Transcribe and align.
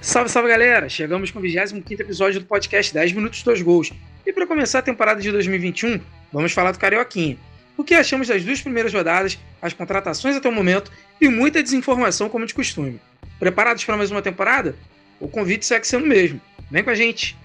Salve, 0.00 0.30
salve 0.30 0.48
galera! 0.48 0.88
Chegamos 0.88 1.30
com 1.30 1.40
o 1.40 1.42
25 1.42 1.84
episódio 2.00 2.40
do 2.40 2.46
podcast 2.46 2.94
10 2.94 3.12
Minutos 3.12 3.42
2 3.42 3.62
Gols. 3.62 3.92
E 4.24 4.32
para 4.32 4.46
começar 4.46 4.78
a 4.78 4.82
temporada 4.82 5.20
de 5.20 5.30
2021, 5.32 6.00
vamos 6.32 6.52
falar 6.52 6.70
do 6.70 6.78
Carioquinha. 6.78 7.36
O 7.76 7.82
que 7.82 7.94
achamos 7.94 8.28
das 8.28 8.44
duas 8.44 8.60
primeiras 8.60 8.94
rodadas, 8.94 9.38
as 9.60 9.72
contratações 9.72 10.36
até 10.36 10.48
o 10.48 10.52
momento 10.52 10.90
e 11.20 11.28
muita 11.28 11.62
desinformação, 11.62 12.28
como 12.28 12.46
de 12.46 12.54
costume. 12.54 13.00
Preparados 13.40 13.84
para 13.84 13.96
mais 13.96 14.10
uma 14.10 14.22
temporada? 14.22 14.76
O 15.20 15.28
convite 15.28 15.66
segue 15.66 15.86
sendo 15.86 16.04
o 16.04 16.08
mesmo. 16.08 16.40
Vem 16.70 16.84
com 16.84 16.90
a 16.90 16.94
gente! 16.94 17.36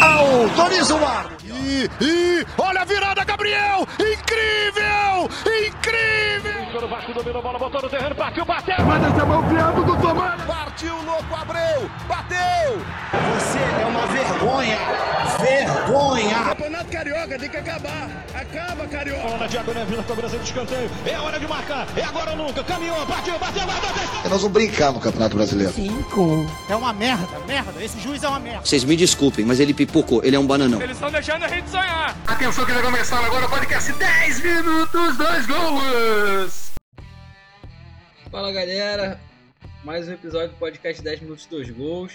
Autoriza 0.00 0.96
o 0.96 1.06
ar! 1.06 1.36
E, 1.44 1.88
e 2.04 2.46
olha 2.58 2.80
a 2.80 2.84
virada, 2.84 3.24
Gabriel! 3.24 3.86
Incrível! 3.94 5.30
Incrível! 5.68 6.84
O 6.84 6.88
Vasco 6.88 7.12
dominou 7.12 7.38
a 7.38 7.42
bola, 7.42 7.58
botou 7.58 7.80
no 7.80 7.88
terreno, 7.88 8.14
partiu, 8.16 8.44
bateu! 8.44 8.84
Manda 8.84 9.06
essa 9.06 9.24
mão 9.24 9.42
do 9.84 10.02
Tomás! 10.02 10.63
Partiu, 10.74 11.02
louco, 11.04 11.32
Abreu! 11.36 11.88
Bateu! 12.08 12.82
Você 13.38 13.58
é 13.58 13.86
uma 13.86 14.06
vergonha! 14.08 14.78
Vergonha! 15.38 16.44
Campeonato 16.46 16.90
Carioca 16.90 17.38
tem 17.38 17.48
que 17.48 17.56
acabar! 17.56 18.10
Acaba, 18.34 18.84
Carioca! 18.88 19.36
Na 19.36 19.46
diagonal, 19.46 19.86
Vila 19.86 20.02
cobrança 20.02 20.36
de 20.36 20.42
escanteio. 20.42 20.90
É 21.06 21.16
hora 21.16 21.38
de 21.38 21.46
marcar! 21.46 21.86
É 21.96 22.02
agora 22.02 22.32
ou 22.32 22.38
nunca! 22.38 22.64
Caminhou, 22.64 23.06
partiu, 23.06 23.38
bateu, 23.38 23.64
bateu! 23.64 23.88
bateu. 23.88 24.30
Nós 24.30 24.42
vamos 24.42 24.50
brincar 24.50 24.92
no 24.92 24.98
Campeonato 24.98 25.36
Brasileiro. 25.36 25.72
Cinco. 25.72 26.44
É 26.68 26.74
uma 26.74 26.92
merda, 26.92 27.38
merda. 27.46 27.80
Esse 27.80 28.00
juiz 28.00 28.24
é 28.24 28.28
uma 28.28 28.40
merda. 28.40 28.66
Vocês 28.66 28.82
me 28.82 28.96
desculpem, 28.96 29.44
mas 29.44 29.60
ele 29.60 29.72
pipocou. 29.72 30.24
Ele 30.24 30.34
é 30.34 30.40
um 30.40 30.46
bananão. 30.46 30.82
Eles 30.82 30.96
estão 30.96 31.08
deixando 31.08 31.44
a 31.44 31.48
gente 31.48 31.70
sonhar! 31.70 32.16
Atenção 32.26 32.66
que 32.66 32.72
vai 32.72 32.82
começar 32.82 33.24
agora 33.24 33.46
o 33.46 33.48
podcast 33.48 33.92
10 33.92 34.40
Minutos 34.42 35.16
2 35.18 35.46
Gols! 35.46 36.72
Fala 38.28 38.50
galera, 38.50 39.20
mais 39.84 40.08
um 40.08 40.12
episódio 40.14 40.48
do 40.48 40.56
podcast 40.56 41.02
10 41.02 41.20
Minutos 41.20 41.44
2 41.44 41.70
Gols. 41.70 42.12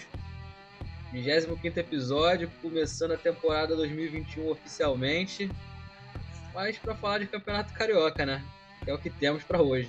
25 1.14 1.80
episódio, 1.80 2.50
começando 2.64 3.12
a 3.12 3.18
temporada 3.18 3.76
2021 3.76 4.50
oficialmente. 4.50 5.50
Mas 6.52 6.80
para 6.80 6.96
falar 6.96 7.20
de 7.20 7.28
Campeonato 7.28 7.72
Carioca, 7.74 8.26
né? 8.26 8.44
Que 8.84 8.90
é 8.90 8.94
o 8.94 8.98
que 8.98 9.12
temos 9.12 9.44
para 9.44 9.62
hoje. 9.62 9.88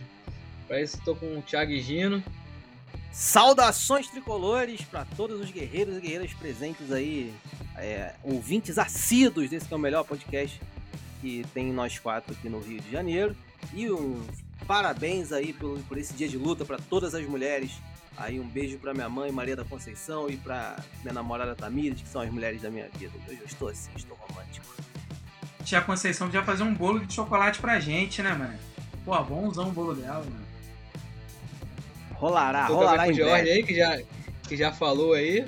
Para 0.69 0.83
isso 0.83 0.99
estou 0.99 1.17
com 1.17 1.39
o 1.39 1.43
Thiago 1.43 1.73
e 1.73 1.81
Gino. 1.81 2.23
Saudações 3.13 4.09
tricolores 4.09 4.83
para 4.83 5.07
todos 5.17 5.41
os 5.41 5.51
guerreiros 5.51 5.97
e 5.97 6.01
guerreiras 6.01 6.35
presentes 6.35 6.93
aí, 6.93 7.33
é, 7.77 8.15
ouvintes 8.23 8.79
assíduos 8.79 9.49
desse 9.49 9.67
que 9.67 9.73
é 9.73 9.77
o 9.77 9.81
melhor 9.81 10.05
podcast 10.05 10.61
que 11.23 11.47
tem 11.55 11.73
nós 11.73 11.99
quatro 11.99 12.35
aqui 12.35 12.49
no 12.51 12.61
Rio 12.61 12.81
de 12.81 12.91
Janeiro. 12.91 13.35
E 13.73 13.91
um 13.91 14.23
parabéns 14.67 15.33
aí 15.33 15.53
por, 15.53 15.79
por 15.81 15.99
esse 15.99 16.13
dia 16.15 16.29
de 16.29 16.37
luta 16.37 16.65
para 16.65 16.79
todas 16.79 17.15
as 17.15 17.25
mulheres. 17.27 17.73
Aí 18.17 18.39
um 18.39 18.47
beijo 18.47 18.79
para 18.79 18.93
minha 18.93 19.09
mãe 19.09 19.33
Maria 19.33 19.57
da 19.57 19.65
Conceição 19.65 20.29
e 20.29 20.37
para 20.37 20.77
minha 21.03 21.15
namorada 21.15 21.55
Tamires, 21.55 22.03
que 22.03 22.09
são 22.09 22.21
as 22.21 22.31
mulheres 22.31 22.61
da 22.61 22.71
minha 22.71 22.89
vida. 22.99 23.13
Hoje 23.29 23.39
eu 23.41 23.47
estou 23.47 23.69
assim, 23.69 23.91
estou 23.97 24.17
romântico. 24.17 24.67
Tia 25.65 25.81
Conceição 25.81 26.27
podia 26.27 26.43
fazer 26.43 26.63
um 26.63 26.75
bolo 26.75 27.01
de 27.01 27.15
chocolate 27.15 27.59
pra 27.61 27.81
gente, 27.81 28.23
né, 28.23 28.35
mano? 28.35 28.59
Pô, 29.05 29.13
vamos 29.23 29.51
usar 29.57 29.63
um 29.63 29.71
bolo 29.71 29.95
dela, 29.95 30.25
mano. 30.25 30.51
Rolará, 32.15 32.67
Tô 32.67 32.75
rolará 32.75 33.09
em 33.09 33.15
Jorge 33.15 33.31
breve. 33.33 33.51
aí, 33.51 33.63
que 33.63 33.75
já, 33.75 34.03
que 34.47 34.57
já 34.57 34.73
falou 34.73 35.15
aí. 35.15 35.47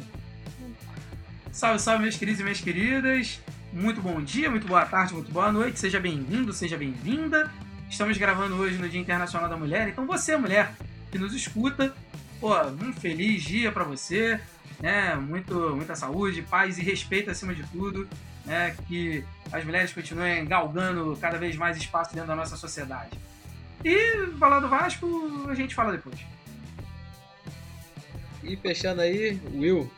Salve, 1.50 1.78
salve, 1.78 2.02
meus 2.02 2.16
queridos 2.16 2.40
e 2.40 2.42
minhas 2.44 2.60
queridas. 2.60 3.40
Muito 3.72 4.00
bom 4.00 4.22
dia, 4.22 4.50
muito 4.50 4.66
boa 4.66 4.86
tarde, 4.86 5.12
muito 5.12 5.30
boa 5.30 5.52
noite. 5.52 5.78
Seja 5.78 6.00
bem-vindo, 6.00 6.52
seja 6.52 6.78
bem-vinda. 6.78 7.50
Estamos 7.92 8.16
gravando 8.16 8.56
hoje 8.56 8.78
no 8.78 8.88
Dia 8.88 8.98
Internacional 8.98 9.50
da 9.50 9.56
Mulher. 9.56 9.86
Então, 9.86 10.06
você, 10.06 10.34
mulher, 10.34 10.72
que 11.10 11.18
nos 11.18 11.34
escuta, 11.34 11.94
pô, 12.40 12.58
um 12.58 12.90
feliz 12.90 13.42
dia 13.42 13.70
pra 13.70 13.84
você, 13.84 14.40
né? 14.80 15.14
Muito, 15.14 15.76
muita 15.76 15.94
saúde, 15.94 16.40
paz 16.40 16.78
e 16.78 16.82
respeito 16.82 17.30
acima 17.30 17.54
de 17.54 17.62
tudo, 17.64 18.08
né? 18.46 18.74
Que 18.88 19.22
as 19.52 19.62
mulheres 19.62 19.92
continuem 19.92 20.46
galgando 20.46 21.18
cada 21.20 21.36
vez 21.36 21.54
mais 21.54 21.76
espaço 21.76 22.14
dentro 22.14 22.28
da 22.28 22.34
nossa 22.34 22.56
sociedade. 22.56 23.10
E 23.84 24.26
falar 24.38 24.60
do 24.60 24.70
Vasco, 24.70 25.46
a 25.50 25.54
gente 25.54 25.74
fala 25.74 25.92
depois. 25.92 26.18
E 28.42 28.56
fechando 28.56 29.02
aí, 29.02 29.38
Will. 29.52 29.88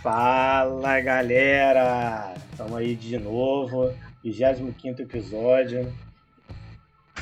Fala 0.00 1.00
galera! 1.00 2.34
Estamos 2.52 2.76
aí 2.76 2.94
de 2.94 3.18
novo, 3.18 3.92
25 4.22 5.02
episódio. 5.02 5.92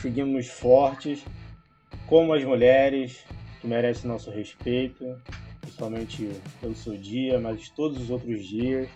Seguimos 0.00 0.46
fortes, 0.46 1.24
como 2.06 2.32
as 2.32 2.44
mulheres, 2.44 3.24
que 3.60 3.66
merecem 3.66 4.08
nosso 4.08 4.30
respeito, 4.30 5.16
principalmente 5.60 6.30
pelo 6.60 6.74
seu 6.74 6.96
dia, 6.96 7.38
mas 7.38 7.68
todos 7.70 8.00
os 8.00 8.10
outros 8.10 8.46
dias. 8.46 8.88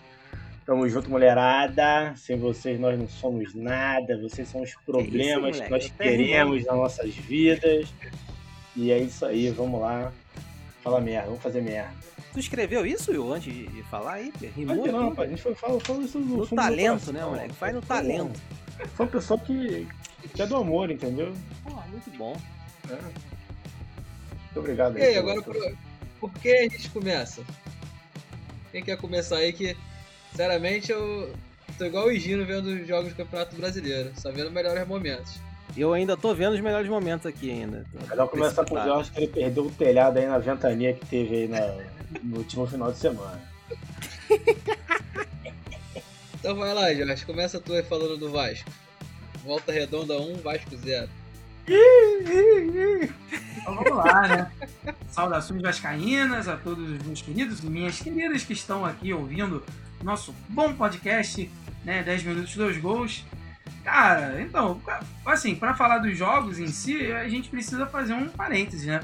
Tamo 0.65 0.87
junto, 0.87 1.09
mulherada. 1.09 2.15
Sem 2.15 2.37
vocês 2.37 2.79
nós 2.79 2.97
não 2.97 3.07
somos 3.07 3.53
nada. 3.53 4.17
Vocês 4.21 4.47
são 4.47 4.61
os 4.61 4.73
problemas 4.85 5.57
que, 5.57 5.63
moleque? 5.63 5.71
nós 5.71 5.91
queremos 5.91 6.65
nas 6.65 6.75
nossas 6.75 7.13
vidas. 7.13 7.93
E 8.75 8.91
é 8.91 8.99
isso 8.99 9.25
aí, 9.25 9.49
vamos 9.49 9.81
lá. 9.81 10.11
Fala 10.81 11.01
merda, 11.01 11.27
vamos 11.27 11.43
fazer 11.43 11.61
merda. 11.61 11.91
Tu 12.31 12.39
escreveu 12.39 12.85
isso, 12.85 13.11
Will, 13.11 13.33
antes 13.33 13.53
de 13.53 13.83
falar 13.83 14.13
aí? 14.13 14.33
Rimou 14.55 14.77
Não, 14.77 14.85
não, 14.85 15.09
rapaz, 15.09 15.27
a 15.27 15.31
gente 15.31 15.43
foi, 15.43 15.53
fala, 15.53 15.79
fala 15.79 16.03
isso 16.03 16.19
no, 16.19 16.37
No 16.37 16.47
talento, 16.47 17.13
né, 17.13 17.23
moleque? 17.23 17.53
Faz 17.53 17.75
no 17.75 17.81
talento. 17.81 18.41
Foi 18.95 19.05
uma 19.05 19.11
pessoa 19.11 19.39
que, 19.39 19.87
que 20.33 20.41
é 20.41 20.45
do 20.45 20.55
amor, 20.55 20.89
entendeu? 20.91 21.33
Pô, 21.63 21.71
muito 21.89 22.09
bom. 22.17 22.35
É. 22.89 22.93
Muito 22.95 24.59
obrigado. 24.59 24.97
E 24.97 25.01
aí, 25.03 25.17
agora 25.17 25.41
por, 25.41 25.55
por 26.19 26.31
que 26.33 26.49
a 26.51 26.63
gente 26.63 26.89
começa? 26.89 27.41
Quem 28.71 28.83
quer 28.83 28.97
começar 28.97 29.37
aí 29.37 29.53
que, 29.53 29.75
sinceramente, 30.31 30.91
eu 30.91 31.33
tô 31.77 31.85
igual 31.85 32.07
o 32.07 32.13
Gino 32.15 32.45
vendo 32.45 32.67
os 32.67 32.87
jogos 32.87 33.09
do 33.09 33.15
Campeonato 33.15 33.55
Brasileiro, 33.55 34.11
só 34.17 34.31
vendo 34.31 34.51
melhores 34.51 34.87
momentos. 34.87 35.39
Eu 35.75 35.91
ainda 35.93 36.15
tô 36.15 36.35
vendo 36.35 36.53
os 36.53 36.59
melhores 36.61 36.87
momentos 36.87 37.25
aqui 37.25 37.49
ainda. 37.49 37.83
Tô 37.91 38.07
Melhor 38.07 38.27
começar 38.27 38.63
com 38.65 38.75
o. 38.75 38.83
Jorge 38.83 39.09
que 39.11 39.17
ele 39.19 39.27
perdeu 39.27 39.65
o 39.65 39.71
telhado 39.71 40.17
aí 40.19 40.27
na 40.27 40.37
ventania 40.37 40.93
que 40.93 41.05
teve 41.05 41.35
aí 41.35 41.47
na- 41.47 41.83
no 42.21 42.37
último 42.37 42.67
final 42.67 42.91
de 42.91 42.99
semana. 42.99 43.41
Então 46.43 46.57
vai 46.57 46.73
lá, 46.73 46.93
Jorge, 46.93 47.25
começa 47.25 47.57
tu 47.57 47.71
aí 47.71 47.81
falando 47.81 48.17
do 48.17 48.29
Vasco. 48.29 48.69
Volta 49.45 49.71
Redonda 49.71 50.19
1, 50.19 50.41
Vasco 50.41 50.75
0. 50.75 51.09
Então 53.55 53.75
vamos 53.75 53.95
lá, 53.95 54.27
né? 54.27 54.51
Saudações 55.07 55.61
vascaínas 55.61 56.49
a 56.49 56.57
todos 56.57 56.89
os 56.89 57.01
meus 57.03 57.21
queridos 57.21 57.63
e 57.63 57.67
minhas 57.67 57.97
queridas 57.97 58.43
que 58.43 58.51
estão 58.51 58.83
aqui 58.83 59.13
ouvindo 59.13 59.63
nosso 60.03 60.35
bom 60.49 60.73
podcast, 60.73 61.49
né? 61.85 62.03
10 62.03 62.23
minutos, 62.23 62.57
2 62.57 62.77
gols. 62.77 63.23
Cara, 63.81 64.41
então, 64.41 64.81
assim, 65.25 65.55
para 65.55 65.73
falar 65.73 65.99
dos 65.99 66.17
jogos 66.17 66.59
em 66.59 66.67
si, 66.67 67.09
a 67.13 67.29
gente 67.29 67.47
precisa 67.47 67.87
fazer 67.87 68.15
um 68.15 68.27
parêntese, 68.27 68.87
né? 68.87 68.99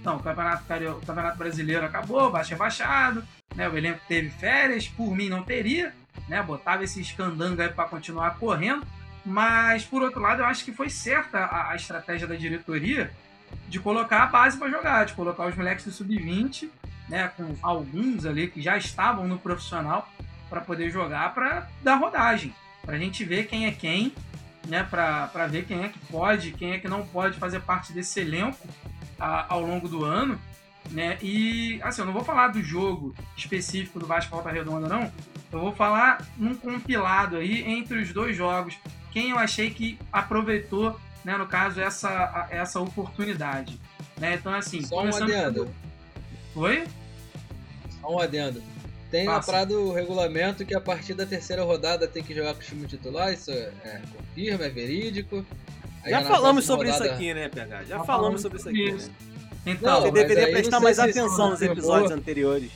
Então, 0.00 0.18
o 0.18 0.22
Campeonato, 0.22 0.62
o 0.62 1.04
Campeonato 1.04 1.38
Brasileiro 1.38 1.84
acabou, 1.84 2.30
baixa 2.30 2.54
baixado, 2.54 3.24
né? 3.56 3.68
O 3.68 3.76
elenco 3.76 3.98
teve 4.06 4.30
férias, 4.30 4.86
por 4.86 5.12
mim 5.12 5.28
não 5.28 5.42
teria, 5.42 5.92
né? 6.28 6.42
Botava 6.42 6.84
esse 6.84 7.00
escandango 7.00 7.60
aí 7.62 7.68
para 7.68 7.84
continuar 7.88 8.36
correndo. 8.38 8.86
Mas, 9.24 9.84
por 9.84 10.02
outro 10.02 10.20
lado, 10.20 10.42
eu 10.42 10.46
acho 10.46 10.64
que 10.64 10.72
foi 10.72 10.90
certa 10.90 11.38
a, 11.38 11.70
a 11.70 11.76
estratégia 11.76 12.26
da 12.26 12.34
diretoria 12.34 13.10
de 13.68 13.78
colocar 13.80 14.22
a 14.24 14.26
base 14.26 14.58
para 14.58 14.68
jogar, 14.68 15.06
de 15.06 15.14
colocar 15.14 15.46
os 15.46 15.54
moleques 15.56 15.84
do 15.84 15.92
sub-20, 15.92 16.68
né, 17.08 17.28
com 17.36 17.54
alguns 17.62 18.26
ali 18.26 18.48
que 18.48 18.60
já 18.60 18.76
estavam 18.76 19.26
no 19.26 19.38
profissional 19.38 20.08
para 20.50 20.60
poder 20.60 20.90
jogar 20.90 21.32
para 21.34 21.68
dar 21.82 21.94
rodagem, 21.96 22.54
para 22.84 22.96
a 22.96 22.98
gente 22.98 23.24
ver 23.24 23.46
quem 23.46 23.66
é 23.66 23.72
quem, 23.72 24.12
né, 24.66 24.82
para 24.82 25.46
ver 25.46 25.64
quem 25.64 25.84
é 25.84 25.88
que 25.88 25.98
pode, 26.10 26.52
quem 26.52 26.72
é 26.72 26.78
que 26.78 26.88
não 26.88 27.06
pode 27.06 27.38
fazer 27.38 27.60
parte 27.60 27.92
desse 27.92 28.20
elenco 28.20 28.66
a- 29.18 29.46
ao 29.48 29.62
longo 29.62 29.88
do 29.88 30.04
ano, 30.04 30.38
né? 30.90 31.16
E 31.22 31.80
assim, 31.82 32.02
eu 32.02 32.06
não 32.06 32.12
vou 32.12 32.24
falar 32.24 32.48
do 32.48 32.62
jogo 32.62 33.14
específico 33.36 33.98
do 33.98 34.06
Vasco 34.06 34.30
Volta 34.30 34.50
Redonda 34.50 34.86
não, 34.88 35.10
eu 35.54 35.60
vou 35.60 35.72
falar 35.74 36.26
num 36.36 36.54
compilado 36.54 37.36
aí 37.36 37.62
entre 37.62 38.00
os 38.02 38.12
dois 38.12 38.36
jogos, 38.36 38.74
quem 39.12 39.30
eu 39.30 39.38
achei 39.38 39.70
que 39.70 39.98
aproveitou 40.12 40.98
né, 41.24 41.36
no 41.38 41.46
caso, 41.46 41.80
essa, 41.80 42.46
essa 42.50 42.80
oportunidade. 42.80 43.80
Né? 44.18 44.34
Então, 44.34 44.52
assim, 44.52 44.82
Só 44.84 45.02
um 45.02 45.14
adendo. 45.16 45.68
Oi? 46.54 46.84
Só 48.00 48.14
um 48.14 48.18
adendo. 48.18 48.62
Tem 49.10 49.24
na 49.24 49.34
Passa. 49.36 49.52
parada 49.52 49.78
o 49.78 49.92
regulamento 49.92 50.66
que 50.66 50.74
a 50.74 50.80
partir 50.80 51.14
da 51.14 51.24
terceira 51.24 51.62
rodada 51.62 52.06
tem 52.06 52.22
que 52.22 52.34
jogar 52.34 52.52
com 52.54 52.60
o 52.60 52.64
time 52.64 52.86
titular, 52.86 53.32
isso 53.32 53.50
é, 53.50 53.70
é, 53.84 54.00
confirma, 54.16 54.64
é 54.64 54.68
verídico. 54.68 55.46
Aí 56.02 56.10
Já 56.10 56.20
na 56.20 56.28
falamos 56.28 56.64
sobre 56.66 56.88
isso 56.88 56.98
rodada- 56.98 57.14
aqui, 57.14 57.32
né, 57.32 57.48
PH? 57.48 57.84
Já 57.84 57.98
Já 57.98 58.04
falamos 58.04 58.42
sobre 58.42 58.58
isso 58.58 58.68
aqui. 58.68 58.90
isso. 58.90 59.08
Né? 59.08 59.14
Então, 59.66 59.94
Não, 59.94 60.02
Você 60.02 60.10
deveria 60.10 60.50
prestar 60.50 60.80
mais 60.80 60.98
atenção 60.98 61.50
nos 61.50 61.62
isso 61.62 61.72
episódios 61.72 62.10
anteriores. 62.10 62.70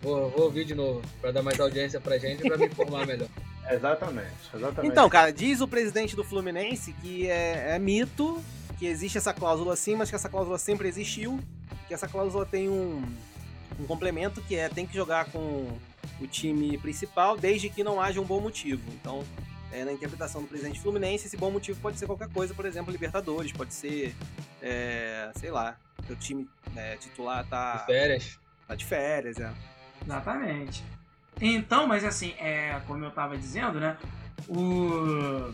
Vou, 0.00 0.30
vou 0.30 0.44
ouvir 0.44 0.64
de 0.64 0.74
novo, 0.74 1.02
pra 1.20 1.30
dar 1.30 1.42
mais 1.42 1.60
audiência 1.60 2.00
pra 2.00 2.16
gente 2.18 2.44
e 2.44 2.48
pra 2.48 2.56
me 2.56 2.66
informar 2.66 3.06
melhor. 3.06 3.28
Exatamente, 3.70 4.32
exatamente. 4.52 4.90
Então, 4.90 5.08
cara, 5.08 5.30
diz 5.30 5.60
o 5.60 5.68
presidente 5.68 6.16
do 6.16 6.24
Fluminense 6.24 6.92
que 6.94 7.30
é, 7.30 7.76
é 7.76 7.78
mito, 7.78 8.42
que 8.78 8.86
existe 8.86 9.16
essa 9.16 9.32
cláusula 9.32 9.74
assim, 9.74 9.94
mas 9.94 10.10
que 10.10 10.16
essa 10.16 10.28
cláusula 10.28 10.58
sempre 10.58 10.88
existiu, 10.88 11.38
que 11.86 11.94
essa 11.94 12.08
cláusula 12.08 12.44
tem 12.44 12.68
um, 12.68 13.00
um 13.78 13.86
complemento 13.86 14.40
que 14.40 14.56
é 14.56 14.68
tem 14.68 14.86
que 14.86 14.94
jogar 14.94 15.26
com 15.26 15.68
o 16.20 16.26
time 16.26 16.78
principal 16.78 17.36
desde 17.36 17.68
que 17.68 17.84
não 17.84 18.00
haja 18.00 18.20
um 18.20 18.24
bom 18.24 18.40
motivo. 18.40 18.82
Então, 19.00 19.24
é, 19.70 19.84
na 19.84 19.92
interpretação 19.92 20.42
do 20.42 20.48
presidente 20.48 20.80
Fluminense, 20.80 21.26
esse 21.26 21.36
bom 21.36 21.50
motivo 21.50 21.78
pode 21.80 21.98
ser 21.98 22.06
qualquer 22.06 22.28
coisa, 22.30 22.52
por 22.52 22.66
exemplo, 22.66 22.90
Libertadores, 22.90 23.52
pode 23.52 23.72
ser, 23.72 24.14
é, 24.60 25.30
sei 25.36 25.50
lá, 25.50 25.76
o 26.08 26.16
time 26.16 26.48
é, 26.74 26.96
titular 26.96 27.46
tá 27.46 27.76
de 27.76 27.86
férias. 27.86 28.38
Tá 28.66 28.74
de 28.74 28.84
férias, 28.84 29.38
é. 29.38 29.52
Exatamente. 30.04 30.84
Então, 31.40 31.86
mas 31.86 32.04
assim, 32.04 32.34
é, 32.38 32.80
como 32.86 33.04
eu 33.04 33.10
tava 33.10 33.36
dizendo, 33.36 33.80
né? 33.80 33.96
O... 34.48 35.52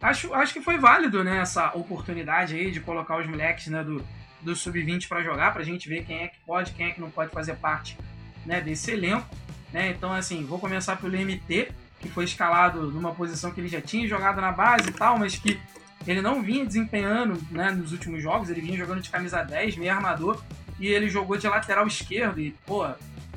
Acho, 0.00 0.32
acho 0.34 0.52
que 0.52 0.60
foi 0.60 0.78
válido, 0.78 1.24
né, 1.24 1.38
essa 1.38 1.74
oportunidade 1.74 2.54
aí 2.54 2.70
de 2.70 2.80
colocar 2.80 3.18
os 3.18 3.26
moleques 3.26 3.68
né, 3.68 3.82
do, 3.82 4.06
do 4.42 4.54
Sub-20 4.54 5.08
para 5.08 5.22
jogar, 5.22 5.52
pra 5.52 5.64
gente 5.64 5.88
ver 5.88 6.04
quem 6.04 6.22
é 6.22 6.28
que 6.28 6.38
pode, 6.46 6.72
quem 6.72 6.86
é 6.86 6.90
que 6.90 7.00
não 7.00 7.10
pode 7.10 7.32
fazer 7.32 7.56
parte 7.56 7.96
né, 8.44 8.60
desse 8.60 8.92
elenco. 8.92 9.26
Né? 9.72 9.90
Então, 9.90 10.12
assim, 10.12 10.44
vou 10.44 10.58
começar 10.58 10.96
pelo 10.96 11.16
MT, 11.16 11.72
que 12.00 12.08
foi 12.08 12.24
escalado 12.24 12.90
numa 12.90 13.14
posição 13.14 13.50
que 13.50 13.60
ele 13.60 13.68
já 13.68 13.80
tinha 13.80 14.06
jogado 14.06 14.40
na 14.40 14.52
base 14.52 14.90
e 14.90 14.92
tal, 14.92 15.18
mas 15.18 15.36
que 15.36 15.58
ele 16.06 16.20
não 16.20 16.42
vinha 16.42 16.64
desempenhando 16.64 17.42
né, 17.50 17.70
nos 17.70 17.90
últimos 17.92 18.22
jogos, 18.22 18.48
ele 18.48 18.60
vinha 18.60 18.76
jogando 18.76 19.00
de 19.00 19.10
camisa 19.10 19.42
10, 19.42 19.76
meio 19.76 19.92
armador, 19.92 20.42
e 20.78 20.86
ele 20.86 21.08
jogou 21.08 21.36
de 21.36 21.48
lateral 21.48 21.86
esquerdo. 21.86 22.38
E, 22.38 22.52
pô, 22.64 22.86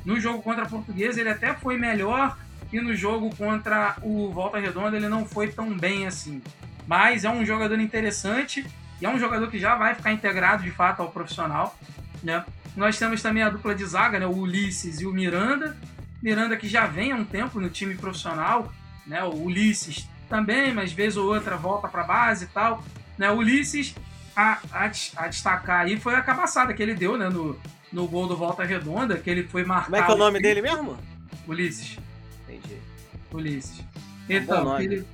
no 0.04 0.20
jogo 0.20 0.42
contra 0.42 0.64
a 0.64 0.68
Portuguesa 0.68 1.20
ele 1.20 1.30
até 1.30 1.54
foi 1.54 1.76
melhor, 1.76 2.36
e 2.72 2.80
no 2.80 2.94
jogo 2.94 3.34
contra 3.36 3.96
o 4.02 4.30
Volta 4.30 4.58
Redonda 4.58 4.96
ele 4.96 5.08
não 5.08 5.24
foi 5.24 5.48
tão 5.48 5.76
bem 5.76 6.06
assim. 6.06 6.42
Mas 6.86 7.24
é 7.24 7.30
um 7.30 7.44
jogador 7.44 7.78
interessante 7.80 8.64
e 9.00 9.06
é 9.06 9.08
um 9.08 9.18
jogador 9.18 9.50
que 9.50 9.58
já 9.58 9.74
vai 9.74 9.94
ficar 9.94 10.12
integrado 10.12 10.62
de 10.62 10.70
fato 10.70 11.00
ao 11.02 11.10
profissional. 11.10 11.76
Né? 12.22 12.44
Nós 12.76 12.98
temos 12.98 13.22
também 13.22 13.42
a 13.42 13.50
dupla 13.50 13.74
de 13.74 13.84
zaga, 13.84 14.18
né? 14.18 14.26
o 14.26 14.36
Ulisses 14.36 15.00
e 15.00 15.06
o 15.06 15.12
Miranda. 15.12 15.76
Miranda 16.22 16.56
que 16.56 16.68
já 16.68 16.86
vem 16.86 17.12
há 17.12 17.16
um 17.16 17.24
tempo 17.24 17.60
no 17.60 17.70
time 17.70 17.94
profissional, 17.94 18.70
né? 19.06 19.24
O 19.24 19.44
Ulisses 19.44 20.06
também, 20.28 20.72
mas 20.72 20.92
vez 20.92 21.16
ou 21.16 21.32
outra 21.32 21.56
volta 21.56 21.88
para 21.88 22.04
base 22.04 22.44
e 22.44 22.48
tal. 22.48 22.84
Né? 23.16 23.30
O 23.30 23.36
Ulisses, 23.36 23.94
a, 24.36 24.58
a, 24.70 24.90
a, 25.16 25.28
destacar 25.28 25.80
aí 25.80 25.98
foi 25.98 26.14
a 26.14 26.20
cabaçada 26.20 26.74
que 26.74 26.82
ele 26.82 26.94
deu 26.94 27.16
né? 27.16 27.30
no, 27.30 27.58
no 27.92 28.06
gol 28.06 28.26
do 28.26 28.36
Volta 28.36 28.64
Redonda, 28.64 29.16
que 29.16 29.28
ele 29.28 29.44
foi 29.44 29.64
marcado. 29.64 29.90
Como 29.90 29.96
é 29.96 30.06
que 30.06 30.10
é 30.10 30.14
o 30.14 30.18
nome 30.18 30.40
dele 30.40 30.62
mesmo? 30.62 30.96
Ulisses. 31.46 31.98
Entendi. 32.48 32.76
Ulisses. 33.32 33.80
É 34.28 34.34
um 34.34 34.42
Então, 34.42 34.80
ele 34.80 35.06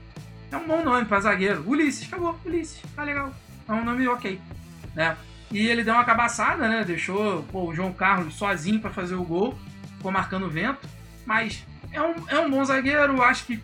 é 0.50 0.56
um 0.56 0.67
bom 0.67 0.82
nome 0.82 1.05
para 1.06 1.20
zagueiro. 1.20 1.64
Ulisses, 1.67 2.06
acabou. 2.06 2.38
Ulisses, 2.44 2.82
tá 2.94 3.02
legal. 3.02 3.32
É 3.69 3.73
um 3.73 3.84
nome 3.84 4.06
ok. 4.06 4.40
Né? 4.94 5.17
E 5.50 5.67
ele 5.67 5.84
deu 5.84 5.94
uma 5.94 6.05
cabaçada, 6.05 6.69
né? 6.69 6.84
Deixou 6.84 7.43
pô, 7.44 7.69
o 7.69 7.75
João 7.75 7.93
Carlos 7.93 8.34
sozinho 8.34 8.81
para 8.81 8.90
fazer 8.90 9.14
o 9.14 9.25
gol. 9.25 9.58
Ficou 9.96 10.12
marcando 10.12 10.46
o 10.46 10.50
vento. 10.50 10.87
Mas 11.25 11.64
é 11.93 12.00
um, 12.00 12.14
é 12.28 12.38
um 12.38 12.50
bom 12.50 12.64
zagueiro. 12.64 13.23
Acho 13.23 13.46
que 13.46 13.62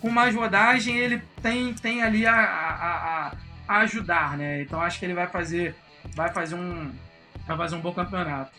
com 0.00 0.10
mais 0.10 0.34
rodagem 0.34 0.96
ele 0.98 1.22
tem, 1.42 1.72
tem 1.74 2.02
ali 2.02 2.26
a, 2.26 2.34
a, 2.34 3.26
a, 3.26 3.32
a 3.66 3.78
ajudar, 3.80 4.36
né? 4.36 4.62
Então 4.62 4.80
acho 4.80 4.98
que 4.98 5.04
ele 5.04 5.14
vai 5.14 5.26
fazer, 5.26 5.74
vai 6.14 6.32
fazer 6.32 6.54
um, 6.54 6.90
vai 7.46 7.56
fazer 7.56 7.76
um 7.76 7.80
bom 7.80 7.92
campeonato. 7.92 8.52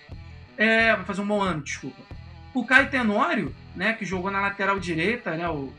É, 0.58 0.96
vai 0.96 1.06
fazer 1.06 1.22
um 1.22 1.28
bom 1.28 1.42
ano, 1.42 1.62
desculpa. 1.62 2.02
O 2.54 2.66
Caio 2.66 2.90
Tenório, 2.90 3.54
né, 3.76 3.94
que 3.94 4.06
jogou 4.06 4.32
na 4.32 4.40
lateral 4.40 4.80
direita, 4.80 5.36
né, 5.36 5.48
o, 5.50 5.74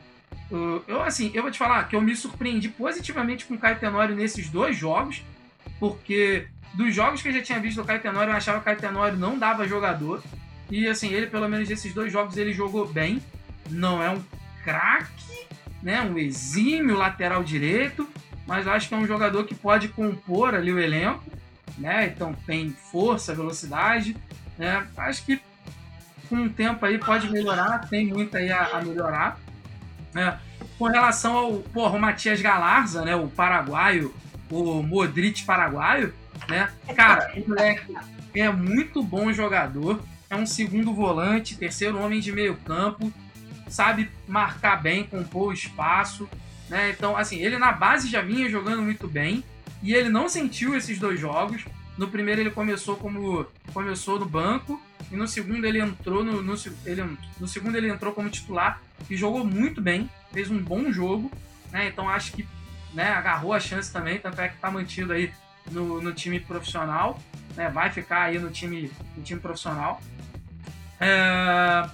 o- 0.50 0.82
eu 0.87 1.03
assim, 1.03 1.31
eu 1.32 1.43
vou 1.43 1.50
te 1.50 1.58
falar 1.58 1.85
que 1.88 1.97
eu 1.97 2.00
me 2.03 2.14
surpreendi 2.14 2.69
positivamente 2.69 3.47
com 3.47 3.55
o 3.55 3.58
Caio 3.58 3.79
Tenório 3.79 4.14
nesses 4.14 4.50
dois 4.50 4.76
jogos, 4.76 5.23
porque 5.81 6.47
dos 6.75 6.94
jogos 6.94 7.23
que 7.23 7.29
eu 7.29 7.32
já 7.32 7.43
tinha 7.43 7.58
visto 7.61 7.81
do 7.81 7.87
Caio 7.87 8.00
Tenório, 8.00 8.31
eu 8.32 8.37
achava 8.37 8.58
que 8.58 8.62
o 8.62 8.64
Caio 8.67 8.79
Tenório 8.79 9.17
não 9.19 9.38
dava 9.38 9.67
jogador. 9.67 10.23
E 10.70 10.87
assim, 10.88 11.12
ele 11.12 11.26
pelo 11.29 11.49
menos 11.49 11.69
nesses 11.69 11.94
dois 11.94 12.12
jogos 12.12 12.37
ele 12.37 12.52
jogou 12.52 12.87
bem. 12.87 13.23
Não 13.70 14.02
é 14.02 14.11
um 14.11 14.23
craque, 14.62 15.47
né, 15.82 16.02
um 16.02 16.19
exímio 16.19 16.97
lateral 16.97 17.43
direito, 17.43 18.06
mas 18.47 18.67
acho 18.69 18.88
que 18.88 18.94
é 18.94 18.99
um 18.99 19.06
jogador 19.06 19.44
que 19.44 19.55
pode 19.55 19.88
compor 19.88 20.55
ali 20.55 20.73
o 20.73 20.79
elenco, 20.79 21.25
né? 21.76 22.06
Então 22.06 22.34
tem 22.46 22.70
força, 22.70 23.34
velocidade, 23.34 24.17
né? 24.58 24.87
Acho 24.96 25.25
que 25.25 25.40
com 26.28 26.37
o 26.43 26.50
tempo 26.50 26.84
aí 26.84 26.99
pode 26.99 27.31
melhorar, 27.31 27.88
tem 27.88 28.06
muito 28.06 28.37
aí 28.37 28.50
a, 28.50 28.78
a 28.78 28.82
melhorar. 28.82 29.38
Né? 30.12 30.38
Com 30.78 30.87
relação 30.87 31.37
ao 31.37 31.52
porra, 31.55 31.96
o 31.96 32.00
Matias 32.00 32.40
Galarza, 32.40 33.05
né? 33.05 33.14
O 33.14 33.28
paraguaio, 33.28 34.14
o 34.50 34.82
Modric 34.82 35.44
paraguaio, 35.44 36.12
né? 36.49 36.70
Cara, 36.94 37.32
o 37.37 37.49
moleque 37.49 37.94
é 38.34 38.50
muito 38.50 39.02
bom 39.02 39.32
jogador, 39.32 40.02
é 40.28 40.37
um 40.37 40.46
segundo 40.46 40.93
volante, 40.93 41.56
terceiro 41.56 41.99
homem 41.99 42.20
de 42.20 42.32
meio 42.32 42.56
campo, 42.56 43.12
sabe 43.69 44.11
marcar 44.26 44.82
bem, 44.82 45.05
compor 45.05 45.49
o 45.49 45.52
espaço, 45.52 46.28
né? 46.69 46.90
Então, 46.90 47.17
assim, 47.17 47.38
ele 47.38 47.58
na 47.58 47.73
base 47.73 48.08
já 48.08 48.20
vinha 48.20 48.49
jogando 48.49 48.82
muito 48.82 49.06
bem 49.08 49.44
e 49.82 49.94
ele 49.94 50.08
não 50.08 50.28
sentiu 50.28 50.76
esses 50.76 50.99
dois 50.99 51.19
jogos. 51.20 51.64
No 51.96 52.08
primeiro 52.08 52.40
ele 52.40 52.50
começou 52.50 52.96
como 52.96 53.46
começou 53.73 54.19
no 54.19 54.26
banco 54.26 54.81
e 55.11 55.17
no 55.17 55.26
segundo 55.26 55.64
ele 55.64 55.81
entrou 55.81 56.23
no, 56.25 56.43
no, 56.43 56.55
ele, 56.84 57.17
no 57.40 57.49
segundo 57.49 57.76
ele 57.76 57.88
entrou 57.88 58.12
como 58.12 58.28
titular 58.28 58.81
e 59.08 59.17
jogou 59.17 59.44
muito 59.44 59.81
bem, 59.81 60.11
fez 60.32 60.50
um 60.50 60.58
bom 60.58 60.93
jogo, 60.93 61.31
né? 61.73 61.88
Então 61.88 62.08
acho 62.08 62.32
que 62.32 62.46
né, 62.93 63.08
agarrou 63.11 63.52
a 63.52 63.61
chance 63.61 63.93
também, 63.93 64.19
tanto 64.19 64.40
é 64.40 64.49
que 64.49 64.58
tá 64.58 64.70
mantido 64.70 65.12
aí 65.12 65.32
no, 65.70 66.00
no 66.00 66.12
time 66.12 66.38
profissional, 66.40 67.20
né? 67.55 67.69
Vai 67.70 67.90
ficar 67.90 68.23
aí 68.23 68.38
no 68.38 68.50
time, 68.50 68.90
no 69.17 69.23
time 69.23 69.40
profissional. 69.40 70.00
É, 71.00 71.88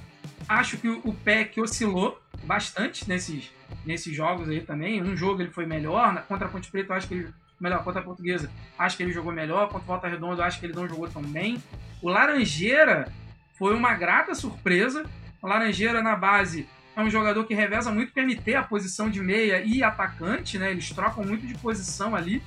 acho 0.49 0.77
que 0.77 0.89
o 0.89 1.13
PEC 1.13 1.61
oscilou 1.61 2.21
bastante 2.45 3.09
nesses, 3.09 3.51
nesses 3.85 4.15
jogos 4.15 4.49
aí 4.49 4.61
também. 4.61 5.03
Um 5.03 5.17
jogo 5.17 5.43
ele 5.43 5.51
foi 5.51 5.67
melhor, 5.67 6.13
na- 6.13 6.23
contra 6.23 6.47
a 6.47 6.51
Ponte 6.51 6.71
Preta 6.71 6.93
eu 6.93 6.97
acho 6.97 7.09
que 7.09 7.15
ele 7.15 7.29
melhor, 7.63 7.83
contra 7.85 8.01
a 8.01 8.05
Portuguesa 8.05 8.51
acho 8.79 8.97
que 8.97 9.03
ele 9.03 9.13
jogou 9.13 9.33
melhor, 9.33 9.69
contra 9.69 9.85
o 9.85 9.87
Volta 9.87 10.09
Redonda 10.09 10.45
acho 10.45 10.59
que 10.59 10.67
ele 10.67 10.75
não 10.75 10.89
jogou 10.89 11.09
tão 11.09 11.23
bem. 11.23 11.63
O 12.03 12.09
Laranjeira 12.09 13.13
foi 13.59 13.75
uma 13.75 13.95
grata 13.95 14.35
surpresa. 14.35 15.05
O 15.41 15.47
Laranjeira 15.47 16.03
na 16.03 16.17
base 16.17 16.69
é 16.97 17.01
um 17.01 17.09
jogador 17.09 17.45
que 17.45 17.55
reveza 17.55 17.91
muito 17.91 18.13
MT, 18.15 18.55
a 18.55 18.63
posição 18.63 19.09
de 19.09 19.21
meia 19.21 19.63
e 19.63 19.83
atacante, 19.83 20.59
né? 20.59 20.71
Eles 20.71 20.91
trocam 20.91 21.25
muito 21.25 21.47
de 21.47 21.55
posição 21.55 22.15
ali. 22.15 22.43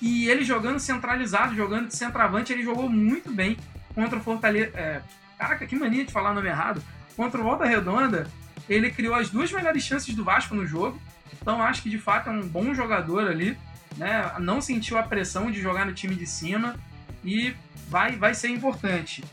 E 0.00 0.28
ele 0.28 0.44
jogando 0.44 0.78
centralizado, 0.78 1.54
jogando 1.54 1.88
de 1.88 1.96
centroavante, 1.96 2.52
ele 2.52 2.62
jogou 2.62 2.88
muito 2.88 3.30
bem 3.30 3.56
contra 3.94 4.18
o 4.18 4.22
Fortaleza. 4.22 4.70
É, 4.74 5.02
caraca, 5.38 5.66
que 5.66 5.76
mania 5.76 6.04
de 6.04 6.12
falar 6.12 6.32
o 6.32 6.34
nome 6.34 6.48
errado. 6.48 6.82
Contra 7.16 7.40
o 7.40 7.44
Volta 7.44 7.64
Redonda, 7.64 8.26
ele 8.68 8.90
criou 8.90 9.14
as 9.14 9.30
duas 9.30 9.52
melhores 9.52 9.82
chances 9.82 10.14
do 10.14 10.24
Vasco 10.24 10.54
no 10.54 10.66
jogo. 10.66 11.00
Então 11.32 11.62
acho 11.62 11.82
que 11.82 11.90
de 11.90 11.98
fato 11.98 12.28
é 12.28 12.32
um 12.32 12.46
bom 12.46 12.74
jogador 12.74 13.28
ali. 13.28 13.56
Né? 13.96 14.32
Não 14.40 14.60
sentiu 14.60 14.98
a 14.98 15.02
pressão 15.02 15.50
de 15.50 15.60
jogar 15.60 15.86
no 15.86 15.92
time 15.92 16.14
de 16.14 16.26
cima 16.26 16.76
e 17.24 17.54
vai, 17.88 18.16
vai 18.16 18.34
ser 18.34 18.48
importante. 18.48 19.24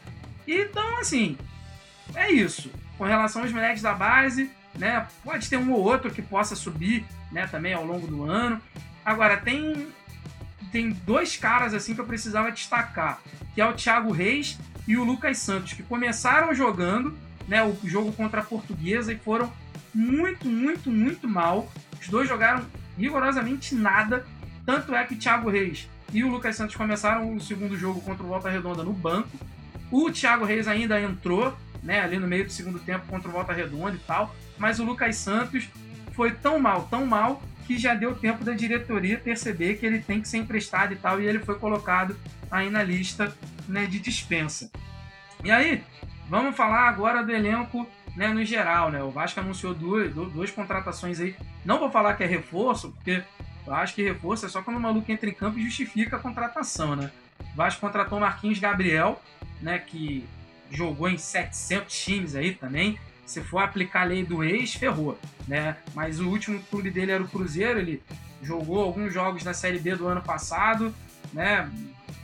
Então, 0.48 1.00
assim, 1.00 1.38
é 2.16 2.32
isso. 2.32 2.72
Com 2.98 3.06
relação 3.06 3.42
aos 3.42 3.52
moleques 3.52 3.82
da 3.82 3.94
base, 3.94 4.52
né? 4.78 5.08
Pode 5.24 5.50
ter 5.50 5.58
um 5.58 5.72
ou 5.72 5.80
outro 5.80 6.12
que 6.12 6.22
possa 6.22 6.56
subir, 6.56 7.06
né? 7.32 7.48
Também 7.48 7.74
ao 7.74 7.86
longo 7.86 8.08
do 8.08 8.24
ano. 8.30 8.62
Agora 9.04 9.38
tem 9.38 9.88
tem 10.72 10.90
dois 10.90 11.36
caras 11.36 11.74
assim 11.74 11.94
que 11.94 12.00
eu 12.00 12.06
precisava 12.06 12.50
destacar, 12.50 13.20
que 13.54 13.60
é 13.60 13.66
o 13.66 13.74
Thiago 13.74 14.12
Reis 14.12 14.58
e 14.88 14.96
o 14.96 15.04
Lucas 15.04 15.38
Santos, 15.38 15.74
que 15.74 15.84
começaram 15.84 16.54
jogando, 16.56 17.18
né? 17.48 17.64
O 17.64 17.78
jogo 17.84 18.12
contra 18.14 18.42
a 18.42 18.44
Portuguesa 18.44 19.12
e 19.12 19.18
foram 19.18 19.52
muito, 19.94 20.48
muito, 20.48 20.90
muito 20.90 21.28
mal. 21.28 21.70
Os 22.00 22.08
dois 22.08 22.28
jogaram 22.28 22.66
rigorosamente 22.98 23.76
nada. 23.76 24.26
Tanto 24.66 24.94
é 24.96 25.04
que 25.06 25.16
Thiago 25.16 25.50
Reis 25.50 25.90
e 26.14 26.24
o 26.24 26.30
Lucas 26.30 26.56
Santos 26.56 26.76
começaram 26.76 27.34
o 27.36 27.40
segundo 27.40 27.78
jogo 27.78 28.02
contra 28.02 28.24
o 28.24 28.28
Volta 28.28 28.50
Redonda 28.50 28.84
no 28.84 28.94
banco. 28.94 29.30
O 29.90 30.12
Thiago 30.12 30.46
Reis 30.46 30.68
ainda 30.68 31.00
entrou, 31.02 31.56
né, 31.84 32.02
ali 32.02 32.18
no 32.18 32.28
meio 32.28 32.46
do 32.46 32.52
segundo 32.52 32.80
tempo 32.80 33.06
contra 33.08 33.28
o 33.28 33.32
Volta 33.32 33.54
Redonda 33.54 33.96
e 33.96 34.00
tal, 34.00 34.34
mas 34.58 34.80
o 34.80 34.84
Lucas 34.86 35.16
Santos 35.18 35.68
foi 36.14 36.32
tão 36.32 36.60
mal, 36.60 36.84
tão 36.90 37.06
mal, 37.06 37.42
que 37.66 37.78
já 37.78 37.94
deu 37.94 38.14
tempo 38.16 38.44
da 38.44 38.54
diretoria 38.54 39.18
perceber 39.18 39.76
que 39.78 39.86
ele 39.86 40.00
tem 40.00 40.22
que 40.22 40.28
ser 40.28 40.38
emprestado 40.38 40.94
e 40.94 40.96
tal, 40.98 41.22
e 41.22 41.26
ele 41.26 41.40
foi 41.40 41.56
colocado 41.56 42.16
aí 42.50 42.70
na 42.70 42.84
lista 42.84 43.34
né, 43.68 43.86
de 43.86 44.00
dispensa. 44.00 44.70
E 45.44 45.50
aí, 45.50 45.84
vamos 46.30 46.56
falar 46.56 46.90
agora 46.90 47.24
do 47.24 47.32
elenco 47.32 47.88
né, 48.16 48.28
no 48.28 48.44
geral. 48.44 48.92
Né? 48.92 49.02
O 49.02 49.10
Vasco 49.10 49.40
anunciou 49.40 49.74
duas, 49.74 50.14
du- 50.14 50.26
duas 50.30 50.52
contratações 50.52 51.20
aí. 51.20 51.36
Não 51.64 51.80
vou 51.80 51.90
falar 51.90 52.16
que 52.16 52.24
é 52.24 52.28
reforço, 52.28 52.92
porque 52.92 53.24
eu 53.66 53.74
acho 53.74 53.94
que 53.94 54.04
reforço 54.04 54.46
é 54.46 54.50
só 54.50 54.62
quando 54.62 54.78
o 54.78 54.80
maluco 54.80 55.12
entra 55.12 55.30
em 55.30 55.34
campo 55.34 55.60
e 55.60 55.64
justifica 55.64 56.16
a 56.18 56.20
contratação. 56.20 56.96
Né? 56.96 57.12
O 57.54 57.56
Vasco 57.56 57.82
contratou 57.82 58.18
o 58.18 58.22
Marquinhos 58.22 58.60
Gabriel, 58.60 59.22
né, 59.62 59.80
que 59.80 60.26
jogou 60.70 61.10
em 61.10 61.18
700 61.18 62.04
times 62.04 62.36
aí 62.36 62.54
também. 62.54 62.98
Se 63.26 63.42
for 63.42 63.60
aplicar 63.60 64.02
a 64.02 64.06
lei 64.06 64.26
do 64.26 64.44
ex, 64.44 64.74
ferrou, 64.74 65.18
né? 65.48 65.78
Mas 65.94 66.20
o 66.20 66.28
último 66.28 66.62
clube 66.64 66.90
dele 66.90 67.14
era 67.14 67.24
o 67.24 67.28
Cruzeiro, 67.28 67.80
ele 67.80 68.04
jogou 68.42 68.82
alguns 68.82 69.14
jogos 69.14 69.44
na 69.44 69.54
Série 69.54 69.80
B 69.80 69.96
do 69.96 70.06
ano 70.06 70.22
passado, 70.22 70.94
né? 71.32 71.70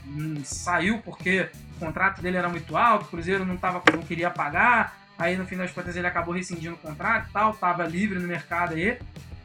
Hum, 0.06 0.42
Saiu 0.44 0.98
porque 0.98 1.48
contrato 1.78 2.20
dele 2.20 2.36
era 2.36 2.48
muito 2.48 2.76
alto, 2.76 3.04
o 3.04 3.08
Cruzeiro 3.08 3.44
não, 3.44 3.56
tava, 3.56 3.82
não 3.92 4.02
queria 4.02 4.30
pagar, 4.30 4.98
aí 5.16 5.36
no 5.36 5.46
fim 5.46 5.56
das 5.56 5.70
contas 5.70 5.96
ele 5.96 6.06
acabou 6.06 6.34
rescindindo 6.34 6.74
o 6.74 6.78
contrato 6.78 7.28
e 7.30 7.32
tal, 7.32 7.54
tava 7.54 7.84
livre 7.84 8.18
no 8.18 8.26
mercado 8.26 8.74
aí. 8.74 8.98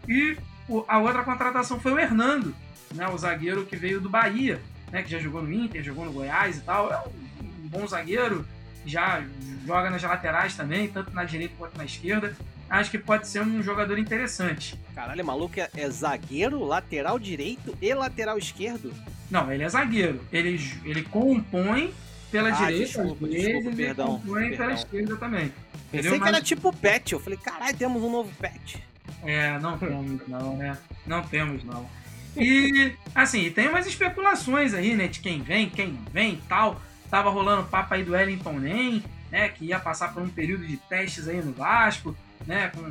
E 0.08 0.38
o, 0.68 0.84
a 0.88 1.00
outra 1.00 1.24
contratação 1.24 1.80
foi 1.80 1.94
o 1.94 2.00
Hernando, 2.00 2.56
né, 2.94 3.08
o 3.08 3.18
zagueiro 3.18 3.66
que 3.66 3.76
veio 3.76 4.00
do 4.00 4.10
Bahia, 4.10 4.62
né, 4.92 5.02
que 5.04 5.10
já 5.10 5.20
jogou 5.20 5.42
no 5.42 5.52
Inter, 5.52 5.84
jogou 5.84 6.06
no 6.06 6.12
Goiás 6.12 6.58
e 6.58 6.62
tal. 6.62 6.92
É 6.92 6.98
um, 7.00 7.46
um 7.66 7.68
bom 7.68 7.88
zagueiro, 7.88 8.46
já 8.86 9.24
joga 9.66 9.90
nas 9.90 10.04
laterais 10.04 10.56
também, 10.56 10.88
tanto 10.88 11.12
na 11.12 11.24
direita 11.24 11.54
quanto 11.58 11.78
na 11.78 11.86
esquerda. 11.86 12.36
Acho 12.70 12.90
que 12.92 12.98
pode 12.98 13.28
ser 13.28 13.42
um 13.42 13.62
jogador 13.62 13.98
interessante. 14.00 14.80
Caralho, 14.96 15.24
maluco 15.26 15.60
é, 15.60 15.70
é 15.76 15.90
zagueiro, 15.90 16.64
lateral 16.64 17.20
direito 17.20 17.78
e 17.82 17.94
lateral 17.94 18.38
esquerdo? 18.38 18.92
Não, 19.30 19.52
ele 19.52 19.64
é 19.64 19.70
zagueiro. 19.70 20.22
Ele, 20.32 20.60
ele 20.84 21.04
compõe 21.04 21.94
pela 22.32 22.50
Ah, 22.50 22.52
direita, 22.52 22.86
desculpa, 23.04 23.28
vezes, 23.28 23.76
perdão, 23.76 24.08
compõe 24.20 24.42
perdão. 24.50 24.58
pela 24.58 24.74
esquerda 24.74 25.16
também. 25.18 25.54
Pensei 25.92 26.00
Entendeu? 26.10 26.22
que 26.22 26.28
era 26.28 26.38
Mas- 26.40 26.48
tipo 26.48 26.74
pet. 26.76 27.14
Eu 27.14 27.20
falei, 27.20 27.38
caralho, 27.38 27.78
temos 27.78 28.02
um 28.02 28.12
novo 28.12 28.32
pet. 28.40 28.84
É, 29.24 29.58
não 29.60 29.78
temos 29.78 30.28
não, 30.28 30.58
né? 30.58 30.78
Não 31.06 31.22
temos 31.24 31.64
não. 31.64 31.88
E, 32.36 32.94
assim, 33.14 33.50
tem 33.52 33.68
umas 33.68 33.86
especulações 33.86 34.74
aí, 34.74 34.96
né? 34.96 35.08
De 35.08 35.20
quem 35.20 35.42
vem, 35.42 35.70
quem 35.70 35.90
não 35.90 36.04
vem 36.12 36.34
e 36.34 36.42
tal. 36.48 36.82
Tava 37.10 37.30
rolando 37.30 37.68
papo 37.68 37.94
aí 37.94 38.04
do 38.04 38.14
Wellington 38.14 38.60
Nem, 38.60 39.04
né? 39.32 39.50
Que 39.50 39.66
ia 39.66 39.80
passar 39.80 40.14
por 40.14 40.24
um 40.24 40.30
período 40.30 40.66
de 40.66 40.78
testes 40.78 41.28
aí 41.28 41.42
no 41.42 41.54
Vasco, 41.54 42.16
né? 42.48 42.72
Com 42.76 42.90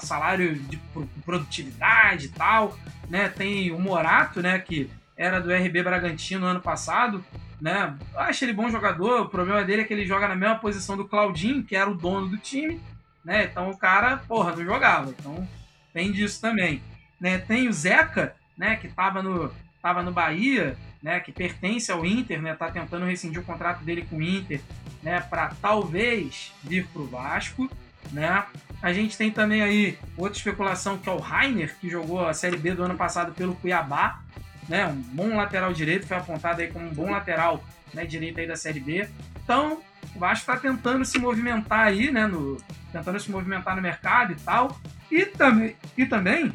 salário 0.00 0.54
de 0.54 0.76
pro- 0.76 1.08
produtividade 1.24 2.26
e 2.26 2.28
tal, 2.30 2.78
né? 3.08 3.28
Tem 3.28 3.72
o 3.72 3.80
Morato, 3.80 4.40
né? 4.40 4.58
Que 4.58 4.88
era 5.16 5.40
do 5.40 5.52
RB 5.52 5.82
Bragantino 5.82 6.46
ano 6.46 6.60
passado, 6.60 7.24
né? 7.60 7.94
Eu 8.14 8.20
acho 8.20 8.44
ele 8.44 8.52
bom 8.52 8.70
jogador. 8.70 9.22
O 9.22 9.28
problema 9.28 9.64
dele 9.64 9.82
é 9.82 9.84
que 9.84 9.92
ele 9.92 10.06
joga 10.06 10.28
na 10.28 10.36
mesma 10.36 10.56
posição 10.56 10.96
do 10.96 11.04
Claudinho, 11.04 11.64
que 11.64 11.74
era 11.76 11.90
o 11.90 11.94
dono 11.94 12.28
do 12.28 12.36
time, 12.38 12.80
né? 13.24 13.44
Então 13.44 13.70
o 13.70 13.76
cara, 13.76 14.18
porra, 14.18 14.54
não 14.54 14.64
jogava. 14.64 15.10
Então 15.10 15.46
tem 15.92 16.12
disso 16.12 16.40
também. 16.40 16.82
Né? 17.20 17.38
Tem 17.38 17.68
o 17.68 17.72
Zeca, 17.72 18.34
né? 18.56 18.76
Que 18.76 18.88
tava 18.88 19.22
no, 19.22 19.52
tava 19.80 20.02
no 20.02 20.12
Bahia, 20.12 20.76
né? 21.02 21.20
Que 21.20 21.32
pertence 21.32 21.90
ao 21.90 22.04
Inter, 22.04 22.40
né? 22.40 22.54
Tá 22.54 22.70
tentando 22.70 23.06
rescindir 23.06 23.40
o 23.40 23.44
contrato 23.44 23.84
dele 23.84 24.06
com 24.08 24.16
o 24.16 24.22
Inter, 24.22 24.60
né? 25.02 25.20
Para 25.20 25.52
talvez 25.60 26.52
vir 26.62 26.86
pro 26.88 27.06
Vasco, 27.06 27.70
né? 28.10 28.44
A 28.80 28.92
gente 28.92 29.16
tem 29.16 29.30
também 29.30 29.62
aí 29.62 29.98
outra 30.16 30.36
especulação 30.36 30.98
que 30.98 31.08
é 31.08 31.12
o 31.12 31.18
Rainer, 31.18 31.76
que 31.78 31.88
jogou 31.88 32.26
a 32.26 32.34
Série 32.34 32.56
B 32.56 32.74
do 32.74 32.82
ano 32.82 32.96
passado 32.96 33.32
pelo 33.32 33.54
Cuiabá, 33.54 34.20
né? 34.68 34.86
Um 34.86 35.00
bom 35.00 35.36
lateral 35.36 35.72
direito, 35.72 36.06
foi 36.06 36.16
apontado 36.16 36.60
aí 36.60 36.68
como 36.68 36.86
um 36.86 36.94
bom 36.94 37.10
lateral 37.10 37.62
né, 37.94 38.04
direito 38.04 38.40
aí 38.40 38.46
da 38.46 38.56
Série 38.56 38.80
B. 38.80 39.08
Então, 39.44 39.80
o 40.14 40.18
Vasco 40.18 40.50
está 40.50 40.56
tentando 40.56 41.04
se 41.04 41.18
movimentar 41.18 41.86
aí, 41.86 42.10
né? 42.10 42.26
No, 42.26 42.56
tentando 42.92 43.18
se 43.18 43.30
movimentar 43.30 43.76
no 43.76 43.82
mercado 43.82 44.32
e 44.32 44.36
tal. 44.36 44.78
E 45.10 45.26
também, 45.26 45.76
e 45.96 46.06
também 46.06 46.52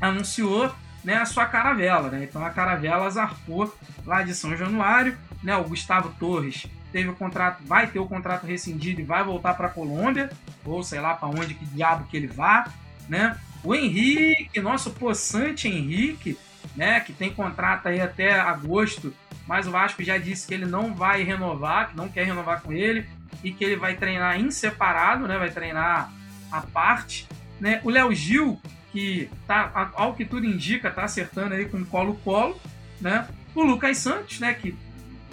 anunciou 0.00 0.74
né, 1.02 1.16
a 1.16 1.26
sua 1.26 1.46
caravela, 1.46 2.08
né? 2.08 2.24
Então 2.24 2.44
a 2.44 2.50
caravela 2.50 3.10
zarpou 3.10 3.72
lá 4.06 4.22
de 4.22 4.34
São 4.34 4.56
Januário, 4.56 5.16
né? 5.42 5.56
O 5.56 5.64
Gustavo 5.64 6.14
Torres 6.18 6.66
teve 6.90 7.08
o 7.08 7.14
contrato, 7.14 7.62
vai 7.64 7.88
ter 7.88 7.98
o 7.98 8.06
contrato 8.06 8.46
rescindido 8.46 9.00
e 9.00 9.04
vai 9.04 9.24
voltar 9.24 9.54
para 9.54 9.68
Colômbia, 9.68 10.30
ou 10.64 10.82
sei 10.82 11.00
lá 11.00 11.14
para 11.14 11.28
onde 11.28 11.54
que 11.54 11.64
diabo 11.66 12.06
que 12.06 12.16
ele 12.16 12.28
vá, 12.28 12.68
né? 13.08 13.36
O 13.64 13.74
Henrique, 13.74 14.60
nosso 14.60 14.90
possante 14.90 15.66
Henrique, 15.66 16.38
né, 16.76 17.00
que 17.00 17.12
tem 17.12 17.32
contrato 17.32 17.88
aí 17.88 18.00
até 18.00 18.38
agosto, 18.38 19.12
mas 19.46 19.66
o 19.66 19.70
Vasco 19.70 20.02
já 20.02 20.18
disse 20.18 20.46
que 20.46 20.54
ele 20.54 20.66
não 20.66 20.94
vai 20.94 21.22
renovar, 21.22 21.90
que 21.90 21.96
não 21.96 22.08
quer 22.08 22.24
renovar 22.24 22.62
com 22.62 22.72
ele 22.72 23.06
e 23.42 23.52
que 23.52 23.64
ele 23.64 23.76
vai 23.76 23.94
treinar 23.96 24.40
em 24.40 24.50
separado, 24.50 25.26
né, 25.28 25.38
vai 25.38 25.50
treinar 25.50 26.12
à 26.50 26.60
parte, 26.62 27.26
né? 27.60 27.80
O 27.84 27.90
Léo 27.90 28.14
Gil, 28.14 28.60
que 28.92 29.28
tá, 29.46 29.92
ao 29.94 30.14
que 30.14 30.24
tudo 30.24 30.46
indica, 30.46 30.90
tá 30.90 31.04
acertando 31.04 31.54
aí 31.54 31.66
com 31.66 31.78
o 31.78 31.86
colo-colo, 31.86 32.58
né? 33.00 33.28
O 33.54 33.62
Lucas 33.62 33.98
Santos, 33.98 34.40
né, 34.40 34.54
que 34.54 34.74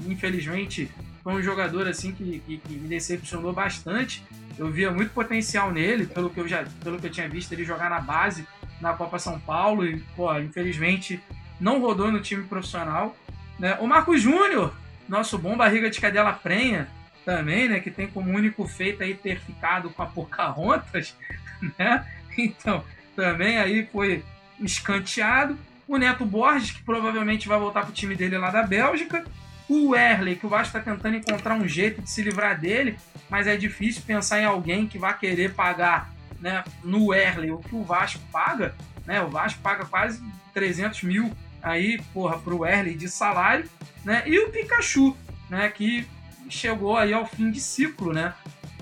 infelizmente 0.05 0.89
foi 1.23 1.33
um 1.33 1.41
jogador 1.41 1.87
assim 1.87 2.11
que, 2.11 2.39
que, 2.45 2.57
que 2.57 2.73
me 2.73 2.87
decepcionou 2.87 3.53
bastante. 3.53 4.23
Eu 4.57 4.69
via 4.69 4.91
muito 4.91 5.13
potencial 5.13 5.71
nele, 5.71 6.05
pelo 6.05 6.29
que 6.29 6.39
eu 6.39 6.47
já, 6.47 6.65
pelo 6.83 6.99
que 6.99 7.07
eu 7.07 7.11
tinha 7.11 7.29
visto 7.29 7.51
ele 7.53 7.63
jogar 7.63 7.89
na 7.89 7.99
base 7.99 8.45
na 8.81 8.93
Copa 8.93 9.19
São 9.19 9.39
Paulo 9.39 9.85
e, 9.85 9.99
pô, 10.15 10.37
infelizmente 10.39 11.21
não 11.59 11.79
rodou 11.79 12.11
no 12.11 12.19
time 12.19 12.43
profissional, 12.43 13.15
né? 13.61 13.77
O 13.79 13.85
Marcos 13.85 14.19
Júnior, 14.19 14.73
nosso 15.07 15.37
bom 15.37 15.55
barriga 15.55 15.87
de 15.87 16.01
cadela 16.01 16.33
prenha, 16.33 16.87
também, 17.23 17.69
né, 17.69 17.79
que 17.79 17.91
tem 17.91 18.07
como 18.07 18.35
único 18.35 18.67
feito 18.67 19.03
aí 19.03 19.13
ter 19.13 19.39
ficado 19.39 19.91
com 19.91 20.01
a 20.01 20.07
Pocahontas, 20.07 21.15
né? 21.77 22.03
Então, 22.35 22.83
também 23.15 23.59
aí 23.59 23.87
foi 23.91 24.23
escanteado. 24.59 25.55
O 25.87 25.97
Neto 25.97 26.25
Borges, 26.25 26.71
que 26.71 26.81
provavelmente 26.81 27.47
vai 27.47 27.59
voltar 27.59 27.83
pro 27.83 27.93
time 27.93 28.15
dele 28.15 28.37
lá 28.39 28.49
da 28.49 28.63
Bélgica. 28.63 29.23
O 29.69 29.95
Erley, 29.95 30.37
que 30.37 30.45
o 30.47 30.49
Vasco 30.49 30.75
está 30.75 30.79
tentando 30.79 31.17
encontrar 31.17 31.53
um 31.53 31.67
jeito 31.67 32.01
de 32.01 32.09
se 32.09 32.23
livrar 32.23 32.59
dele, 32.59 32.97
mas 33.29 33.45
é 33.45 33.55
difícil 33.55 34.01
pensar 34.07 34.39
em 34.39 34.45
alguém 34.45 34.87
que 34.87 34.97
vai 34.97 35.15
querer 35.15 35.53
pagar 35.53 36.09
né, 36.39 36.63
no 36.83 37.13
Erley 37.13 37.51
o 37.51 37.59
que 37.59 37.75
o 37.75 37.83
Vasco 37.83 38.19
paga. 38.31 38.73
Né? 39.05 39.21
O 39.21 39.29
Vasco 39.29 39.59
paga 39.61 39.85
quase 39.85 40.23
300 40.53 41.03
mil 41.03 41.31
aí, 41.61 42.01
porra, 42.13 42.37
pro 42.37 42.65
Erley 42.65 42.95
de 42.95 43.09
salário. 43.09 43.69
Né? 44.03 44.23
E 44.25 44.39
o 44.39 44.49
Pikachu, 44.49 45.15
né, 45.49 45.69
que 45.69 46.07
chegou 46.49 46.97
aí 46.97 47.13
ao 47.13 47.25
fim 47.25 47.51
de 47.51 47.59
ciclo, 47.59 48.13
né? 48.13 48.33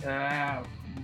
É, 0.01 0.59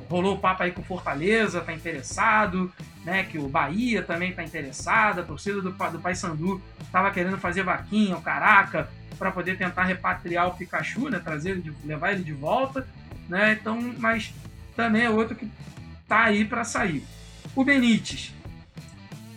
rolou 0.09 0.35
o 0.35 0.39
papo 0.39 0.63
aí 0.63 0.71
com 0.71 0.83
Fortaleza, 0.83 1.61
tá 1.61 1.73
interessado, 1.73 2.71
né? 3.03 3.23
Que 3.23 3.37
o 3.37 3.47
Bahia 3.47 4.01
também 4.01 4.33
tá 4.33 4.43
interessado, 4.43 5.21
a 5.21 5.23
torcida 5.23 5.61
do, 5.61 5.71
do 5.71 5.99
Paysandu 5.99 6.61
tava 6.91 7.11
querendo 7.11 7.37
fazer 7.37 7.63
vaquinha, 7.63 8.17
o 8.17 8.21
caraca, 8.21 8.89
para 9.17 9.31
poder 9.31 9.57
tentar 9.57 9.83
repatriar 9.83 10.47
o 10.47 10.55
Pikachu, 10.55 11.09
né? 11.09 11.19
Trazer 11.19 11.51
ele, 11.51 11.61
de, 11.61 11.73
levar 11.85 12.13
ele 12.13 12.23
de 12.23 12.33
volta, 12.33 12.87
né? 13.29 13.57
Então, 13.59 13.79
mas 13.97 14.33
também 14.75 15.03
é 15.03 15.09
outro 15.09 15.35
que 15.35 15.49
tá 16.07 16.23
aí 16.23 16.45
para 16.45 16.63
sair. 16.63 17.05
O 17.55 17.63
Benítez, 17.63 18.33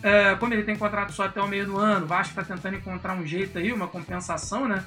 é, 0.02 0.34
como 0.36 0.54
ele 0.54 0.62
tem 0.62 0.76
contrato 0.76 1.12
só 1.12 1.24
até 1.24 1.40
o 1.40 1.48
meio 1.48 1.66
do 1.66 1.78
ano, 1.78 2.04
o 2.04 2.08
Vasco 2.08 2.34
tá 2.34 2.44
tentando 2.44 2.76
encontrar 2.76 3.14
um 3.14 3.26
jeito 3.26 3.58
aí, 3.58 3.72
uma 3.72 3.88
compensação, 3.88 4.68
né? 4.68 4.84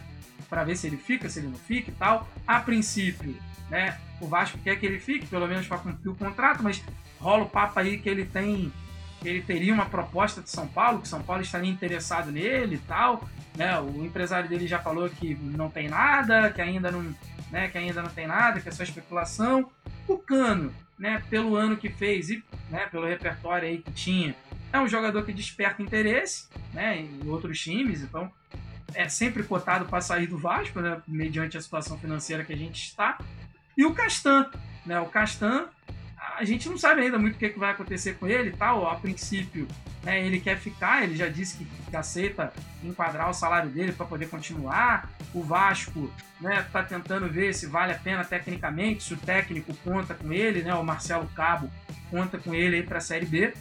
Para 0.50 0.63
ver 0.63 0.75
se 0.75 0.88
ele 0.88 0.98
fica, 0.98 1.30
se 1.30 1.39
ele 1.39 1.48
não 1.48 1.58
fica 1.58 1.91
e 1.91 1.94
tal. 1.94 2.27
A 2.46 2.60
princípio, 2.60 3.36
né? 3.70 3.98
O 4.20 4.27
Vasco 4.27 4.58
quer 4.60 4.77
que 4.77 4.86
ele 4.86 5.00
fique, 5.00 5.25
pelo 5.27 5.48
menos 5.48 5.68
para 5.68 5.80
cumprir 5.80 6.10
o 6.10 6.15
contrato, 6.15 6.63
mas 6.63 6.82
rola 7.20 7.44
o 7.44 7.50
papo 7.50 7.80
aí 7.80 7.98
que 7.98 8.10
ele 8.10 8.25
tem, 8.25 8.72
ele 9.24 9.41
teria 9.41 9.74
uma 9.74 9.86
proposta 9.86 10.41
de 10.41 10.50
São 10.50 10.68
Paulo, 10.68 11.01
que 11.01 11.08
São 11.08 11.22
Paulo 11.22 11.41
estaria 11.41 11.70
interessado 11.70 12.32
nele 12.32 12.75
e 12.75 12.80
tal, 12.80 13.27
né? 13.58 13.80
O 13.80 14.06
empresário 14.06 14.50
dele 14.50 14.68
já 14.68 14.80
falou 14.80 15.10
que 15.10 15.36
não 15.36 15.70
tem 15.70 15.89
nada, 15.89 16.50
que 16.51 16.62
ainda 16.62 16.91
não, 16.91 17.15
né? 17.51 17.68
Que 17.68 17.77
ainda 17.77 18.01
não 18.01 18.10
tem 18.10 18.27
nada, 18.27 18.62
que 18.62 18.70
é 18.70 18.72
só 18.72 18.84
especulação. 18.84 19.70
O 20.08 20.18
Cano, 20.18 20.74
né? 20.98 21.22
Pelo 21.30 21.56
ano 21.56 21.75
que 21.77 21.89
fez 21.89 22.30
e, 22.30 22.44
né? 22.70 22.86
Pelo 22.88 23.08
repertório 23.08 23.68
aí 23.68 23.77
que 23.80 23.91
tinha, 23.91 24.36
é 24.71 24.79
um 24.79 24.87
jogador 24.87 25.23
que 25.25 25.33
desperta 25.33 25.81
interesse, 25.81 26.47
né? 26.73 26.99
Em 26.99 27.27
outros 27.27 27.59
times, 27.59 28.01
então 28.01 28.31
é 28.93 29.07
sempre 29.07 29.43
cotado 29.43 29.85
para 29.85 30.01
sair 30.01 30.27
do 30.27 30.37
Vasco, 30.37 30.79
né? 30.79 31.01
Mediante 31.07 31.57
a 31.57 31.61
situação 31.61 31.97
financeira 31.97 32.43
que 32.43 32.53
a 32.53 32.57
gente 32.57 32.83
está. 32.83 33.17
E 33.77 33.85
o 33.85 33.93
Castan, 33.93 34.49
né? 34.85 34.99
O 34.99 35.05
Castan, 35.07 35.67
a 36.37 36.43
gente 36.43 36.69
não 36.69 36.77
sabe 36.77 37.01
ainda 37.01 37.17
muito 37.17 37.35
o 37.35 37.37
que, 37.37 37.49
que 37.49 37.59
vai 37.59 37.71
acontecer 37.71 38.15
com 38.15 38.27
ele 38.27 38.51
tal. 38.51 38.87
A 38.87 38.95
princípio, 38.95 39.67
né, 40.03 40.25
ele 40.25 40.39
quer 40.39 40.57
ficar, 40.57 41.03
ele 41.03 41.15
já 41.15 41.27
disse 41.27 41.57
que, 41.57 41.65
que 41.65 41.95
aceita 41.95 42.53
enquadrar 42.83 43.29
o 43.29 43.33
salário 43.33 43.69
dele 43.69 43.91
para 43.91 44.05
poder 44.05 44.29
continuar. 44.29 45.09
O 45.33 45.43
Vasco 45.43 46.11
né, 46.39 46.65
tá 46.71 46.83
tentando 46.83 47.27
ver 47.29 47.53
se 47.53 47.67
vale 47.67 47.93
a 47.93 47.97
pena 47.97 48.23
tecnicamente, 48.23 49.03
se 49.03 49.13
o 49.13 49.17
técnico 49.17 49.73
conta 49.83 50.13
com 50.13 50.31
ele, 50.31 50.63
né? 50.63 50.73
O 50.73 50.83
Marcelo 50.83 51.27
Cabo 51.35 51.69
conta 52.09 52.37
com 52.37 52.53
ele 52.53 52.83
para 52.83 52.97
a 52.97 53.01
Série 53.01 53.25
B. 53.25 53.53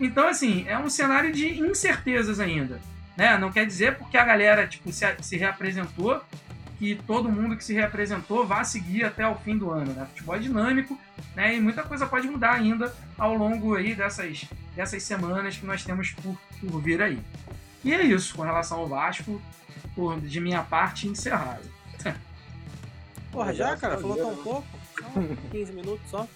Então, 0.00 0.28
assim, 0.28 0.64
é 0.68 0.78
um 0.78 0.88
cenário 0.88 1.32
de 1.32 1.60
incertezas 1.60 2.38
ainda. 2.40 2.80
Né? 3.16 3.36
Não 3.36 3.50
quer 3.50 3.66
dizer 3.66 3.96
porque 3.96 4.16
a 4.16 4.24
galera 4.24 4.66
tipo, 4.66 4.92
se, 4.92 5.04
se 5.20 5.36
reapresentou 5.36 6.22
que 6.78 6.94
todo 7.06 7.28
mundo 7.28 7.56
que 7.56 7.64
se 7.64 7.74
reapresentou 7.74 8.46
vá 8.46 8.62
seguir 8.62 9.04
até 9.04 9.26
o 9.26 9.34
fim 9.34 9.58
do 9.58 9.70
ano. 9.70 9.92
Né? 9.92 10.06
Futebol 10.06 10.36
é 10.36 10.38
dinâmico 10.38 10.98
né? 11.34 11.56
e 11.56 11.60
muita 11.60 11.82
coisa 11.82 12.06
pode 12.06 12.28
mudar 12.28 12.52
ainda 12.52 12.94
ao 13.18 13.34
longo 13.34 13.74
aí 13.74 13.94
dessas, 13.94 14.44
dessas 14.76 15.02
semanas 15.02 15.56
que 15.56 15.66
nós 15.66 15.82
temos 15.82 16.12
por, 16.12 16.38
por 16.60 16.80
vir 16.80 17.02
aí. 17.02 17.18
E 17.84 17.92
é 17.92 18.02
isso 18.02 18.36
com 18.36 18.42
relação 18.42 18.78
ao 18.78 18.88
Vasco, 18.88 19.42
por, 19.94 20.20
de 20.20 20.40
minha 20.40 20.62
parte, 20.62 21.08
encerrado. 21.08 21.62
Porra, 23.32 23.52
já, 23.52 23.76
cara? 23.76 23.98
Falou 23.98 24.16
tão 24.16 24.36
pouco? 24.36 24.66
Só 24.96 25.04
15 25.50 25.72
minutos 25.72 26.10
só? 26.10 26.26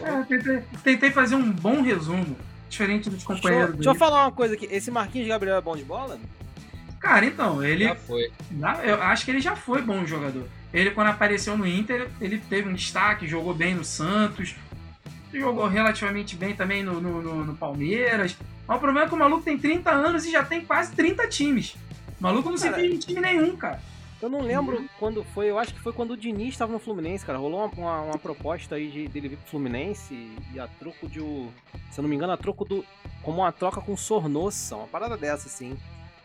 É, 0.00 0.22
tentei, 0.24 0.62
tentei 0.82 1.10
fazer 1.10 1.34
um 1.34 1.50
bom 1.50 1.80
resumo, 1.80 2.36
diferente 2.70 3.10
dos 3.10 3.18
Deixa, 3.18 3.32
eu- 3.32 3.36
companheiros. 3.36 3.74
deixa 3.74 3.88
eu 3.90 3.92
aí. 3.92 3.98
falar 3.98 4.24
uma 4.24 4.32
coisa 4.32 4.54
aqui. 4.54 4.66
Esse 4.70 4.90
Marquinhos 4.90 5.28
Gabriel 5.28 5.56
é 5.56 5.60
bom 5.60 5.76
de 5.76 5.84
bola? 5.84 6.18
Cara, 6.98 7.24
então, 7.26 7.62
ele. 7.62 7.84
Já 7.84 7.94
foi. 7.94 8.30
Já- 8.58 8.84
Eu 8.84 9.02
acho 9.02 9.24
que 9.24 9.30
ele 9.30 9.40
já 9.40 9.56
foi 9.56 9.82
bom 9.82 10.04
jogador. 10.06 10.46
Ele, 10.72 10.90
quando 10.92 11.08
apareceu 11.08 11.56
no 11.56 11.66
Inter, 11.66 12.08
ele 12.20 12.38
teve 12.38 12.68
um 12.68 12.74
destaque, 12.74 13.26
jogou 13.26 13.52
bem 13.52 13.74
no 13.74 13.84
Santos, 13.84 14.54
jogou 15.32 15.66
relativamente 15.66 16.36
bem 16.36 16.54
também 16.54 16.82
no, 16.82 17.00
no, 17.00 17.20
no, 17.22 17.44
no 17.44 17.54
Palmeiras. 17.56 18.36
Mas 18.66 18.76
o 18.76 18.80
problema 18.80 19.06
é 19.06 19.08
que 19.08 19.14
o 19.14 19.18
maluco 19.18 19.42
tem 19.42 19.58
30 19.58 19.90
anos 19.90 20.24
e 20.24 20.30
já 20.30 20.44
tem 20.44 20.60
quase 20.64 20.92
30 20.92 21.26
times. 21.26 21.74
O 22.20 22.22
maluco 22.22 22.50
não 22.50 22.56
se 22.58 22.70
fez 22.72 22.92
em 22.94 22.98
time 22.98 23.20
nenhum, 23.20 23.56
cara. 23.56 23.80
Eu 24.22 24.28
não 24.28 24.40
lembro 24.42 24.86
quando 24.98 25.24
foi, 25.24 25.46
eu 25.50 25.58
acho 25.58 25.72
que 25.72 25.80
foi 25.80 25.92
quando 25.92 26.10
o 26.12 26.16
Diniz 26.16 26.50
estava 26.50 26.72
no 26.72 26.78
Fluminense, 26.78 27.24
cara. 27.24 27.38
Rolou 27.38 27.60
uma, 27.60 27.68
uma, 27.74 28.00
uma 28.02 28.18
proposta 28.18 28.74
aí 28.74 28.90
de, 28.90 29.08
dele 29.08 29.28
vir 29.30 29.36
pro 29.38 29.48
Fluminense 29.50 30.30
e 30.52 30.60
a 30.60 30.66
troco 30.68 31.08
de. 31.08 31.18
Se 31.90 31.98
eu 31.98 32.02
não 32.02 32.08
me 32.08 32.16
engano, 32.16 32.32
a 32.32 32.36
troco 32.36 32.64
do. 32.64 32.84
Como 33.22 33.38
uma 33.38 33.50
troca 33.52 33.80
com 33.80 33.92
o 33.92 33.98
Sornossa, 33.98 34.76
uma 34.76 34.86
parada 34.86 35.16
dessa, 35.16 35.46
assim. 35.48 35.76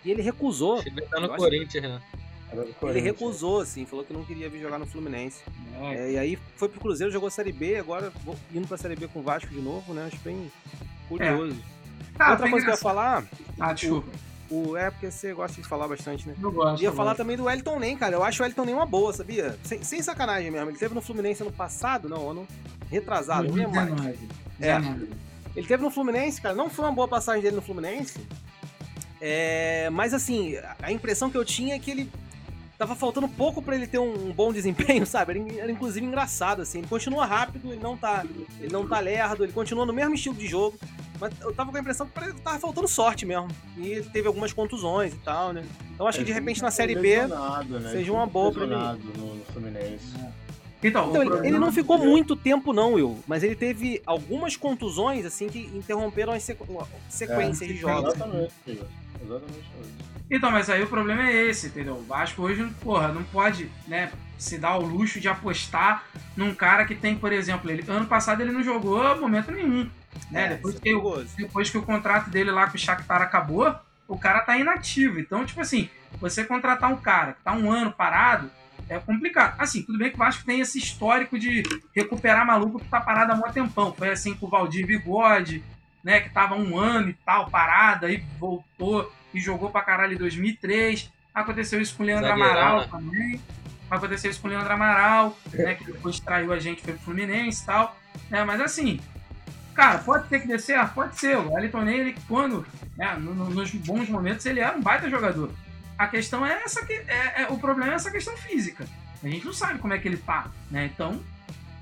E 0.04 0.12
ele 0.12 0.22
recusou. 0.22 0.80
A 0.80 0.80
estar 0.82 1.20
no 1.22 1.30
Corinthians, 1.36 1.84
né? 1.84 2.02
Ele 2.84 3.02
recusou, 3.02 3.60
assim, 3.62 3.86
falou 3.86 4.06
que 4.06 4.14
não 4.14 4.24
queria 4.24 4.50
vir 4.50 4.62
jogar 4.62 4.78
no 4.78 4.86
Fluminense. 4.86 5.42
É, 5.82 6.12
e 6.12 6.18
aí 6.18 6.38
foi 6.56 6.70
pro 6.70 6.80
Cruzeiro, 6.80 7.12
jogou 7.12 7.28
a 7.28 7.32
Série 7.32 7.52
B, 7.52 7.76
agora 7.76 8.14
vou- 8.24 8.36
indo 8.54 8.66
pra 8.68 8.78
Série 8.78 8.96
B 8.96 9.08
com 9.08 9.20
o 9.20 9.24
Vasco 9.24 9.50
de 9.50 9.60
novo, 9.60 9.94
né? 9.94 10.06
Acho 10.06 10.18
bem 10.24 10.50
curioso. 11.10 11.58
Ah, 12.18 12.32
Outra 12.32 12.50
coisa 12.50 12.66
que 12.66 12.72
eu 12.72 12.76
ia 12.76 12.78
engraçado. 12.78 12.80
falar, 12.82 13.26
Ah, 13.60 13.74
desculpa. 13.74 14.10
O, 14.50 14.78
é 14.78 14.92
porque 14.92 15.10
você 15.10 15.34
gosta 15.34 15.62
de 15.62 15.68
falar 15.68 15.88
bastante, 15.88 16.28
né? 16.28 16.36
Eu 16.42 16.52
gosto. 16.52 16.82
Ia 16.82 16.92
falar 16.92 17.16
também 17.16 17.36
do 17.36 17.46
Wellington 17.46 17.80
Nem, 17.80 17.98
cara. 17.98 18.16
Eu 18.16 18.24
acho 18.24 18.42
o 18.42 18.44
Wellington 18.44 18.66
Nem 18.66 18.76
uma 18.76 18.86
boa, 18.86 19.12
sabia? 19.12 19.58
Sem, 19.64 19.84
sem 19.84 20.02
sacanagem 20.02 20.52
mesmo. 20.52 20.70
Ele 20.70 20.78
teve 20.78 20.94
no 20.94 21.02
Fluminense 21.02 21.42
ano 21.42 21.52
passado, 21.52 22.08
não, 22.08 22.30
ano 22.30 22.48
retrasado, 22.90 23.48
não 23.48 23.56
lembro 23.56 23.76
mais. 23.76 23.88
2019. 23.90 24.30
É. 24.60 24.80
19. 24.80 25.10
Ele 25.56 25.68
teve 25.68 25.84
no 25.84 25.90
Fluminense, 25.90 26.42
cara. 26.42 26.54
Não 26.54 26.70
foi 26.70 26.86
uma 26.86 26.92
boa 26.92 27.08
passagem 27.08 27.42
dele 27.42 27.56
no 27.56 27.62
Fluminense. 27.62 28.20
É, 29.22 29.90
mas 29.92 30.14
assim, 30.14 30.56
a 30.82 30.92
impressão 30.92 31.30
que 31.30 31.38
eu 31.38 31.46
tinha 31.46 31.76
é 31.76 31.80
que 31.80 31.90
ele 31.90 32.12
tava 32.78 32.96
faltando 32.96 33.28
pouco 33.28 33.62
pra 33.62 33.76
ele 33.76 33.88
ter 33.88 34.00
um, 34.00 34.30
um 34.30 34.32
bom 34.32 34.52
desempenho, 34.52 35.06
sabe? 35.08 35.40
Era, 35.40 35.62
era, 35.62 35.72
inclusive 35.72 36.06
engraçado, 36.06 36.62
assim. 36.62 36.80
Ele 36.80 36.88
continua 36.88 37.26
rápido, 37.26 37.72
ele 37.72 37.82
não 37.82 37.98
tá, 37.98 38.26
ele 38.60 38.72
não 38.72 38.88
tá 38.88 39.00
lerdo, 39.00 39.44
ele 39.44 39.54
continua 39.54 39.86
no 39.86 39.94
mesmo 39.94 40.16
estilo 40.16 40.36
de 40.36 40.48
jogo. 40.48 40.78
Mas 41.20 41.34
eu 41.42 41.54
tava 41.54 41.72
com 41.72 41.78
a 41.78 41.80
impressão 41.80 42.08
que 42.08 42.42
tava 42.42 42.60
faltando 42.60 42.88
sorte 42.88 43.26
mesmo. 43.26 43.48
E 43.78 43.88
ele 43.88 44.10
teve 44.10 44.28
algumas 44.28 44.52
contusões 44.52 45.14
e 45.14 45.18
tal, 45.18 45.54
né? 45.54 45.64
Então 45.94 46.08
acho 46.08 46.20
que 46.20 46.26
de 46.26 46.34
repente 46.34 46.62
na 46.62 46.72
Série 46.72 46.96
B 46.96 47.26
né? 47.26 47.90
seja 47.92 48.12
uma 48.12 48.26
boa 48.26 48.52
pra 48.52 48.64
ele. 48.64 48.76
No, 48.76 49.36
no 49.36 49.46
Fluminense. 49.46 50.14
Então, 50.84 51.10
Então, 51.10 51.22
ele, 51.22 51.30
problema- 51.32 51.48
ele 51.48 51.60
não 51.60 51.72
ficou 51.72 51.98
muito 51.98 52.36
tempo, 52.36 52.72
não, 52.74 52.94
Will. 52.94 53.24
Mas 53.28 53.44
ele 53.44 53.56
teve 53.56 54.02
algumas 54.06 54.56
contusões, 54.56 55.26
assim, 55.26 55.48
que 55.48 55.60
interromperam 55.76 56.34
as 56.34 56.44
sequ- 56.44 56.66
sequências 57.10 57.68
de 57.70 57.78
jogos. 57.78 58.14
Exatamente. 58.14 58.54
Exatamente. 58.70 59.66
Então, 60.30 60.52
mas 60.52 60.70
aí 60.70 60.84
o 60.84 60.88
problema 60.88 61.28
é 61.28 61.34
esse, 61.50 61.68
entendeu? 61.68 61.96
O 61.96 62.04
Vasco 62.04 62.42
hoje, 62.42 62.68
porra, 62.82 63.10
não 63.10 63.24
pode, 63.24 63.70
né, 63.88 64.12
se 64.38 64.58
dar 64.58 64.78
o 64.78 64.82
luxo 64.86 65.20
de 65.20 65.28
apostar 65.28 66.04
num 66.36 66.54
cara 66.54 66.86
que 66.86 66.96
tem, 66.96 67.16
por 67.16 67.32
exemplo, 67.32 67.70
ele 67.70 67.84
ano 67.90 68.06
passado 68.08 68.42
ele 68.42 68.52
não 68.52 68.64
jogou 68.64 69.16
momento 69.18 69.52
nenhum, 69.52 69.90
né? 70.32 70.46
É, 70.46 70.48
depois, 70.50 70.76
é 70.76 70.80
que, 70.80 70.96
o- 70.96 71.24
depois 71.38 71.70
que 71.70 71.78
o 71.78 71.84
contrato 71.84 72.30
dele 72.30 72.52
lá 72.52 72.68
com 72.68 72.76
o 72.76 72.80
Shakhtar 72.80 73.22
acabou, 73.22 73.74
o 74.08 74.18
cara 74.18 74.42
tá 74.42 74.58
inativo. 74.58 75.20
Então, 75.20 75.46
tipo 75.46 75.62
assim, 75.62 75.90
você 76.20 76.44
contratar 76.44 76.92
um 76.92 76.98
cara 76.98 77.34
que 77.34 77.44
tá 77.44 77.54
um 77.54 77.72
ano 77.72 77.92
parado 77.92 78.50
é 78.90 79.00
complicado. 79.00 79.56
Assim, 79.60 79.82
tudo 79.84 79.98
bem 79.98 80.10
que 80.10 80.16
o 80.16 80.20
Vasco 80.20 80.46
tem 80.46 80.60
esse 80.60 80.78
histórico 80.78 81.38
de 81.40 81.64
recuperar 81.96 82.46
maluco 82.46 82.80
que 82.80 82.88
tá 82.88 83.02
parado 83.02 83.32
há 83.32 83.36
mó 83.36 83.48
tempão. 83.50 83.94
Foi 83.94 84.10
assim 84.10 84.34
com 84.36 84.46
o 84.46 84.50
Valdir 84.50 84.86
Bigode, 84.86 85.64
né, 86.04 86.20
que 86.20 86.30
tava 86.30 86.56
um 86.56 86.78
ano 86.78 87.10
e 87.10 87.14
tal 87.14 87.50
parado, 87.50 88.06
aí 88.06 88.24
voltou 88.40 89.12
e 89.34 89.40
jogou 89.40 89.70
pra 89.72 89.82
caralho 89.82 90.14
em 90.14 90.18
2003. 90.18 91.12
Aconteceu 91.34 91.82
isso 91.82 91.96
com 91.96 92.04
o 92.04 92.06
Leandro 92.06 92.28
Zagueirão, 92.28 92.52
Amaral 92.52 92.80
né? 92.82 92.88
também. 92.92 93.42
Aconteceu 93.90 94.32
isso 94.32 94.42
com 94.42 94.48
o 94.48 94.52
Leandro 94.52 94.72
Amaral, 94.74 95.38
né, 95.54 95.76
que 95.76 95.84
depois 95.84 96.20
traiu 96.20 96.54
a 96.54 96.60
gente, 96.60 96.82
foi 96.82 96.94
pro 96.94 97.04
Fluminense 97.04 97.64
e 97.64 97.66
tal. 97.66 97.98
né, 98.30 98.44
mas 98.46 98.62
assim, 98.62 99.00
cara, 99.74 99.98
pode 100.00 100.28
ter 100.30 100.40
que 100.40 100.48
descer? 100.48 100.78
Ah, 100.78 100.86
pode 100.86 101.20
ser. 101.20 101.38
O 101.38 101.52
Wellington 101.54 101.82
Ney, 101.82 102.00
ele, 102.00 102.16
quando, 102.28 102.66
né, 102.98 103.14
no- 103.20 103.34
no- 103.36 103.50
nos 103.50 103.72
bons 103.72 104.08
momentos, 104.08 104.46
ele 104.46 104.60
era 104.62 104.76
um 104.78 104.82
baita 104.82 105.10
jogador. 105.10 105.52
A 105.98 106.08
questão 106.08 106.46
é 106.46 106.62
essa 106.64 106.86
que 106.86 106.94
é, 106.94 107.44
é- 107.44 107.48
o 107.50 107.58
problema 107.58 107.94
é 107.94 107.96
essa 107.96 108.12
questão 108.12 108.36
física. 108.38 108.86
A 109.24 109.28
gente 109.28 109.46
não 109.46 109.54
sabe 109.54 109.80
como 109.80 109.94
é 109.94 109.98
que 109.98 110.08
ele 110.08 110.18
tá, 110.18 110.52
né? 110.70 110.86
Então, 110.94 111.22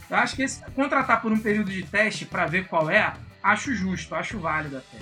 eu 0.10 0.18
acho 0.18 0.36
que 0.36 0.44
esse, 0.44 0.62
contratar 0.72 1.22
por 1.22 1.32
um 1.32 1.40
período 1.40 1.72
de 1.72 1.84
teste 1.84 2.26
pra 2.26 2.46
ver 2.46 2.68
qual 2.68 2.90
é, 2.90 3.14
acho 3.42 3.74
justo, 3.74 4.14
acho 4.16 4.40
válido 4.40 4.78
até. 4.78 4.98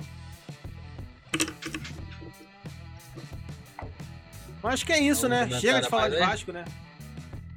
Eu 4.62 4.68
Acho 4.68 4.86
que 4.86 4.92
é 4.92 5.00
isso, 5.02 5.28
né? 5.28 5.38
comentário 5.40 5.60
Chega 5.60 5.80
de 5.80 5.88
falar 5.88 6.08
de 6.08 6.16
aí? 6.16 6.20
Vasco, 6.20 6.52
né? 6.52 6.64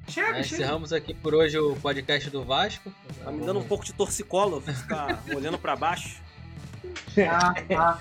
Chega, 0.08 0.34
Nós 0.34 0.48
chega. 0.48 0.64
encerramos 0.64 0.94
aqui 0.94 1.14
por 1.14 1.36
hoje 1.36 1.58
o 1.58 1.76
podcast 1.76 2.30
do 2.30 2.44
Vasco. 2.44 2.92
Tá 3.24 3.32
me 3.32 3.46
dando 3.46 3.60
um 3.60 3.64
pouco 3.64 3.86
de 3.86 3.94
torcicolo, 3.94 4.62
ficar 4.62 5.22
olhando 5.36 5.58
pra 5.58 5.76
baixo. 5.76 6.22
Ah, 7.30 7.98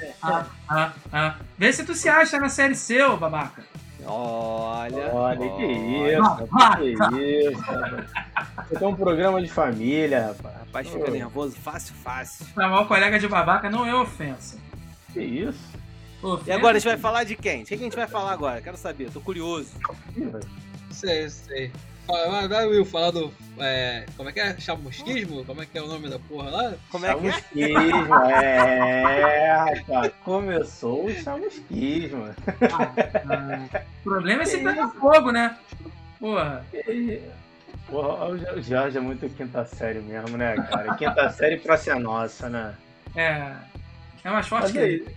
ah, 0.69 0.93
ah. 1.13 1.35
Vê 1.59 1.73
se 1.73 1.85
tu 1.85 1.95
se 1.95 2.09
acha 2.09 2.39
na 2.39 2.49
série 2.49 2.75
ô 3.03 3.17
babaca. 3.17 3.63
Olha. 4.07 5.11
Olha, 5.15 5.51
que 5.57 5.65
isso, 5.65 6.23
rapaz, 6.23 6.81
que 7.09 7.49
isso. 7.49 7.63
Você 8.69 8.79
tem 8.79 8.89
um 8.89 8.95
programa 8.95 9.41
de 9.41 9.49
família, 9.49 10.27
rapaz. 10.29 10.57
Rapaz, 10.59 10.89
fica 10.89 11.11
nervoso 11.11 11.57
fácil, 11.57 11.95
fácil. 11.95 12.47
Chamar 12.55 12.81
o 12.83 12.87
colega 12.87 13.19
de 13.19 13.29
babaca 13.29 13.71
não 13.71 13.87
é 13.87 13.95
ofensa. 13.95 14.59
Que 15.13 15.21
isso? 15.21 15.61
Ofensa- 16.23 16.51
E 16.51 16.53
agora 16.53 16.77
a 16.77 16.81
gente 16.81 16.89
vai 16.89 16.99
falar 16.99 17.25
de 17.25 17.37
quem? 17.37 17.65
Quem 17.65 17.79
que 17.79 17.85
a 17.85 17.87
gente 17.87 17.97
vai 17.97 18.07
falar 18.09 18.33
agora? 18.33 18.61
Quero 18.61 18.77
saber, 18.77 19.11
tô 19.11 19.21
curioso. 19.21 19.71
Sei, 20.91 21.29
sei. 21.31 21.73
Vai, 22.07 22.29
vai, 22.31 22.49
vai, 22.49 22.67
Will, 22.67 22.85
falar 22.85 23.11
do. 23.13 23.33
é, 23.59 24.05
como 24.17 24.29
é 24.29 24.33
que 24.33 24.41
é? 24.41 24.59
Chamusquismo? 24.61 25.45
Como 25.45 25.63
é 25.63 25.67
que 25.67 25.79
é 25.79 25.83
o 25.83 25.87
nome 25.87 26.11
da 26.11 26.19
porra 26.19 26.51
lá? 26.51 26.75
Como 26.91 27.07
é 27.07 27.15
que 27.15 27.27
é? 27.27 27.33
Chamusquismo, 27.33 28.15
é, 28.31 29.75
rapaz. 29.75 30.13
Começou 30.23 31.07
o 31.07 31.11
chamusquismo. 31.15 32.29
Ah, 32.71 33.81
o 34.01 34.05
problema 34.05 34.43
é 34.43 34.47
se 34.47 34.59
pegar 34.59 34.89
fogo, 34.89 35.31
né? 35.33 35.57
Porra. 36.21 36.65
Porra, 37.89 38.29
o 38.29 38.63
Jorge 38.63 38.99
é 38.99 39.01
muito 39.01 39.29
quinta 39.31 39.65
série 39.65 40.01
mesmo, 40.01 40.37
né, 40.37 40.57
cara? 40.57 40.95
Quinta 40.97 41.31
série 41.31 41.57
pra 41.59 41.79
ser 41.79 41.97
nossa, 41.97 42.51
né? 42.51 42.75
É. 43.17 43.53
É 44.25 44.31
mais 44.31 44.47
forte 44.47 44.73
que 44.73 44.79
ele. 44.79 45.09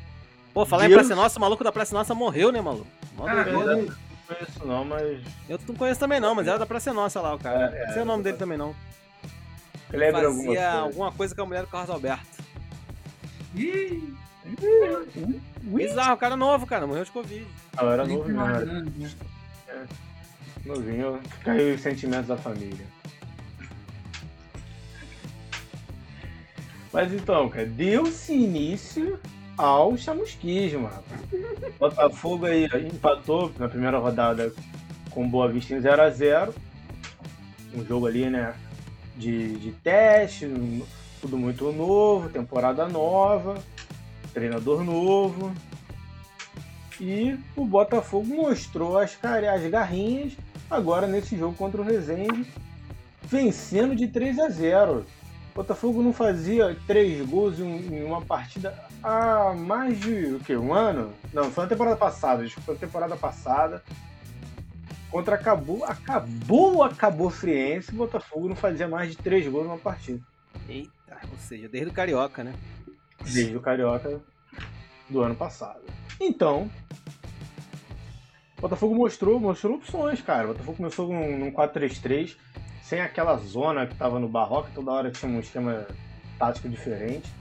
Pô, 0.53 0.65
falar 0.65 0.85
em 0.85 0.89
Deus. 0.89 1.01
Praça 1.01 1.15
Nossa, 1.15 1.37
o 1.37 1.41
maluco 1.41 1.63
da 1.63 1.71
Praça 1.71 1.93
Nossa 1.93 2.15
morreu, 2.15 2.51
né, 2.51 2.61
maluco? 2.61 2.87
Mó 3.15 3.25
Cara, 3.25 3.43
doideira. 3.43 3.71
eu 3.73 3.85
não 3.87 4.06
conheço 4.27 4.65
não, 4.65 4.83
mas 4.85 5.21
Eu 5.49 5.59
não 5.67 5.75
conheço 5.75 5.99
também 5.99 6.19
não, 6.19 6.35
mas 6.35 6.47
era 6.47 6.59
da 6.59 6.65
Praça 6.65 6.93
Nossa 6.93 7.21
lá, 7.21 7.33
o 7.35 7.39
cara. 7.39 7.75
É, 7.75 7.85
Não 7.87 7.93
sei 7.93 8.01
o 8.01 8.05
nome 8.05 8.23
dele 8.23 8.37
também 8.37 8.57
não. 8.57 8.75
lembra 9.91 10.27
alguma 10.27 10.45
Fazia 10.45 10.61
coisa. 10.71 10.79
alguma 10.79 11.11
coisa 11.11 11.35
com 11.35 11.41
a 11.41 11.45
mulher 11.45 11.61
do 11.61 11.67
Carlos 11.67 11.89
Alberto. 11.89 12.43
Ih, 13.55 14.13
Bizarro, 15.63 16.13
o 16.13 16.17
cara 16.17 16.35
novo, 16.37 16.65
cara, 16.65 16.87
morreu 16.87 17.03
de 17.03 17.11
Covid. 17.11 17.45
Ah, 17.75 17.85
era 17.85 18.05
novo 18.05 18.23
era 18.23 18.31
imaginando, 18.31 18.91
né? 18.97 19.11
novinho. 20.65 21.21
Caiu 21.43 21.75
os 21.75 21.81
sentimentos 21.81 22.27
da 22.27 22.37
família. 22.37 22.85
Mas 26.91 27.13
então, 27.13 27.49
cara, 27.49 27.65
deu-se 27.65 28.33
início 28.33 29.19
ao 29.57 29.97
chamusquismo. 29.97 30.89
Botafogo 31.79 32.45
aí 32.45 32.65
empatou 32.85 33.51
na 33.57 33.67
primeira 33.67 33.97
rodada 33.97 34.53
com 35.09 35.27
Boa 35.27 35.49
Vista 35.49 35.73
em 35.73 35.81
0x0. 35.81 36.53
Um 37.73 37.83
jogo 37.83 38.05
ali, 38.05 38.29
né? 38.29 38.53
De, 39.15 39.55
de 39.55 39.71
teste, 39.71 40.47
tudo 41.19 41.37
muito 41.37 41.71
novo, 41.71 42.29
temporada 42.29 42.87
nova, 42.87 43.57
treinador 44.31 44.83
novo. 44.83 45.51
E 46.99 47.37
o 47.55 47.65
Botafogo 47.65 48.27
mostrou 48.27 48.97
as, 48.97 49.17
as 49.23 49.69
garrinhas 49.69 50.33
agora 50.69 51.07
nesse 51.07 51.37
jogo 51.37 51.55
contra 51.55 51.81
o 51.81 51.83
Resende, 51.83 52.45
vencendo 53.23 53.95
de 53.95 54.07
3 54.07 54.39
a 54.39 54.49
0. 54.49 55.05
O 55.51 55.55
Botafogo 55.55 56.03
não 56.03 56.13
fazia 56.13 56.77
três 56.85 57.27
gols 57.27 57.59
em 57.59 58.03
uma 58.03 58.21
partida 58.21 58.86
há 59.03 59.53
mais 59.53 59.99
de 59.99 60.35
o 60.35 60.39
quê? 60.39 60.55
um 60.55 60.73
ano? 60.73 61.13
Não, 61.33 61.51
foi 61.51 61.63
na 61.63 61.69
temporada 61.69 61.95
passada, 61.95 62.47
foi 62.49 62.73
na 62.73 62.79
temporada 62.79 63.15
passada. 63.15 63.83
Contra 65.09 65.35
acabou, 65.35 65.85
acabou, 65.85 66.83
acabou 66.83 67.29
Friense, 67.29 67.91
o 67.91 67.95
Botafogo 67.95 68.49
não 68.49 68.55
fazia 68.55 68.87
mais 68.87 69.11
de 69.11 69.17
três 69.17 69.47
gols 69.47 69.65
numa 69.65 69.77
partida. 69.77 70.21
Eita, 70.67 71.17
ou 71.31 71.37
seja, 71.37 71.69
desde 71.69 71.89
o 71.89 71.93
Carioca, 71.93 72.43
né? 72.43 72.53
desde 73.23 73.55
o 73.55 73.61
Carioca 73.61 74.21
do 75.09 75.21
ano 75.21 75.35
passado. 75.35 75.81
Então, 76.19 76.69
o 78.57 78.61
Botafogo 78.61 78.95
mostrou, 78.95 79.39
mostrou 79.39 79.75
opções, 79.75 80.21
cara. 80.21 80.45
O 80.45 80.47
Botafogo 80.49 80.77
começou 80.77 81.07
num, 81.07 81.37
num 81.37 81.51
4-3-3, 81.51 82.35
sem 82.81 83.01
aquela 83.01 83.37
zona 83.37 83.85
que 83.87 83.95
tava 83.95 84.19
no 84.19 84.27
Barroca, 84.27 84.69
toda 84.73 84.91
hora 84.91 85.11
tinha 85.11 85.31
um 85.31 85.39
esquema 85.39 85.85
tático 86.37 86.67
diferente. 86.67 87.31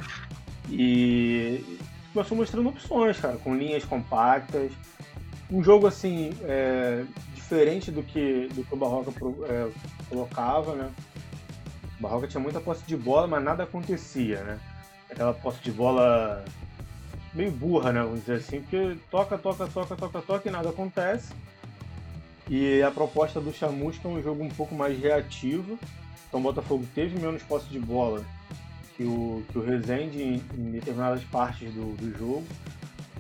E 0.69 1.79
começou 2.13 2.37
mostrando 2.37 2.69
opções, 2.69 3.19
cara, 3.19 3.37
com 3.37 3.55
linhas 3.55 3.85
compactas. 3.85 4.73
Um 5.51 5.63
jogo 5.63 5.87
assim, 5.87 6.33
é, 6.43 7.05
diferente 7.35 7.91
do 7.91 8.03
que, 8.03 8.49
do 8.49 8.65
que 8.65 8.75
o 8.75 8.77
Barroca 8.77 9.13
é, 9.49 9.71
colocava, 10.09 10.75
né? 10.75 10.91
O 11.99 12.03
Barroca 12.03 12.27
tinha 12.27 12.41
muita 12.41 12.61
posse 12.61 12.85
de 12.85 12.97
bola, 12.97 13.27
mas 13.27 13.45
nada 13.45 13.63
acontecia, 13.63 14.43
né? 14.43 14.59
Aquela 15.11 15.33
posse 15.33 15.63
de 15.63 15.71
bola 15.71 16.45
meio 17.33 17.51
burra, 17.53 17.93
né? 17.93 18.03
Vamos 18.03 18.21
dizer 18.21 18.37
assim, 18.37 18.61
porque 18.61 18.97
toca, 19.11 19.39
toca, 19.39 19.67
toca, 19.67 19.95
toca, 19.95 20.23
toca 20.23 20.49
e 20.49 20.53
nada 20.53 20.71
acontece. 20.71 21.33
E 22.49 22.83
a 22.83 22.91
proposta 22.91 23.41
do 23.41 23.53
Chamusca 23.53 24.09
é 24.09 24.11
um 24.11 24.23
jogo 24.23 24.43
um 24.43 24.49
pouco 24.49 24.75
mais 24.75 24.99
reativo. 24.99 25.79
Então 26.27 26.41
o 26.41 26.43
Botafogo 26.43 26.85
teve 26.95 27.19
menos 27.21 27.43
posse 27.43 27.69
de 27.69 27.79
bola 27.79 28.25
que 28.97 29.05
o, 29.05 29.43
que 29.51 29.59
o 29.59 29.63
Rezende 29.63 30.23
em, 30.23 30.43
em 30.57 30.71
determinadas 30.71 31.23
partes 31.25 31.73
do, 31.73 31.95
do 31.97 32.19
jogo, 32.19 32.47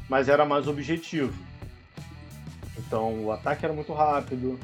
mas 0.08 0.28
era 0.28 0.44
mais 0.44 0.66
objetivo. 0.66 1.34
Então 2.78 3.24
o 3.24 3.32
ataque 3.32 3.64
era 3.64 3.74
muito 3.74 3.92
rápido, 3.92 4.58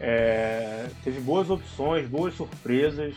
é, 0.00 0.88
teve 1.02 1.20
boas 1.20 1.50
opções, 1.50 2.08
boas 2.08 2.34
surpresas. 2.34 3.14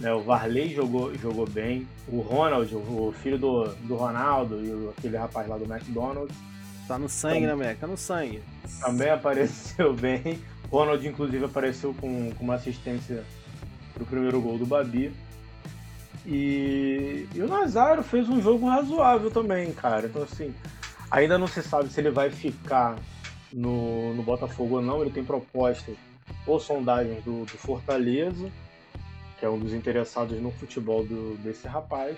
Né, 0.00 0.12
o 0.12 0.20
Varley 0.20 0.72
jogou, 0.74 1.14
jogou 1.16 1.48
bem. 1.48 1.86
O 2.06 2.20
Ronald, 2.20 2.72
o 2.74 3.12
filho 3.20 3.38
do, 3.38 3.64
do 3.82 3.96
Ronaldo 3.96 4.64
e 4.64 4.88
aquele 4.96 5.16
rapaz 5.16 5.48
lá 5.48 5.58
do 5.58 5.64
McDonald's. 5.64 6.36
Tá 6.86 6.98
no 6.98 7.08
sangue, 7.08 7.38
então, 7.38 7.48
né, 7.48 7.54
moleque? 7.54 7.80
Tá 7.80 7.86
no 7.86 7.96
sangue. 7.96 8.42
Também 8.80 9.10
apareceu 9.10 9.92
bem. 9.94 10.40
Ronald, 10.70 11.06
inclusive, 11.06 11.44
apareceu 11.44 11.94
com, 11.94 12.30
com 12.30 12.44
uma 12.44 12.54
assistência 12.54 13.24
pro 13.92 14.06
primeiro 14.06 14.40
gol 14.40 14.56
do 14.56 14.64
Babi. 14.64 15.12
E, 16.30 17.26
e 17.34 17.40
o 17.40 17.48
Nazário 17.48 18.02
fez 18.02 18.28
um 18.28 18.40
jogo 18.40 18.68
razoável 18.68 19.30
também, 19.30 19.72
cara. 19.72 20.06
Então, 20.06 20.22
assim, 20.22 20.54
ainda 21.10 21.38
não 21.38 21.46
se 21.46 21.62
sabe 21.62 21.88
se 21.88 21.98
ele 22.00 22.10
vai 22.10 22.28
ficar 22.28 22.96
no, 23.52 24.12
no 24.12 24.22
Botafogo 24.22 24.76
ou 24.76 24.82
não. 24.82 25.00
Ele 25.00 25.10
tem 25.10 25.24
propostas 25.24 25.96
ou 26.46 26.60
sondagens 26.60 27.24
do, 27.24 27.46
do 27.46 27.58
Fortaleza 27.58 28.50
que 29.38 29.44
é 29.44 29.48
um 29.48 29.58
dos 29.58 29.72
interessados 29.72 30.40
no 30.40 30.50
futebol 30.50 31.04
do, 31.04 31.36
desse 31.38 31.68
rapaz. 31.68 32.16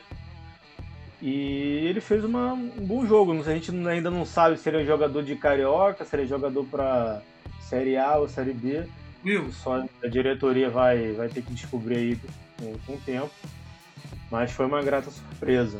E 1.20 1.86
ele 1.86 2.00
fez 2.00 2.24
uma, 2.24 2.54
um 2.54 2.86
bom 2.86 3.06
jogo. 3.06 3.38
A 3.38 3.52
gente 3.52 3.70
ainda 3.70 4.10
não 4.10 4.24
sabe 4.24 4.56
se 4.56 4.68
ele 4.68 4.82
é 4.82 4.84
jogador 4.84 5.22
de 5.22 5.36
carioca, 5.36 6.04
se 6.04 6.16
ele 6.16 6.22
é 6.22 6.26
jogador 6.26 6.64
para 6.64 7.20
Série 7.60 7.96
A 7.98 8.16
ou 8.16 8.28
Série 8.28 8.54
B. 8.54 8.86
Will. 9.22 9.52
Só 9.52 9.84
a 10.02 10.08
diretoria 10.08 10.70
vai, 10.70 11.12
vai 11.12 11.28
ter 11.28 11.42
que 11.42 11.52
descobrir 11.52 11.96
aí 11.96 12.18
com, 12.58 12.78
com 12.86 12.92
o 12.94 13.00
tempo. 13.00 13.30
Mas 14.30 14.52
foi 14.52 14.66
uma 14.66 14.82
grata 14.82 15.10
surpresa. 15.10 15.78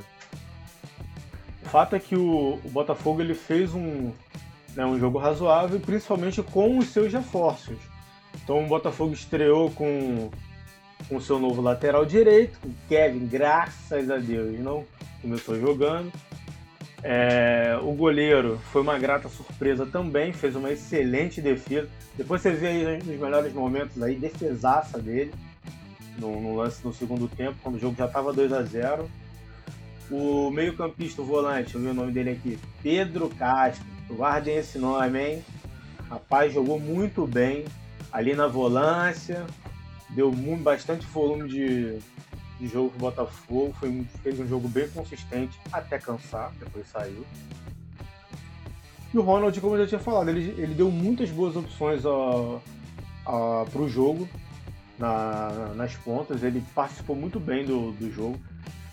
O 1.63 1.69
fato 1.69 1.95
é 1.95 2.01
que 2.01 2.17
o, 2.17 2.59
o 2.65 2.71
Botafogo 2.71 3.21
ele 3.21 3.35
fez 3.35 3.73
um, 3.75 4.13
né, 4.75 4.85
um 4.85 4.99
jogo 4.99 5.19
razoável, 5.19 5.79
principalmente 5.79 6.43
com 6.43 6.79
os 6.79 6.89
seus 6.89 7.13
reforços. 7.13 7.79
Então 8.43 8.65
o 8.65 8.67
Botafogo 8.67 9.13
estreou 9.13 9.71
com 9.71 10.31
o 11.11 11.21
seu 11.21 11.39
novo 11.39 11.61
lateral 11.61 12.05
direito, 12.05 12.59
o 12.65 12.75
Kevin, 12.89 13.27
graças 13.27 14.11
a 14.11 14.17
Deus, 14.17 14.59
não 14.59 14.85
começou 15.23 15.59
jogando. 15.59 16.11
É, 17.03 17.79
o 17.83 17.93
goleiro 17.93 18.59
foi 18.73 18.83
uma 18.83 18.99
grata 18.99 19.29
surpresa 19.29 19.87
também, 19.87 20.33
fez 20.33 20.55
uma 20.55 20.71
excelente 20.71 21.41
defesa. 21.41 21.89
Depois 22.15 22.43
você 22.43 22.51
vê 22.51 22.67
aí 22.67 22.99
nos 22.99 23.19
melhores 23.19 23.53
momentos 23.55 24.03
aí, 24.03 24.17
defesaça 24.17 24.99
dele 24.99 25.33
no, 26.19 26.41
no 26.41 26.57
lance 26.57 26.85
no 26.85 26.93
segundo 26.93 27.29
tempo, 27.29 27.57
quando 27.63 27.77
o 27.77 27.79
jogo 27.79 27.97
já 27.97 28.07
estava 28.07 28.33
2 28.33 28.53
a 28.53 28.63
0 28.63 29.11
O 30.11 30.51
meio-campista, 30.51 31.23
o 31.23 31.25
volante, 31.25 31.75
eu 31.75 31.81
vi 31.81 31.89
o 31.89 31.95
nome 31.95 32.13
dele 32.13 32.31
aqui, 32.31 32.59
Pedro 32.83 33.29
Castro. 33.31 33.85
Guardem 34.09 34.57
esse 34.57 34.79
nome, 34.79 35.21
hein? 35.21 35.45
Rapaz, 36.09 36.53
jogou 36.53 36.81
muito 36.81 37.27
bem 37.27 37.65
ali 38.13 38.35
na 38.35 38.49
volância, 38.49 39.47
deu 40.11 40.33
muito, 40.33 40.63
bastante 40.63 41.07
volume 41.07 41.49
de, 41.49 41.99
de 42.59 42.67
jogo 42.67 42.91
pro 42.91 42.99
Botafogo, 42.99 43.73
foi, 43.79 44.05
fez 44.23 44.41
um 44.41 44.47
jogo 44.47 44.69
bem 44.69 44.89
consistente 44.89 45.59
até 45.73 45.99
cansar, 45.99 46.53
depois 46.59 46.89
saiu. 46.89 47.25
E 49.13 49.19
o 49.19 49.23
Ronald, 49.23 49.61
como 49.61 49.75
eu 49.75 49.83
já 49.83 49.89
tinha 49.89 50.01
falado, 50.01 50.29
ele, 50.29 50.51
ele 50.61 50.75
deu 50.75 50.91
muitas 50.91 51.31
boas 51.31 51.57
opções 51.57 52.03
para 52.03 53.81
o 53.81 53.89
jogo 53.89 54.29
na, 55.01 55.73
nas 55.75 55.97
pontas, 55.97 56.43
ele 56.43 56.63
participou 56.75 57.17
muito 57.17 57.41
bem 57.41 57.65
do, 57.65 57.91
do 57.93 58.13
jogo, 58.13 58.39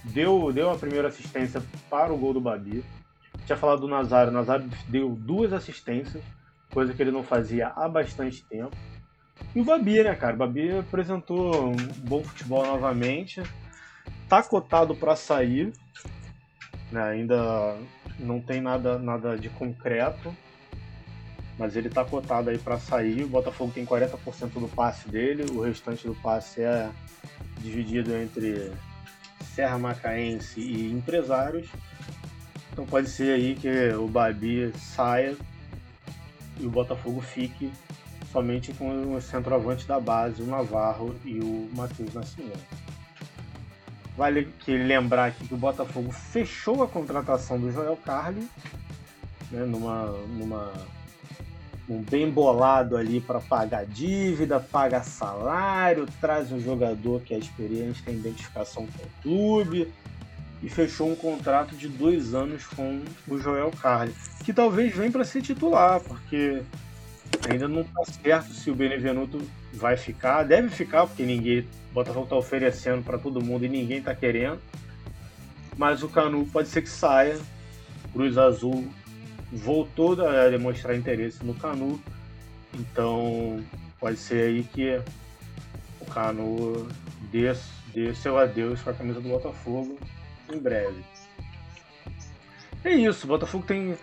deu, 0.06 0.52
deu 0.54 0.72
a 0.72 0.78
primeira 0.78 1.10
assistência 1.10 1.62
para 1.90 2.14
o 2.14 2.18
gol 2.18 2.34
do 2.34 2.42
Babi. 2.42 2.84
Tinha 3.46 3.58
falado 3.58 3.82
do 3.82 3.88
Nazário, 3.88 4.32
o 4.32 4.34
Nazário 4.34 4.70
deu 4.88 5.10
duas 5.10 5.52
assistências, 5.52 6.24
coisa 6.74 6.94
que 6.94 7.02
ele 7.02 7.12
não 7.12 7.24
fazia 7.24 7.68
há 7.76 7.88
bastante 7.90 8.44
tempo. 8.46 8.76
E 9.54 9.60
o 9.60 9.66
Babi, 9.66 10.02
né, 10.02 10.16
cara? 10.16 10.34
O 10.34 10.38
Babi 10.38 10.78
apresentou 10.78 11.70
um 11.70 11.76
bom 12.00 12.24
futebol 12.24 12.66
novamente. 12.66 13.44
Tá 14.28 14.42
cotado 14.42 14.96
para 14.96 15.16
sair. 15.16 15.72
Né? 16.92 17.02
Ainda 17.02 17.78
não 18.20 18.42
tem 18.42 18.62
nada, 18.62 18.98
nada 18.98 19.38
de 19.38 19.50
concreto. 19.50 20.36
Mas 21.58 21.76
ele 21.76 21.90
tá 21.90 22.06
cotado 22.06 22.50
aí 22.50 22.58
para 22.58 22.80
sair. 22.80 23.24
O 23.24 23.30
Botafogo 23.30 23.72
tem 23.74 23.86
40% 23.86 24.60
do 24.60 24.68
passe 24.68 25.10
dele. 25.10 25.46
O 25.52 25.62
restante 25.62 26.08
do 26.08 26.16
passe 26.16 26.62
é 26.62 26.90
dividido 27.60 28.16
entre 28.16 28.72
Serra 29.56 29.78
Macaense 29.78 30.60
e 30.60 30.92
empresários. 30.92 31.68
Então 32.72 32.86
pode 32.86 33.10
ser 33.10 33.34
aí 33.34 33.56
que 33.56 33.90
o 33.96 34.08
Babi 34.08 34.72
saia 34.78 35.36
e 36.60 36.66
o 36.66 36.70
Botafogo 36.70 37.22
fique 37.22 37.72
somente 38.32 38.74
com 38.74 39.16
os 39.16 39.24
centroavantes 39.24 39.86
da 39.86 40.00
base, 40.00 40.42
o 40.42 40.46
Navarro 40.46 41.16
e 41.26 41.40
o 41.40 41.70
Matheus 41.74 42.14
Nascimento. 42.14 42.64
Vale 44.16 44.46
que 44.60 44.76
lembrar 44.76 45.26
aqui 45.28 45.48
que 45.48 45.54
o 45.54 45.58
Botafogo 45.58 46.12
fechou 46.12 46.84
a 46.84 46.88
contratação 46.88 47.60
do 47.60 47.72
Joel 47.72 47.98
Carli, 47.98 48.48
né, 49.52 49.64
numa, 49.66 50.06
numa, 50.28 50.74
um 51.90 52.02
bem 52.02 52.30
bolado 52.30 52.98
ali 52.98 53.22
para 53.22 53.40
pagar 53.40 53.86
dívida, 53.86 54.60
pagar 54.60 55.04
salário, 55.04 56.06
traz 56.20 56.52
um 56.52 56.60
jogador 56.60 57.22
que 57.22 57.34
é 57.34 57.38
experiente, 57.38 58.04
tem 58.04 58.16
identificação 58.16 58.86
com 58.88 59.04
o 59.04 59.22
clube, 59.22 59.94
e 60.62 60.70
fechou 60.70 61.10
um 61.10 61.16
contrato 61.16 61.76
de 61.76 61.88
dois 61.88 62.34
anos 62.34 62.66
com 62.66 63.02
o 63.28 63.38
Joel 63.38 63.72
Carli, 63.72 64.14
que 64.44 64.52
talvez 64.52 64.96
venha 64.96 65.12
para 65.12 65.24
ser 65.24 65.42
titular, 65.42 66.00
porque 66.02 66.64
Ainda 67.50 67.68
não 67.68 67.82
está 67.82 68.04
certo 68.06 68.54
se 68.54 68.70
o 68.70 68.76
Benevenuto 68.76 69.42
vai 69.74 69.98
ficar. 69.98 70.44
Deve 70.44 70.70
ficar, 70.70 71.06
porque 71.06 71.24
ninguém. 71.24 71.60
O 71.92 71.94
Botafogo 71.94 72.24
está 72.24 72.36
oferecendo 72.36 73.04
para 73.04 73.18
todo 73.18 73.44
mundo 73.44 73.66
e 73.66 73.70
ninguém 73.70 74.00
está 74.00 74.14
querendo. 74.14 74.60
Mas 75.78 76.04
o 76.04 76.10
Canu 76.10 76.46
pode 76.48 76.68
ser 76.70 76.82
que 76.82 76.90
saia. 76.90 77.38
Cruz 78.14 78.38
Azul 78.38 78.88
voltou 79.52 80.14
a 80.28 80.50
demonstrar 80.50 80.96
interesse 80.96 81.44
no 81.44 81.54
Canu. 81.54 82.02
Então 82.74 83.64
pode 84.00 84.18
ser 84.18 84.50
aí 84.50 84.64
que 84.64 85.02
o 86.00 86.06
Canu 86.06 86.88
dê, 87.32 87.54
dê 87.94 88.14
seu 88.14 88.38
adeus 88.38 88.82
com 88.82 88.90
a 88.90 88.94
camisa 88.94 89.22
do 89.22 89.30
Botafogo 89.30 89.98
em 90.52 90.58
breve. 90.58 91.04
É 92.84 92.92
isso, 92.92 93.26
o 93.26 93.28
Botafogo 93.28 93.66
tem 93.66 93.98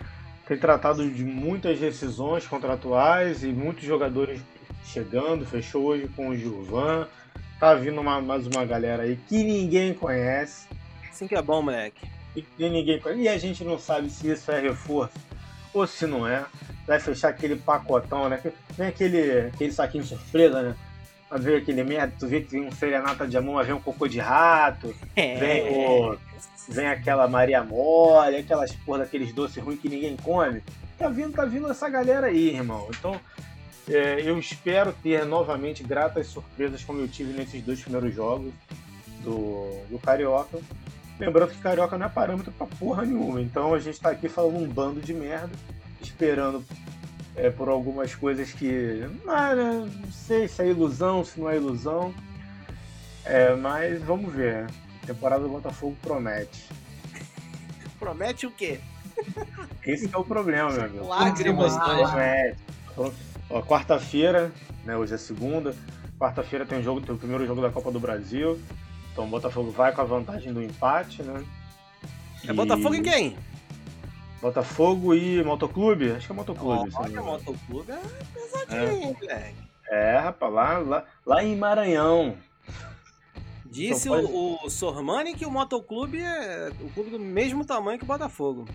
tem 0.46 0.58
tratado 0.58 1.08
de 1.08 1.24
muitas 1.24 1.78
decisões 1.78 2.46
contratuais 2.46 3.42
e 3.42 3.46
muitos 3.46 3.82
jogadores 3.84 4.42
chegando, 4.84 5.46
fechou 5.46 5.84
hoje 5.84 6.06
com 6.08 6.28
o 6.28 6.36
Gilvan. 6.36 7.08
Tá 7.58 7.74
vindo 7.74 7.98
uma, 7.98 8.20
mais 8.20 8.46
uma 8.46 8.62
galera 8.62 9.04
aí 9.04 9.18
que 9.26 9.42
ninguém 9.42 9.94
conhece. 9.94 10.68
Assim 11.10 11.26
que 11.26 11.34
é 11.34 11.40
bom, 11.40 11.62
moleque. 11.62 12.06
E 12.36 12.42
que 12.42 12.68
ninguém 12.68 13.00
conhece. 13.00 13.22
E 13.22 13.28
a 13.28 13.38
gente 13.38 13.64
não 13.64 13.78
sabe 13.78 14.10
se 14.10 14.28
isso 14.28 14.50
é 14.52 14.60
reforço 14.60 15.14
ou 15.74 15.86
se 15.86 16.06
não 16.06 16.26
é. 16.26 16.44
Vai 16.86 17.00
fechar 17.00 17.28
aquele 17.28 17.56
pacotão, 17.56 18.28
né? 18.28 18.40
Vem 18.76 18.88
aquele, 18.88 19.48
aquele 19.48 19.72
saquinho 19.72 20.04
surpresa, 20.04 20.62
né? 20.62 20.76
Vai 21.28 21.40
ver 21.40 21.56
aquele 21.62 21.82
merda, 21.82 22.14
tu 22.18 22.26
vê 22.26 22.40
que 22.40 22.50
vem 22.52 22.66
um 22.66 22.72
serenata 22.72 23.26
de 23.26 23.36
amor, 23.36 23.64
vem 23.64 23.74
um 23.74 23.80
cocô 23.80 24.06
de 24.06 24.20
rato, 24.20 24.94
é. 25.16 25.36
vem 25.36 25.76
o 25.76 26.18
vem 26.68 26.86
aquela 26.86 27.28
Maria 27.28 27.62
Mole, 27.62 28.36
aquelas 28.36 28.72
porra 28.72 29.00
daqueles 29.00 29.32
doces 29.32 29.62
ruins 29.62 29.80
que 29.80 29.88
ninguém 29.88 30.16
come. 30.16 30.62
Tá 30.98 31.08
vindo, 31.08 31.32
tá 31.32 31.44
vindo 31.44 31.70
essa 31.70 31.88
galera 31.88 32.28
aí, 32.28 32.54
irmão. 32.54 32.88
Então, 32.96 33.20
é, 33.88 34.20
eu 34.22 34.38
espero 34.38 34.94
ter 35.02 35.24
novamente 35.26 35.82
gratas 35.82 36.28
surpresas 36.28 36.82
como 36.82 37.00
eu 37.00 37.08
tive 37.08 37.32
nesses 37.32 37.62
dois 37.62 37.80
primeiros 37.80 38.14
jogos 38.14 38.52
do, 39.22 39.78
do 39.90 39.98
Carioca. 39.98 40.58
Lembrando 41.18 41.52
que 41.52 41.58
Carioca 41.58 41.96
não 41.96 42.06
é 42.06 42.08
parâmetro 42.08 42.52
pra 42.52 42.66
porra 42.66 43.04
nenhuma. 43.04 43.40
Então 43.40 43.72
a 43.72 43.78
gente 43.78 44.00
tá 44.00 44.10
aqui 44.10 44.28
falando 44.28 44.56
um 44.56 44.68
bando 44.68 45.00
de 45.00 45.14
merda, 45.14 45.52
esperando 46.00 46.64
é, 47.36 47.50
por 47.50 47.68
algumas 47.68 48.14
coisas 48.14 48.52
que. 48.52 49.02
Ah, 49.26 49.54
não 49.54 50.10
sei 50.10 50.48
se 50.48 50.62
é 50.62 50.68
ilusão, 50.68 51.24
se 51.24 51.38
não 51.40 51.48
é 51.48 51.56
ilusão. 51.56 52.14
É, 53.24 53.54
mas 53.54 54.02
vamos 54.02 54.32
ver 54.32 54.66
temporada 55.06 55.42
do 55.42 55.48
Botafogo 55.48 55.96
promete. 56.02 56.68
promete 57.98 58.46
o 58.46 58.50
quê? 58.50 58.80
Esse 59.84 60.12
é 60.12 60.18
o 60.18 60.24
problema, 60.24 60.70
meu 60.70 60.84
amigo. 60.84 61.06
Lágrimas, 61.06 61.76
promete. 61.76 62.58
Ó, 63.50 63.62
quarta-feira, 63.62 64.50
né? 64.84 64.96
Hoje 64.96 65.14
é 65.14 65.18
segunda. 65.18 65.74
Quarta-feira 66.18 66.64
tem 66.64 66.78
o 66.78 66.82
jogo, 66.82 67.00
tem 67.00 67.14
o 67.14 67.18
primeiro 67.18 67.46
jogo 67.46 67.60
da 67.60 67.70
Copa 67.70 67.90
do 67.90 68.00
Brasil. 68.00 68.58
Então 69.14 69.26
o 69.26 69.28
Botafogo 69.28 69.70
vai 69.70 69.94
com 69.94 70.00
a 70.00 70.04
vantagem 70.04 70.52
do 70.52 70.60
empate, 70.60 71.22
né? 71.22 71.44
É 72.48 72.52
Botafogo 72.52 72.96
e 72.96 73.00
quem? 73.00 73.36
Botafogo 74.42 75.14
e 75.14 75.42
Motoclube? 75.44 76.10
Acho 76.10 76.26
que 76.26 76.32
é 76.32 76.34
Motoclube. 76.34 76.90
me 76.90 76.96
Olha. 76.96 77.22
Motoclube 77.22 77.92
é 77.92 78.00
pesadinho, 78.34 78.90
hein, 78.90 79.16
moleque. 79.20 79.54
É, 79.88 80.18
rapaz, 80.18 80.52
lá, 80.52 80.78
lá, 80.78 81.04
lá 81.24 81.44
em 81.44 81.56
Maranhão. 81.56 82.36
Disse 83.64 84.08
Então 84.08 84.24
o, 84.24 84.66
o 84.66 84.68
Sormani 84.68 85.34
que 85.34 85.46
o 85.46 85.50
Motoclube 85.50 86.20
é 86.20 86.72
o 86.80 86.90
clube 86.90 87.10
do 87.10 87.18
mesmo 87.20 87.64
tamanho 87.64 87.98
que 87.98 88.04
o 88.04 88.08
Botafogo. 88.08 88.66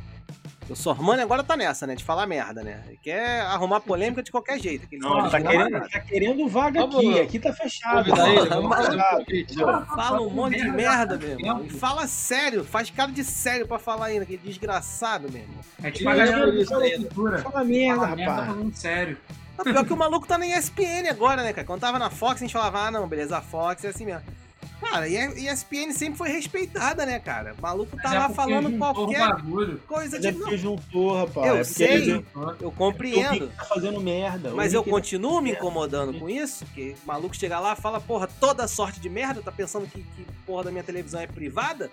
O 0.69 0.75
Sormani 0.75 1.21
agora 1.21 1.43
tá 1.43 1.57
nessa, 1.57 1.87
né? 1.87 1.95
De 1.95 2.03
falar 2.03 2.27
merda, 2.27 2.63
né? 2.63 2.83
Ele 2.87 2.97
quer 3.01 3.41
arrumar 3.41 3.79
polêmica 3.79 4.21
de 4.21 4.31
qualquer 4.31 4.59
jeito. 4.59 4.85
aquele 4.85 5.01
Não, 5.01 5.19
ele 5.19 5.29
tá 5.29 5.41
querendo, 5.41 5.75
ele 5.77 5.89
tá 5.89 5.99
querendo 5.99 6.47
vaga 6.47 6.81
Vamos 6.81 6.95
aqui. 6.97 7.19
Aqui 7.19 7.39
tá 7.39 7.53
fechado. 7.53 8.09
Ele, 8.09 8.67
mas- 8.67 8.85
fazer 8.85 8.97
um 8.97 9.17
convite. 9.17 9.55
Fala 9.55 10.21
um 10.21 10.29
monte 10.29 10.57
de 10.57 10.69
merda, 10.71 11.17
meu 11.17 11.29
irmão. 11.29 11.63
E 11.65 11.69
fala 11.69 12.05
sério, 12.07 12.63
faz 12.63 12.89
cara 12.89 13.11
de 13.11 13.23
sério 13.23 13.67
pra 13.67 13.79
falar 13.79 14.07
ainda, 14.07 14.23
aquele 14.23 14.37
desgraçado, 14.43 15.31
meu 15.31 15.41
irmão. 15.41 15.59
É 15.83 15.89
tipo. 15.91 16.09
Fala 16.09 16.23
merda, 16.25 17.41
Fala 17.41 17.65
merda 17.65 18.05
rapaz. 18.05 18.47
falando 18.47 18.75
sério. 18.75 19.17
Tá 19.57 19.63
pior 19.63 19.85
que 19.85 19.91
o 19.93 19.97
maluco 19.97 20.25
tá 20.25 20.37
na 20.37 20.47
ESPN 20.47 21.09
agora, 21.09 21.43
né, 21.43 21.51
cara? 21.51 21.67
Quando 21.67 21.81
tava 21.81 21.99
na 21.99 22.09
Fox, 22.09 22.35
a 22.41 22.45
gente 22.45 22.53
falava, 22.53 22.79
ah, 22.87 22.91
não, 22.91 23.07
beleza, 23.07 23.37
a 23.37 23.41
Fox 23.41 23.83
é 23.83 23.89
assim 23.89 24.05
mesmo. 24.05 24.21
Cara, 24.79 25.07
e 25.09 25.17
a 25.17 25.53
ESPN 25.53 25.91
sempre 25.91 26.17
foi 26.17 26.29
respeitada, 26.29 27.05
né, 27.05 27.19
cara? 27.19 27.53
O 27.57 27.61
maluco 27.61 27.97
tá 27.97 28.15
é 28.15 28.19
lá 28.19 28.29
falando 28.29 28.69
juntou 28.71 28.89
o 28.89 28.93
qualquer 28.95 29.77
coisa 29.87 30.11
Mas 30.13 30.21
de. 30.21 30.27
é 30.27 30.31
porque 30.31 30.57
juntou, 30.57 31.17
rapaz. 31.17 31.47
Eu 31.47 31.57
é 31.57 31.63
sei. 31.65 31.87
ele- 31.93 32.25
Eu 32.61 32.69
O 32.69 32.71
compreendo. 32.71 33.47
Tá 33.49 33.65
fazendo 33.65 33.99
merda. 33.99 34.51
Mas 34.55 34.71
O 34.73 34.77
eu 34.77 34.79
Mickey 34.81 34.91
continuo 34.91 35.41
me 35.41 35.51
incomodando 35.51 36.17
com 36.17 36.29
isso, 36.29 36.65
que 36.73 36.95
o 37.03 37.07
maluco 37.07 37.35
chega 37.35 37.59
lá 37.59 37.73
e 37.73 37.75
fala, 37.81 37.99
porra, 37.99 38.27
toda 38.39 38.67
sorte 38.67 38.99
de 38.99 39.09
merda, 39.09 39.41
tá 39.41 39.51
pensando 39.51 39.85
que, 39.85 40.01
que 40.01 40.25
porra 40.45 40.63
da 40.65 40.71
minha 40.71 40.83
televisão 40.83 41.19
é 41.19 41.27
privada? 41.27 41.91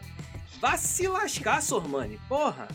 Vá 0.60 0.76
se 0.76 1.06
lascar, 1.08 1.60
Sormani, 1.62 2.18
porra. 2.28 2.68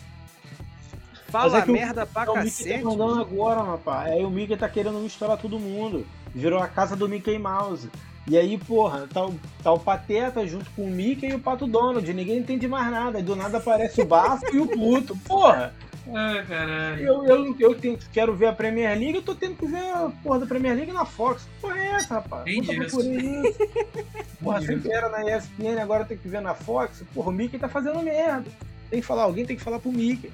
Fala 1.29 1.59
é 1.59 1.61
que 1.61 1.71
o- 1.71 1.73
merda 1.73 2.05
pra 2.05 2.25
tá- 2.25 2.31
o 2.33 2.35
Mickey 2.43 2.49
cacete. 2.65 2.83
tá 2.83 2.89
mandando 2.89 3.21
agora, 3.21 3.61
rapaz. 3.63 4.11
Aí 4.11 4.23
o 4.25 4.29
Mickey 4.29 4.57
tá 4.57 4.67
querendo 4.67 4.99
misturar 4.99 5.37
todo 5.37 5.57
mundo. 5.57 6.05
Virou 6.35 6.59
a 6.61 6.67
casa 6.67 6.95
do 6.95 7.07
Mickey 7.07 7.37
Mouse. 7.39 7.89
E 8.27 8.37
aí, 8.37 8.57
porra, 8.57 9.07
tá 9.11 9.25
o, 9.25 9.33
tá 9.63 9.71
o 9.71 9.79
Pateta 9.79 10.45
junto 10.45 10.69
com 10.71 10.83
o 10.85 10.89
Mickey 10.89 11.29
e 11.29 11.33
o 11.33 11.39
Pato 11.39 11.65
Donald. 11.67 12.13
Ninguém 12.13 12.37
entende 12.37 12.67
mais 12.67 12.89
nada. 12.91 13.17
Aí 13.17 13.23
do 13.23 13.35
nada 13.35 13.57
aparece 13.57 14.01
o 14.01 14.05
Bafo 14.05 14.45
e 14.55 14.59
o 14.59 14.67
Pluto. 14.67 15.17
Porra! 15.27 15.73
Ai, 16.13 16.45
caralho. 16.45 17.01
Eu, 17.03 17.25
eu, 17.25 17.55
eu 17.59 17.75
tenho- 17.75 17.97
quero 18.11 18.35
ver 18.35 18.47
a 18.47 18.53
Premier 18.53 18.97
League, 18.97 19.15
eu 19.15 19.21
tô 19.21 19.35
tendo 19.35 19.55
que 19.55 19.65
ver 19.67 19.77
a 19.93 20.11
porra 20.23 20.39
da 20.39 20.45
Premier 20.47 20.75
League 20.75 20.91
na 20.91 21.05
Fox. 21.05 21.47
Porra, 21.61 21.77
é 21.79 21.87
essa, 21.93 22.15
rapaz? 22.15 22.43
Isso. 22.47 22.71
isso. 23.01 23.57
Porra, 24.41 24.61
sempre 24.61 24.91
era 24.91 25.09
na 25.09 25.37
ESPN, 25.37 25.79
agora 25.79 26.03
tem 26.05 26.17
que 26.17 26.27
ver 26.27 26.41
na 26.41 26.53
Fox. 26.55 27.03
Porra, 27.13 27.29
o 27.29 27.31
Mickey 27.33 27.59
tá 27.59 27.69
fazendo 27.69 28.01
merda. 28.01 28.49
Tem 28.89 28.99
que 28.99 29.05
falar, 29.05 29.23
alguém 29.23 29.45
tem 29.45 29.55
que 29.55 29.61
falar 29.63 29.79
pro 29.79 29.91
Mickey. 29.91 30.31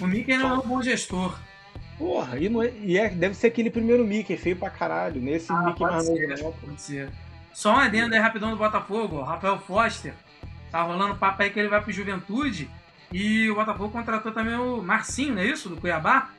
O 0.00 0.06
Mickey 0.06 0.36
não 0.38 0.48
é 0.50 0.58
um 0.58 0.62
bom 0.68 0.80
gestor. 0.82 1.36
Porra, 1.98 2.38
e, 2.38 2.48
não 2.48 2.62
é- 2.62 2.72
e 2.82 2.96
é, 2.96 3.08
deve 3.08 3.34
ser 3.34 3.48
aquele 3.48 3.70
primeiro 3.70 4.06
Mickey, 4.06 4.36
feio 4.36 4.54
pra 4.56 4.70
caralho. 4.70 5.20
Nesse 5.20 5.50
Ah, 5.52 5.62
Mickey 5.62 5.82
mais 5.82 6.08
novo, 6.08 6.20
pô. 6.40 6.52
Pode 6.66 6.80
ser. 6.80 7.10
Só 7.58 7.72
um 7.72 7.76
adendo 7.76 8.14
aí 8.14 8.20
rapidão 8.20 8.50
do 8.52 8.56
Botafogo, 8.56 9.16
ó. 9.16 9.24
Rafael 9.24 9.58
Foster. 9.58 10.14
Tá 10.70 10.80
rolando 10.82 11.16
papo 11.16 11.42
aí 11.42 11.50
que 11.50 11.58
ele 11.58 11.66
vai 11.66 11.80
pro 11.80 11.90
Juventude. 11.90 12.70
E 13.12 13.50
o 13.50 13.56
Botafogo 13.56 13.90
contratou 13.90 14.30
também 14.30 14.54
o 14.54 14.80
Marcinho, 14.80 15.34
não 15.34 15.42
é 15.42 15.46
isso? 15.46 15.68
Do 15.68 15.76
Cuiabá? 15.76 16.30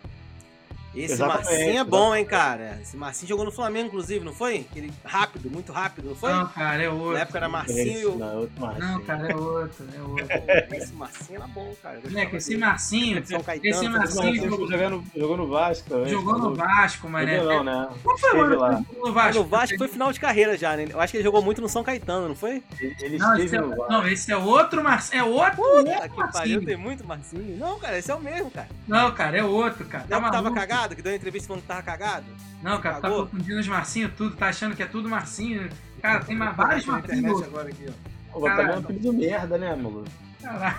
Esse 0.96 1.14
Exatamente, 1.14 1.46
Marcinho 1.50 1.78
é 1.80 1.84
bom, 1.84 2.16
hein, 2.16 2.26
cara. 2.26 2.80
Esse 2.82 2.98
Marcinho 2.98 3.30
jogou 3.30 3.46
no 3.46 3.52
Flamengo, 3.52 3.88
inclusive, 3.88 4.26
não 4.26 4.34
foi? 4.34 4.66
Aquele 4.70 4.92
rápido, 5.06 5.50
muito 5.50 5.72
rápido, 5.72 6.10
não 6.10 6.16
foi? 6.16 6.32
Não, 6.34 6.48
cara, 6.48 6.82
é 6.84 6.90
outro. 6.90 7.14
Na 7.14 7.20
época 7.20 7.38
era 7.38 7.48
Marcinho 7.50 7.80
Esse, 7.80 8.02
e 8.02 8.06
o. 8.08 8.16
não, 8.18 8.28
é 8.30 8.36
outro 8.38 8.62
Marcinho. 8.62 8.88
Não, 8.88 9.02
cara, 9.02 9.32
é 9.32 9.36
outro. 9.36 9.86
É 9.96 10.02
outro. 10.02 10.28
Pô, 10.28 10.76
Esse 10.76 10.94
Marcinho 10.94 11.36
era 11.38 11.48
bom, 11.48 11.76
cara. 11.82 12.00
Moleque, 12.04 12.36
esse. 12.38 12.58
Marcinho. 12.58 13.26
São 13.28 13.44
Caetano, 13.44 13.70
Esse 13.70 13.88
Marcinho 13.90 14.24
Marcinho 14.26 14.50
jogou, 14.50 14.68
no, 14.90 15.04
jogou 15.16 15.38
no 15.38 15.48
Vasco 15.48 15.90
também. 15.90 16.10
jogou 16.10 16.38
no. 16.40 16.56
Vasco, 16.56 17.10
mané. 17.10 17.38
Jogou 17.38 17.64
não, 17.64 17.64
né? 17.64 17.90
Qual 18.04 18.18
foi 18.18 18.40
o 18.42 18.60
lá. 18.60 18.72
no 18.72 19.14
Vasco? 19.14 19.40
no 19.44 19.46
Vasco 19.48 19.78
foi 19.78 19.88
final 19.88 20.12
de 20.12 20.20
carreira 20.20 20.58
já, 20.58 20.76
né? 20.76 20.88
Eu 20.90 21.00
acho 21.00 21.12
que 21.12 21.18
ele 21.18 21.24
jogou 21.24 21.42
muito 21.42 21.62
no 21.62 21.70
São 21.70 21.84
Caetano, 21.84 22.28
não 22.30 22.36
foi? 22.36 22.64
Ele, 22.80 22.96
ele 23.02 23.18
Não, 23.18 23.28
esteve 23.38 23.46
esse 23.46 23.56
é, 23.56 23.62
no 23.62 23.70
Vasco. 23.70 23.92
não, 23.92 24.08
esse 24.08 24.32
é 24.32 24.38
outro 24.38 24.84
Marcinho. 24.84 25.20
É 25.20 25.24
outro, 25.24 25.56
Puta 25.56 25.76
outro 25.78 26.02
que 26.02 26.16
pariu, 26.16 26.32
Marcinho. 26.34 26.66
tem 26.66 26.78
muito 26.78 27.06
Marcinho. 27.06 27.58
Não, 27.58 27.78
cara, 27.80 27.98
esse 28.00 28.10
é 28.10 28.16
o 28.16 28.20
mesmo, 28.20 28.50
cara. 28.50 28.68
Não, 28.88 29.12
cara, 29.14 29.38
é 29.38 29.44
outro, 29.44 29.86
cara. 29.86 30.06
Tá 30.10 30.16
Não 30.20 30.26
que 30.26 30.32
tava 30.32 30.44
maluco? 30.50 30.60
Cagado, 30.80 30.96
que 30.96 31.02
deu 31.02 31.12
uma 31.12 31.18
entrevista 31.18 31.48
falando 31.48 31.62
que 31.62 31.68
tava 31.68 31.82
cagado. 31.82 32.26
Não, 32.62 32.80
cara, 32.80 33.02
tá 33.02 33.10
confundindo 33.10 33.60
os 33.60 33.68
Marcinho 33.68 34.12
tudo, 34.16 34.36
tá 34.36 34.48
achando 34.48 34.76
que 34.76 34.84
é 34.84 34.86
tudo 34.86 35.10
Marcinho. 35.10 35.70
Cara, 36.02 36.24
tem 36.24 36.36
mais 36.36 36.56
vários 36.56 36.86
na 36.86 37.00
internet 37.00 37.24
Marcinho. 37.24 37.46
agora 37.46 37.70
aqui, 37.70 37.86
ó. 37.88 38.40
Pô, 38.40 38.48
é 38.48 38.76
um 38.76 38.80
apelido 38.80 39.14
merda, 39.14 39.58
né, 39.58 39.76
maluco? 39.76 40.06
Caralho. 40.42 40.76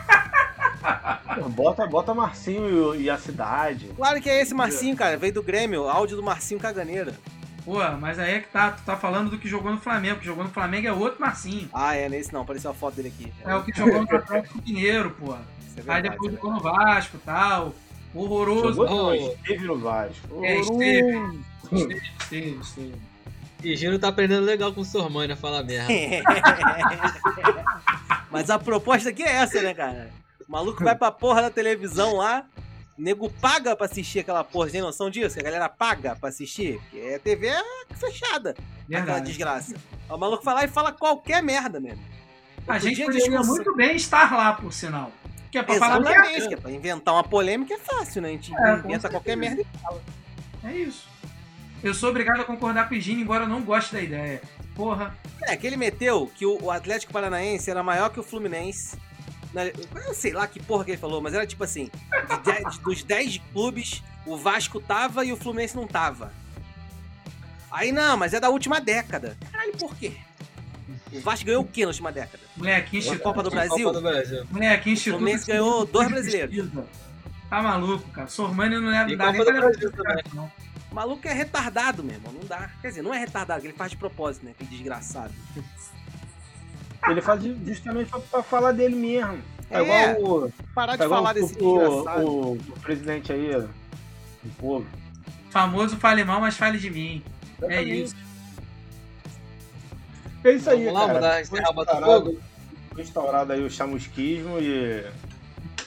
Bota, 1.51 1.87
bota 1.87 2.15
Marcinho 2.15 2.95
e, 2.95 3.03
e 3.03 3.11
a 3.11 3.19
cidade. 3.19 3.91
Claro 3.97 4.21
que 4.21 4.31
é 4.31 4.41
esse 4.41 4.55
Marcinho, 4.55 4.97
cara. 4.97 5.17
Veio 5.17 5.35
do 5.35 5.43
Grêmio, 5.43 5.89
áudio 5.89 6.17
do 6.17 6.23
Marcinho 6.23 6.61
Caganeira. 6.61 7.15
Pô, 7.65 7.79
mas 8.01 8.19
aí 8.19 8.35
é 8.35 8.41
que 8.41 8.49
tá, 8.49 8.71
tu 8.71 8.83
tá 8.83 8.97
falando 8.97 9.31
do 9.31 9.39
que 9.39 9.49
jogou 9.49 9.71
no 9.71 9.81
Flamengo. 9.81 10.17
O 10.17 10.19
que 10.21 10.27
jogou 10.27 10.45
no 10.45 10.51
Flamengo 10.51 10.89
é 10.89 10.93
outro 10.93 11.21
Marcinho. 11.21 11.69
Ah, 11.73 11.95
é, 11.95 12.09
nesse 12.09 12.33
não, 12.33 12.43
apareceu 12.43 12.71
a 12.71 12.75
foto 12.75 12.95
dele 12.95 13.09
aqui. 13.09 13.33
É 13.45 13.55
o 13.55 13.63
que 13.63 13.77
jogou 13.77 14.03
no 14.03 14.17
Atlético 14.17 14.63
Mineiro, 14.63 15.11
pô. 15.11 15.35
É 15.35 15.39
Aí 15.87 16.03
depois 16.03 16.33
é 16.33 16.37
jogou 16.37 16.53
no 16.53 16.61
Vasco 16.61 17.17
e 17.17 17.21
tal. 17.21 17.75
Horroroso. 18.15 18.69
Jogou 18.75 18.87
não, 18.89 19.15
esteve 19.15 19.67
no 19.67 19.79
Vasco. 19.79 20.45
É, 20.45 20.61
esteve. 20.61 21.41
Esteve, 21.65 22.03
esteve, 22.21 22.59
esteve. 22.61 22.95
E 23.63 23.77
Giro 23.77 23.99
tá 23.99 24.09
aprendendo 24.09 24.45
legal 24.45 24.73
com 24.73 24.81
o 24.81 24.85
Sormani 24.85 25.35
a 25.35 25.37
falar 25.37 25.63
merda. 25.63 25.93
Mas 28.31 28.51
a 28.51 28.59
proposta 28.59 29.11
aqui 29.11 29.23
é 29.23 29.37
essa, 29.37 29.61
né, 29.63 29.75
cara? 29.75 30.11
O 30.49 30.53
maluco 30.53 30.83
vai 30.83 30.97
pra 30.97 31.11
porra 31.11 31.43
da 31.43 31.51
televisão 31.51 32.17
lá, 32.17 32.45
nego 32.97 33.31
paga 33.31 33.77
pra 33.77 33.87
assistir 33.87 34.21
aquela 34.21 34.43
porra, 34.43 34.71
tem 34.71 34.81
noção 34.81 35.11
disso? 35.11 35.35
Que 35.35 35.41
a 35.41 35.45
galera 35.45 35.69
paga 35.69 36.17
pra 36.17 36.29
assistir? 36.29 36.81
Porque 36.91 37.15
a 37.15 37.19
TV 37.19 37.49
é 37.49 37.63
fechada, 37.95 38.55
aquela 38.93 39.19
desgraça. 39.21 39.75
O 40.09 40.17
maluco 40.17 40.45
vai 40.45 40.55
lá 40.55 40.65
e 40.65 40.69
fala 40.69 40.93
qualquer 40.93 41.43
merda 41.43 41.79
mesmo. 41.81 42.03
A 42.69 42.79
gente 42.79 43.03
poderia 43.05 43.27
discussão- 43.29 43.55
muito 43.55 43.75
bem 43.77 43.97
estar 43.97 44.33
lá, 44.37 44.53
por 44.53 44.73
sinal. 44.73 45.11
Que 45.51 45.59
é 45.59 45.63
pra 45.63 45.75
falar 45.77 46.01
Exatamente, 46.01 46.31
merda. 46.33 46.49
que 46.49 46.55
é 46.55 46.57
pra 46.57 46.71
inventar 46.71 47.15
uma 47.15 47.25
polêmica 47.25 47.75
é 47.75 47.79
fácil, 47.79 48.23
né? 48.23 48.29
A 48.29 48.33
gente 48.33 48.55
É, 48.57 48.73
inventa 48.79 49.09
qualquer 49.09 49.37
merda 49.37 49.63
e 49.63 50.67
É 50.67 50.73
isso. 50.73 51.09
Eu 51.83 51.95
sou 51.95 52.11
obrigado 52.11 52.41
a 52.41 52.45
concordar 52.45 52.89
com 52.89 52.95
o 52.95 53.01
Gini, 53.01 53.23
embora 53.23 53.45
eu 53.45 53.49
não 53.49 53.63
goste 53.63 53.93
da 53.93 54.01
ideia. 54.01 54.41
Porra. 54.75 55.15
É, 55.43 55.57
que 55.57 55.67
ele 55.67 55.77
meteu 55.77 56.31
que 56.35 56.45
o 56.47 56.71
Atlético 56.71 57.13
Paranaense 57.13 57.71
era 57.71 57.83
maior 57.83 58.11
que 58.11 58.21
o 58.21 58.23
Fluminense. 58.23 58.97
Eu 60.07 60.15
sei 60.15 60.33
lá 60.33 60.47
que 60.47 60.63
porra 60.63 60.85
que 60.85 60.93
ele 60.93 60.99
falou, 60.99 61.21
mas 61.21 61.35
era 61.35 61.45
tipo 61.47 61.65
assim: 61.65 61.91
de 62.29 62.39
dez- 62.45 62.79
dos 62.79 63.03
10 63.03 63.39
clubes, 63.53 64.03
o 64.27 64.37
Vasco 64.37 64.79
tava 64.81 65.25
e 65.25 65.33
o 65.33 65.37
Fluminense 65.37 65.75
não 65.75 65.87
tava. 65.89 66.33
Aí 67.71 67.91
não, 67.93 68.17
mas 68.17 68.35
é 68.35 68.39
da 68.41 68.51
última 68.51 68.81
década. 68.81 69.37
Caralho, 69.51 69.73
por 69.77 69.97
quê? 69.97 70.13
O 71.13 71.21
Vasco 71.21 71.45
ganhou 71.45 71.63
o 71.63 71.67
quê 71.67 71.83
na 71.83 71.89
última 71.89 72.13
década? 72.13 72.43
Moleque, 72.57 72.97
A 72.97 72.99
Instituto. 72.99 73.23
Copa 73.23 73.43
do 73.43 73.51
Brasil? 73.51 73.87
Copa 73.87 73.93
do 73.93 74.03
Brasil. 74.03 74.45
Moleque, 74.51 74.89
O 74.89 74.93
Instituto. 74.93 75.19
Fluminense 75.19 75.47
ganhou 75.47 75.85
dois 75.87 76.09
brasileiros. 76.09 76.69
Tá 77.49 77.63
maluco, 77.63 78.09
cara. 78.11 78.29
Sormani 78.29 78.79
não 78.79 78.89
leva 78.91 79.11
E 79.11 79.17
dá 79.17 79.33
nem 79.33 79.45
pra 79.45 79.55
levar 79.55 79.73
não. 80.35 80.51
O 80.91 80.95
maluco 80.95 81.27
é 81.27 81.33
retardado 81.33 82.03
mesmo, 82.03 82.33
não 82.33 82.47
dá. 82.47 82.71
Quer 82.81 82.89
dizer, 82.89 83.03
não 83.03 83.13
é 83.15 83.19
retardado, 83.19 83.65
ele 83.65 83.73
faz 83.73 83.91
de 83.93 83.97
propósito, 83.97 84.45
né? 84.47 84.53
Que 84.59 84.65
desgraçado. 84.65 85.33
Ele 87.09 87.21
faz 87.21 87.43
justamente 87.67 88.11
pra, 88.11 88.21
pra 88.21 88.43
falar 88.43 88.73
dele 88.73 88.95
mesmo. 88.95 89.39
Tá 89.69 89.79
É, 89.79 90.13
igual 90.13 90.47
o, 90.47 90.53
Parar 90.75 90.93
de 90.93 90.99
tá 90.99 91.05
igual 91.05 91.21
falar 91.25 91.31
o, 91.31 91.35
desse 91.35 91.55
o, 91.55 91.79
desgraçado. 91.79 92.27
o, 92.27 92.53
o 92.53 92.81
presidente 92.81 93.33
aí 93.33 93.51
do 94.43 94.51
povo. 94.59 94.87
Famoso 95.51 95.97
fale 95.97 96.25
mal, 96.25 96.41
mas 96.41 96.57
fale 96.57 96.79
de 96.79 96.91
mim. 96.91 97.23
É 97.63 97.83
isso. 97.83 98.15
É 100.45 100.53
isso 100.53 100.71
aí, 100.71 100.85
Vamos 100.87 101.01
lá, 101.01 101.07
cara. 101.07 101.21
Foi 101.21 101.59
encerrar 101.59 101.71
o 101.77 101.81
instaurado- 101.83 102.07
Botafogo? 102.25 102.41
foi 102.95 103.03
instaurado 103.03 103.53
aí 103.53 103.63
o 103.65 103.71
chamusquismo 103.71 104.59
e 104.59 105.05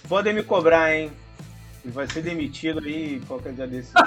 podem 0.08 0.34
me 0.34 0.44
cobrar, 0.44 0.94
hein? 0.96 1.12
E 1.86 1.90
vai 1.90 2.08
ser 2.08 2.22
demitido 2.22 2.80
aí 2.80 3.20
qualquer 3.28 3.54
dia 3.54 3.68
desse. 3.68 3.92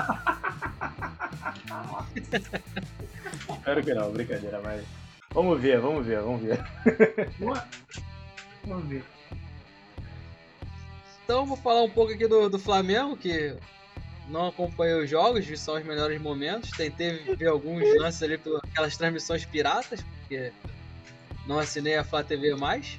Espero 3.51 3.83
que 3.85 3.95
não, 3.95 4.11
brincadeira, 4.13 4.61
mas 4.63 4.85
vamos 5.33 5.61
ver, 5.61 5.81
vamos 5.81 6.07
ver, 6.07 6.21
vamos 6.21 6.43
ver. 6.43 6.65
Boa. 7.39 7.65
Vamos 8.65 8.89
ver. 8.89 9.05
Então 11.25 11.45
vou 11.45 11.57
falar 11.57 11.83
um 11.83 11.91
pouco 11.91 12.13
aqui 12.13 12.27
do, 12.29 12.49
do 12.49 12.59
Flamengo, 12.59 13.17
que 13.17 13.57
não 14.29 14.49
acompanhei 14.49 14.95
os 15.03 15.09
jogos, 15.09 15.45
vi 15.45 15.57
só 15.57 15.77
os 15.79 15.85
melhores 15.85 16.21
momentos. 16.21 16.71
Tentei 16.71 17.19
ver 17.37 17.47
alguns 17.49 17.83
lances 18.01 18.23
ali 18.23 18.39
por 18.39 18.61
aquelas 18.65 18.97
transmissões 18.97 19.45
piratas, 19.45 20.03
porque 20.21 20.53
não 21.47 21.59
assinei 21.59 21.97
a 21.97 22.05
Flá 22.05 22.23
TV 22.23 22.55
mais. 22.55 22.99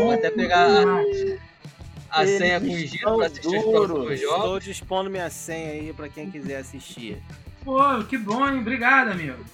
Vou 0.00 0.12
até 0.12 0.30
pegar 0.30 0.66
a, 0.68 2.20
a 2.22 2.26
senha 2.26 2.60
com 2.60 2.66
o 2.66 2.76
Giro 2.76 3.16
pra 3.16 3.26
assistir 3.26 3.56
os 3.56 3.64
próximos 3.64 4.12
Estou 4.12 4.38
jogos. 4.38 4.64
dispondo 4.64 5.10
minha 5.10 5.30
senha 5.30 5.72
aí 5.72 5.92
pra 5.92 6.08
quem 6.08 6.30
quiser 6.30 6.56
assistir. 6.58 7.22
Pô, 7.64 7.80
que 8.04 8.18
bom, 8.18 8.46
hein? 8.48 8.58
Obrigado, 8.58 9.12
amigo. 9.12 9.44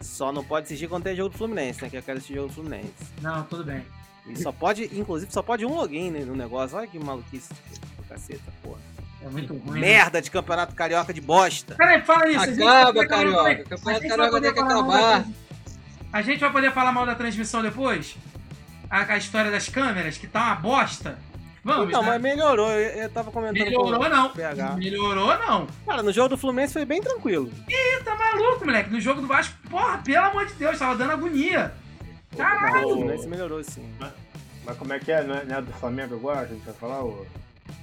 Só 0.00 0.32
não 0.32 0.42
pode 0.42 0.66
assistir 0.66 0.88
quando 0.88 1.04
tem 1.04 1.14
jogo 1.14 1.30
do 1.30 1.38
Fluminense, 1.38 1.82
né? 1.82 1.90
Que 1.90 1.96
eu 1.96 2.02
quero 2.02 2.18
assistir 2.18 2.34
jogo 2.34 2.48
do 2.48 2.54
Fluminense. 2.54 2.92
Não, 3.20 3.44
tudo 3.44 3.64
bem. 3.64 3.84
E 4.26 4.36
só 4.36 4.52
pode, 4.52 4.84
inclusive, 4.96 5.32
só 5.32 5.42
pode 5.42 5.66
um 5.66 5.74
login 5.74 6.10
né, 6.10 6.20
no 6.20 6.34
negócio. 6.34 6.76
Olha 6.76 6.86
que 6.86 6.98
maluquice 6.98 7.52
do 7.52 8.04
caceta, 8.08 8.52
porra. 8.62 8.78
É 9.24 9.28
muito 9.30 9.54
ruim. 9.54 9.80
né? 9.80 9.80
Merda 9.80 10.20
de 10.20 10.30
campeonato 10.30 10.74
carioca 10.74 11.12
de 11.12 11.20
bosta. 11.20 11.74
Peraí, 11.76 12.02
fala 12.02 12.28
isso. 12.28 12.40
a 12.40 12.46
gente 12.46 12.58
vai 12.58 12.82
Acaba, 12.82 13.06
Carioca. 13.06 13.42
peraí, 13.44 13.56
O 13.56 13.60
a 13.62 13.64
Campeonato 13.68 14.00
gente 14.02 14.08
vai 14.08 14.18
Carioca 14.18 14.30
poder 14.30 14.52
tem 14.52 14.54
que 14.54 14.68
falar 14.68 14.82
mal 14.82 14.90
da 14.92 15.08
acabar. 15.16 15.26
A 16.12 16.22
gente 16.22 16.40
vai 16.40 16.52
poder 16.52 16.72
falar 16.72 16.92
mal 16.92 17.06
da 17.06 17.14
transmissão 17.14 17.62
depois? 17.62 18.16
A, 18.90 19.12
a 19.14 19.16
história 19.16 19.50
das 19.50 19.68
câmeras, 19.68 20.18
que 20.18 20.26
tá 20.26 20.40
uma 20.46 20.54
bosta. 20.56 21.18
Vamos, 21.64 21.92
Não, 21.92 22.02
né? 22.02 22.08
mas 22.08 22.20
melhorou. 22.20 22.70
Eu, 22.72 23.02
eu 23.02 23.08
tava 23.08 23.30
comentando 23.30 23.54
Melhorou 23.64 23.94
com 24.00 24.08
não. 24.08 24.26
o 24.26 24.30
PH. 24.30 24.72
Melhorou 24.74 25.38
não. 25.38 25.66
Cara, 25.86 26.02
no 26.02 26.12
jogo 26.12 26.30
do 26.30 26.36
Fluminense 26.36 26.72
foi 26.72 26.84
bem 26.84 27.00
tranquilo. 27.00 27.50
Ih, 27.68 28.02
tá 28.04 28.16
maluco, 28.16 28.64
moleque. 28.66 28.90
No 28.90 29.00
jogo 29.00 29.20
do 29.20 29.28
Vasco, 29.28 29.54
porra, 29.70 29.98
pelo 29.98 30.26
amor 30.26 30.44
de 30.46 30.54
Deus, 30.54 30.76
tava 30.78 30.96
dando 30.96 31.12
agonia. 31.12 31.72
No 32.32 32.38
Caralho. 32.38 32.88
Fluminense 32.88 33.28
melhorou 33.28 33.62
sim. 33.62 33.88
Mas 34.66 34.76
como 34.76 34.92
é 34.92 34.98
que 34.98 35.12
é? 35.12 35.22
Não 35.22 35.36
é, 35.36 35.44
não 35.44 35.56
é 35.58 35.62
do 35.62 35.72
Flamengo 35.74 36.16
agora 36.16 36.40
a 36.40 36.46
gente 36.46 36.64
vai 36.64 36.74
falar, 36.74 37.04
ô 37.04 37.24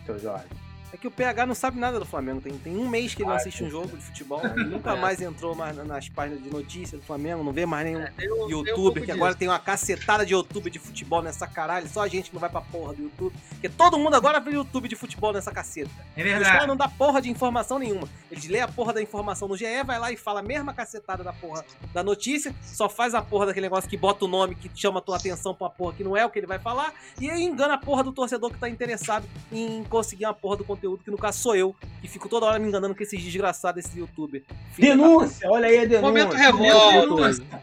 seu 0.06 0.20
Jorge? 0.20 0.46
É 0.92 0.98
que 0.98 1.08
o 1.08 1.12
PH 1.12 1.46
não 1.46 1.54
sabe 1.54 1.80
nada 1.80 2.00
do 2.00 2.06
Flamengo. 2.06 2.42
Tem, 2.42 2.52
tem 2.58 2.76
um 2.76 2.90
mês 2.90 3.14
que 3.14 3.22
ele 3.22 3.28
não 3.30 3.36
Ah, 3.36 3.38
assiste 3.38 3.64
um 3.64 3.70
jogo 3.70 3.96
de 3.96 4.04
futebol. 4.04 4.42
Ele 4.58 4.66
nunca 4.66 4.96
mais 4.96 5.22
entrou 5.22 5.54
mais 5.54 5.78
na- 5.78 5.84
nas 5.84 6.10
páginas 6.10 6.42
de 6.42 6.50
notícias 6.50 7.00
do 7.00 7.06
Flamengo. 7.06 7.44
Não 7.44 7.52
vê 7.54 7.64
mais 7.66 7.86
nenhum 7.86 8.00
um- 8.02 8.46
um 8.46 8.50
youtuber, 8.50 8.94
que 9.04 9.08
disso. 9.08 9.12
agora 9.12 9.36
tem 9.36 9.48
uma 9.48 9.60
cacetada 9.60 10.26
de 10.26 10.34
youtuber 10.34 10.72
de 10.72 10.80
futebol 10.80 11.22
nessa 11.22 11.46
caralho. 11.46 11.88
Só 11.88 12.02
a 12.02 12.08
gente 12.08 12.30
que 12.30 12.36
não 12.36 12.42
vai 12.42 12.50
pra 12.50 12.62
porra 12.62 12.94
do 12.96 13.04
YouTube. 13.04 13.36
Porque 13.50 13.70
todo 13.70 14.00
mundo 14.00 14.16
agora 14.16 14.40
vê 14.40 14.52
YouTube 14.52 14.88
de 14.88 14.96
futebol 14.96 15.32
nessa 15.32 15.52
caceta. 15.52 15.92
É 16.18 16.22
Os 16.24 16.28
caras 16.30 16.44
verdade. 16.48 16.68
não 16.68 16.76
dá 16.76 16.88
porra 16.90 17.22
de 17.22 17.30
informação 17.30 17.78
nenhuma. 17.78 18.10
Eles 18.32 18.48
lê 18.48 18.60
a 18.60 18.68
porra 18.68 18.92
da 18.94 19.02
informação 19.02 19.48
no 19.48 19.56
GE, 19.56 19.84
vai 19.86 20.00
lá 20.00 20.12
e 20.12 20.18
fala 20.18 20.40
a 20.40 20.44
mesma 20.44 20.74
cacetada 20.74 21.24
da 21.24 21.34
porra 21.34 21.64
da 21.94 22.02
notícia, 22.04 22.54
só 22.64 22.90
faz 22.90 23.14
a 23.14 23.22
porra 23.22 23.46
daquele 23.46 23.68
negócio 23.68 23.88
que 23.90 23.96
bota 23.98 24.26
o 24.26 24.28
nome, 24.28 24.56
que 24.56 24.70
chama 24.74 24.98
a 25.00 25.02
tua 25.04 25.18
atenção 25.18 25.54
pra 25.54 25.66
uma 25.68 25.70
porra 25.72 25.94
que 25.94 26.04
não 26.04 26.18
é 26.18 26.26
o 26.26 26.30
que 26.32 26.40
ele 26.40 26.48
vai 26.48 26.58
falar, 26.58 26.94
e 27.20 27.30
aí 27.30 27.44
engana 27.44 27.76
a 27.76 27.78
porra 27.78 28.04
do 28.04 28.12
torcedor 28.12 28.50
que 28.52 28.58
tá 28.58 28.68
interessado 28.70 29.28
em 29.52 29.84
conseguir 29.84 30.26
uma 30.26 30.34
porra 30.34 30.58
do 30.58 30.64
conteúdo, 30.64 30.79
que 30.80 31.12
no 31.12 31.18
caso 31.18 31.40
sou 31.40 31.56
eu, 31.56 31.76
que 32.02 32.08
fico 32.08 32.30
toda 32.30 32.46
hora 32.46 32.60
me 32.60 32.68
enganando 32.68 32.96
com 32.96 33.04
esses 33.04 33.22
desgraçados, 33.22 33.86
esses 33.86 33.96
youtuber. 33.96 34.44
Filha 34.74 34.96
da 34.96 35.04
Denúncia! 35.04 35.50
Olha 35.50 35.68
aí 35.68 35.80
a 35.80 35.86
denúncia. 35.86 36.02
Momento 36.02 36.34
revolta. 36.34 37.62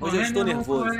Hoje 0.00 0.16
eu 0.16 0.22
estou 0.22 0.44
nervoso. 0.44 0.90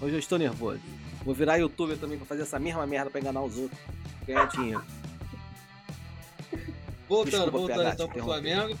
Hoje 0.00 0.14
eu 0.14 0.18
estou 0.18 0.38
nervoso. 0.38 0.80
Vou 1.24 1.34
virar 1.34 1.56
youtuber 1.56 1.98
também 1.98 2.18
pra 2.18 2.26
fazer 2.26 2.42
essa 2.42 2.58
mesma 2.58 2.86
merda 2.86 3.10
pra 3.10 3.20
enganar 3.20 3.42
os 3.42 3.56
outros. 3.56 3.80
Ganhar 4.26 4.46
dinheiro. 4.46 4.84
Voltando, 7.08 7.30
Desculpa, 7.30 7.58
voltando 7.58 7.88
então 7.88 8.08
pro. 8.08 8.24
Flamengo. 8.24 8.78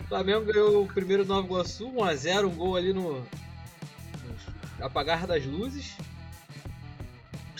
O 0.00 0.08
Flamengo 0.08 0.44
ganhou 0.44 0.82
o 0.82 0.86
primeiro 0.86 1.24
Nova 1.24 1.46
Iguaçu, 1.46 1.90
1x0, 1.92 2.46
um 2.46 2.54
gol 2.54 2.76
ali 2.76 2.92
no, 2.92 3.20
no 3.20 3.26
apagar 4.80 5.26
das 5.26 5.44
luzes. 5.46 5.96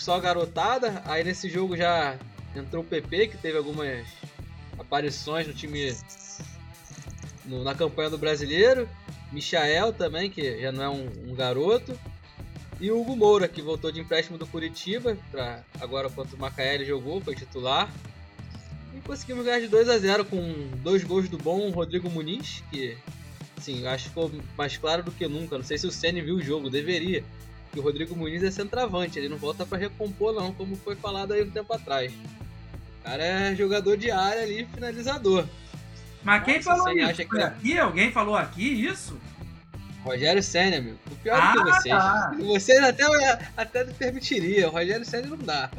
Só 0.01 0.19
garotada. 0.19 1.03
Aí 1.05 1.23
nesse 1.23 1.47
jogo 1.47 1.77
já 1.77 2.17
entrou 2.55 2.81
o 2.81 2.85
PP, 2.85 3.27
que 3.27 3.37
teve 3.37 3.55
algumas 3.57 4.07
aparições 4.79 5.45
no 5.45 5.53
time 5.53 5.95
no- 7.45 7.63
na 7.63 7.75
campanha 7.75 8.09
do 8.09 8.17
brasileiro. 8.17 8.89
Michael 9.31 9.93
também, 9.93 10.29
que 10.29 10.59
já 10.59 10.71
não 10.71 10.83
é 10.83 10.89
um, 10.89 11.07
um 11.29 11.35
garoto. 11.35 11.97
E 12.79 12.89
o 12.89 12.99
Hugo 12.99 13.15
Moura, 13.15 13.47
que 13.47 13.61
voltou 13.61 13.91
de 13.91 13.99
empréstimo 13.99 14.39
do 14.39 14.47
Curitiba, 14.47 15.15
pra, 15.29 15.63
agora 15.79 16.09
quanto 16.09 16.35
o 16.35 16.39
Macaé 16.39 16.73
ele 16.73 16.85
jogou, 16.85 17.21
foi 17.21 17.35
titular. 17.35 17.87
E 18.97 18.99
conseguimos 19.01 19.45
ganhar 19.45 19.59
de 19.59 19.67
2 19.67 19.87
a 19.87 19.99
0 19.99 20.25
com 20.25 20.41
dois 20.77 21.03
gols 21.03 21.29
do 21.29 21.37
bom 21.37 21.69
Rodrigo 21.69 22.09
Muniz, 22.09 22.63
que 22.71 22.97
assim, 23.55 23.85
acho 23.85 24.05
que 24.05 24.09
ficou 24.09 24.31
mais 24.57 24.75
claro 24.77 25.03
do 25.03 25.11
que 25.11 25.27
nunca. 25.27 25.57
Não 25.59 25.63
sei 25.63 25.77
se 25.77 25.85
o 25.85 25.91
Ceni 25.91 26.21
viu 26.21 26.37
o 26.37 26.41
jogo, 26.41 26.71
deveria. 26.71 27.23
Que 27.71 27.79
o 27.79 27.83
Rodrigo 27.83 28.15
Muniz 28.15 28.43
é 28.43 28.51
centroavante, 28.51 29.17
ele 29.17 29.29
não 29.29 29.37
volta 29.37 29.65
pra 29.65 29.77
recompor 29.77 30.33
não, 30.33 30.51
como 30.53 30.75
foi 30.75 30.95
falado 30.95 31.31
aí 31.33 31.43
um 31.43 31.49
tempo 31.49 31.73
atrás. 31.73 32.11
O 32.11 33.03
cara 33.03 33.23
é 33.23 33.55
jogador 33.55 33.95
de 33.97 34.11
área 34.11 34.43
ali, 34.43 34.65
finalizador. 34.73 35.45
Mas 36.23 36.43
quem 36.43 36.57
Nossa, 36.57 36.69
falou 36.69 36.89
isso? 36.91 37.09
acha 37.09 37.23
que 37.23 37.29
Foi 37.29 37.39
é? 37.41 37.43
aqui? 37.45 37.79
Alguém 37.79 38.11
falou 38.11 38.35
aqui 38.35 38.85
isso? 38.85 39.17
Rogério 40.03 40.41
Senna, 40.43 40.77
amigo. 40.77 40.97
O 41.11 41.15
pior 41.15 41.39
Ah, 41.41 41.53
do 41.53 41.63
que 41.63 41.71
vocês. 41.71 41.95
tá. 41.95 42.31
Vocês 42.39 42.83
até, 42.83 43.49
até 43.55 43.83
permitiria. 43.85 44.67
O 44.67 44.71
Rogério 44.71 45.05
Senna 45.05 45.27
não 45.27 45.37
dá. 45.37 45.69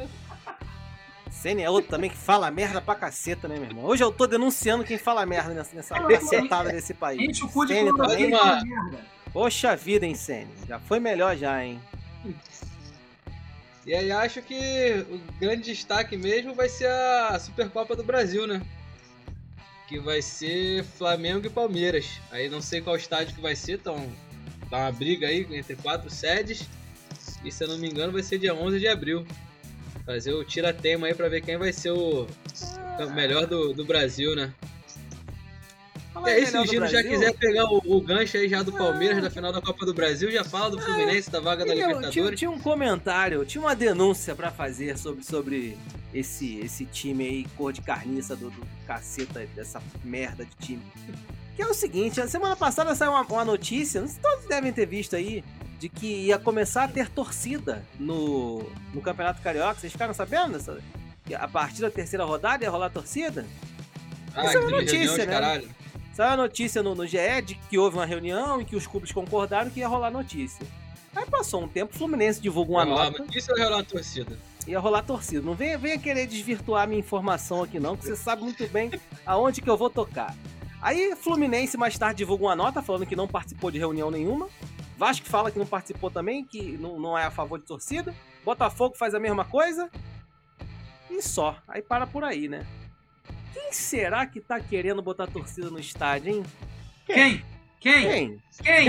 Senna 1.29 1.61
é 1.61 1.69
outro 1.69 1.89
também 1.91 2.09
que 2.09 2.17
fala 2.17 2.49
merda 2.51 2.79
pra 2.81 2.95
caceta, 2.95 3.47
né, 3.47 3.55
meu 3.55 3.65
irmão? 3.65 3.83
Hoje 3.85 4.03
eu 4.03 4.11
tô 4.11 4.25
denunciando 4.27 4.83
quem 4.83 4.97
fala 4.97 5.25
merda 5.25 5.53
nessa, 5.53 5.75
nessa 5.75 5.95
cacetada 5.99 6.71
desse 6.71 6.93
país. 6.93 7.21
Enche 7.21 7.43
o 7.43 7.49
cu 7.49 7.65
de 7.65 7.73
Senna 7.73 7.95
também. 7.95 8.27
uma- 8.33 8.63
merda. 8.63 8.99
Poxa 9.33 9.75
vida, 9.75 10.05
hein, 10.05 10.13
Senna? 10.13 10.51
Já 10.67 10.79
foi 10.79 10.99
melhor 10.99 11.35
já, 11.35 11.65
hein? 11.65 11.81
E 13.85 13.93
aí 13.93 14.11
acho 14.11 14.41
que 14.43 15.05
o 15.09 15.19
grande 15.39 15.63
destaque 15.63 16.15
mesmo 16.15 16.53
vai 16.53 16.69
ser 16.69 16.87
a 16.87 17.37
Supercopa 17.39 17.95
do 17.95 18.03
Brasil, 18.03 18.45
né? 18.45 18.61
Que 19.87 19.99
vai 19.99 20.21
ser 20.21 20.83
Flamengo 20.83 21.47
e 21.47 21.49
Palmeiras. 21.49 22.21
Aí 22.31 22.47
não 22.47 22.61
sei 22.61 22.79
qual 22.79 22.95
estádio 22.95 23.35
que 23.35 23.41
vai 23.41 23.55
ser, 23.55 23.73
então 23.73 24.09
tá 24.69 24.77
uma 24.77 24.91
briga 24.91 25.27
aí 25.27 25.45
entre 25.51 25.75
quatro 25.75 26.09
sedes. 26.11 26.69
E 27.43 27.51
se 27.51 27.63
eu 27.63 27.67
não 27.67 27.77
me 27.77 27.89
engano 27.89 28.13
vai 28.13 28.21
ser 28.21 28.37
dia 28.37 28.53
11 28.53 28.79
de 28.79 28.87
abril. 28.87 29.25
Fazer 30.05 30.33
o 30.33 30.43
tira-tema 30.43 31.07
aí 31.07 31.13
pra 31.15 31.27
ver 31.27 31.41
quem 31.41 31.57
vai 31.57 31.73
ser 31.73 31.91
o, 31.91 32.25
o 32.25 33.09
melhor 33.13 33.47
do, 33.47 33.73
do 33.73 33.83
Brasil, 33.83 34.35
né? 34.35 34.53
E 36.25 36.29
aí, 36.29 36.45
se 36.45 36.57
o 36.57 36.65
Gino 36.65 36.87
já 36.87 37.03
quiser 37.03 37.33
pegar 37.33 37.65
o, 37.65 37.81
o 37.85 38.01
gancho 38.01 38.37
aí 38.37 38.47
já 38.47 38.63
do 38.63 38.71
Palmeiras 38.71 39.21
da 39.21 39.29
final 39.29 39.51
da 39.51 39.61
Copa 39.61 39.85
do 39.85 39.93
Brasil, 39.93 40.31
já 40.31 40.43
fala 40.43 40.71
do 40.71 40.79
Fluminense, 40.81 41.29
da 41.29 41.39
vaga 41.39 41.65
da 41.65 41.75
Meu, 41.75 41.75
tinha, 41.75 41.87
Libertadores. 41.87 42.39
tinha 42.39 42.51
um 42.51 42.59
comentário, 42.59 43.45
tinha 43.45 43.61
uma 43.61 43.75
denúncia 43.75 44.33
pra 44.33 44.49
fazer 44.49 44.97
sobre, 44.97 45.23
sobre 45.23 45.77
esse, 46.13 46.59
esse 46.59 46.85
time 46.85 47.25
aí, 47.25 47.45
cor 47.57 47.73
de 47.73 47.81
carniça 47.81 48.35
do, 48.35 48.49
do 48.49 48.65
caceta, 48.87 49.45
dessa 49.55 49.81
merda 50.03 50.45
de 50.45 50.55
time. 50.65 50.81
Que 51.55 51.61
é 51.61 51.67
o 51.67 51.73
seguinte, 51.73 52.19
a 52.21 52.27
semana 52.27 52.55
passada 52.55 52.95
saiu 52.95 53.11
uma, 53.11 53.21
uma 53.21 53.45
notícia, 53.45 54.01
não 54.01 54.07
sei 54.07 54.15
se 54.15 54.21
todos 54.21 54.45
devem 54.47 54.71
ter 54.71 54.85
visto 54.85 55.15
aí, 55.15 55.43
de 55.79 55.89
que 55.89 56.07
ia 56.07 56.39
começar 56.39 56.85
a 56.85 56.87
ter 56.87 57.09
torcida 57.09 57.83
no, 57.99 58.63
no 58.93 59.01
Campeonato 59.01 59.41
Carioca. 59.41 59.79
Vocês 59.79 59.91
ficaram 59.91 60.13
sabendo 60.13 60.53
dessa? 60.53 60.79
Que 61.25 61.35
a 61.35 61.47
partir 61.47 61.81
da 61.81 61.91
terceira 61.91 62.23
rodada 62.23 62.63
ia 62.63 62.69
rolar 62.69 62.89
torcida? 62.89 63.45
Ah, 64.33 64.45
Essa 64.45 64.57
é 64.57 64.61
uma 64.61 64.71
notícia, 64.71 64.97
reunião 64.97 65.17
né? 65.17 65.25
caralho. 65.25 65.82
Saiu 66.13 66.33
a 66.33 66.37
notícia 66.37 66.83
no, 66.83 66.93
no 66.93 67.05
GE 67.07 67.41
de 67.43 67.55
que 67.55 67.77
houve 67.77 67.97
uma 67.97 68.05
reunião 68.05 68.61
e 68.61 68.65
que 68.65 68.75
os 68.75 68.85
clubes 68.85 69.11
concordaram 69.11 69.71
que 69.71 69.79
ia 69.79 69.87
rolar 69.87 70.11
notícia. 70.11 70.65
Aí 71.15 71.25
passou 71.25 71.63
um 71.63 71.67
tempo, 71.67 71.93
o 71.93 71.97
Fluminense 71.97 72.41
divulgou 72.41 72.75
uma 72.75 72.85
Vai 72.85 72.93
rolar 72.93 73.05
nota, 73.11 73.23
notícia 73.23 73.51
ou 73.51 73.59
vai 73.59 73.67
rolar 73.67 73.83
torcida? 73.83 74.37
ia 74.67 74.79
rolar 74.79 75.03
torcida. 75.03 75.41
Não 75.41 75.53
venha, 75.53 75.77
venha 75.77 75.97
querer 75.97 76.25
desvirtuar 76.27 76.87
minha 76.87 76.99
informação 76.99 77.63
aqui 77.63 77.79
não, 77.79 77.97
que 77.97 78.05
você 78.05 78.15
sabe 78.15 78.43
muito 78.43 78.65
bem 78.69 78.91
aonde 79.25 79.61
que 79.61 79.69
eu 79.69 79.77
vou 79.77 79.89
tocar. 79.89 80.35
Aí 80.81 81.15
Fluminense 81.15 81.77
mais 81.77 81.97
tarde 81.97 82.17
divulgou 82.19 82.47
uma 82.47 82.55
nota 82.55 82.81
falando 82.81 83.05
que 83.05 83.15
não 83.15 83.27
participou 83.27 83.71
de 83.71 83.79
reunião 83.79 84.11
nenhuma. 84.11 84.49
Vasco 84.97 85.25
fala 85.27 85.49
que 85.51 85.57
não 85.59 85.65
participou 85.65 86.11
também, 86.11 86.45
que 86.45 86.77
não, 86.77 86.99
não 86.99 87.17
é 87.17 87.25
a 87.25 87.31
favor 87.31 87.59
de 87.59 87.65
torcida. 87.65 88.13
Botafogo 88.45 88.95
faz 88.95 89.13
a 89.15 89.19
mesma 89.19 89.45
coisa. 89.45 89.89
E 91.09 91.21
só. 91.21 91.55
Aí 91.67 91.81
para 91.81 92.05
por 92.05 92.23
aí, 92.23 92.47
né? 92.47 92.65
Quem 93.53 93.71
será 93.71 94.25
que 94.25 94.41
tá 94.41 94.59
querendo 94.59 95.01
botar 95.01 95.27
torcida 95.27 95.69
no 95.69 95.79
estádio, 95.79 96.33
hein? 96.33 96.43
Quem? 97.05 97.43
Quem? 97.79 98.01
Quem? 98.01 98.39
Quem? 98.63 98.83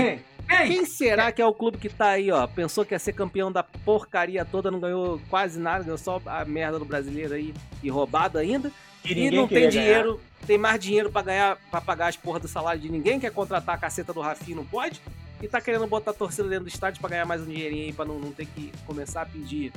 Quem? 0.47 0.67
Quem 0.67 0.85
será 0.85 1.31
que 1.31 1.41
é 1.41 1.45
o 1.45 1.53
clube 1.53 1.77
que 1.77 1.89
tá 1.89 2.09
aí, 2.09 2.31
ó? 2.31 2.45
Pensou 2.47 2.85
que 2.85 2.93
ia 2.93 2.99
ser 2.99 3.13
campeão 3.13 3.51
da 3.51 3.63
porcaria 3.63 4.45
toda, 4.45 4.71
não 4.71 4.79
ganhou 4.79 5.19
quase 5.29 5.59
nada, 5.59 5.83
ganhou 5.83 5.97
só 5.97 6.21
a 6.25 6.45
merda 6.45 6.79
do 6.79 6.85
brasileiro 6.85 7.33
aí 7.33 7.53
e 7.81 7.89
roubado 7.89 8.37
ainda. 8.37 8.71
E 9.03 9.09
ninguém 9.09 9.31
não 9.31 9.47
tem 9.47 9.57
queria 9.57 9.71
ganhar. 9.71 9.83
dinheiro, 9.83 10.21
tem 10.47 10.57
mais 10.57 10.79
dinheiro 10.79 11.11
pra 11.11 11.21
ganhar, 11.21 11.57
para 11.69 11.81
pagar 11.81 12.07
as 12.07 12.15
porras 12.15 12.41
do 12.41 12.47
salário 12.47 12.81
de 12.81 12.89
ninguém, 12.89 13.19
quer 13.19 13.31
contratar 13.31 13.75
a 13.75 13.77
caceta 13.77 14.13
do 14.13 14.21
Rafinha, 14.21 14.57
não 14.57 14.65
pode. 14.65 15.01
E 15.41 15.47
tá 15.47 15.59
querendo 15.59 15.85
botar 15.87 16.11
a 16.11 16.13
torcida 16.13 16.47
dentro 16.47 16.65
do 16.65 16.69
estádio 16.69 17.01
pra 17.01 17.09
ganhar 17.09 17.25
mais 17.25 17.41
um 17.41 17.45
dinheirinho 17.45 17.85
aí, 17.85 17.93
pra 17.93 18.05
não, 18.05 18.19
não 18.19 18.31
ter 18.31 18.45
que 18.45 18.71
começar 18.85 19.23
a 19.23 19.25
pedir 19.25 19.71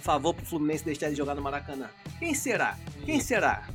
favor 0.00 0.34
pro 0.34 0.44
Fluminense 0.44 0.84
deixar 0.84 1.10
de 1.10 1.14
jogar 1.14 1.34
no 1.34 1.42
Maracanã. 1.42 1.88
Quem 2.18 2.34
será? 2.34 2.76
Quem 3.04 3.20
será? 3.20 3.68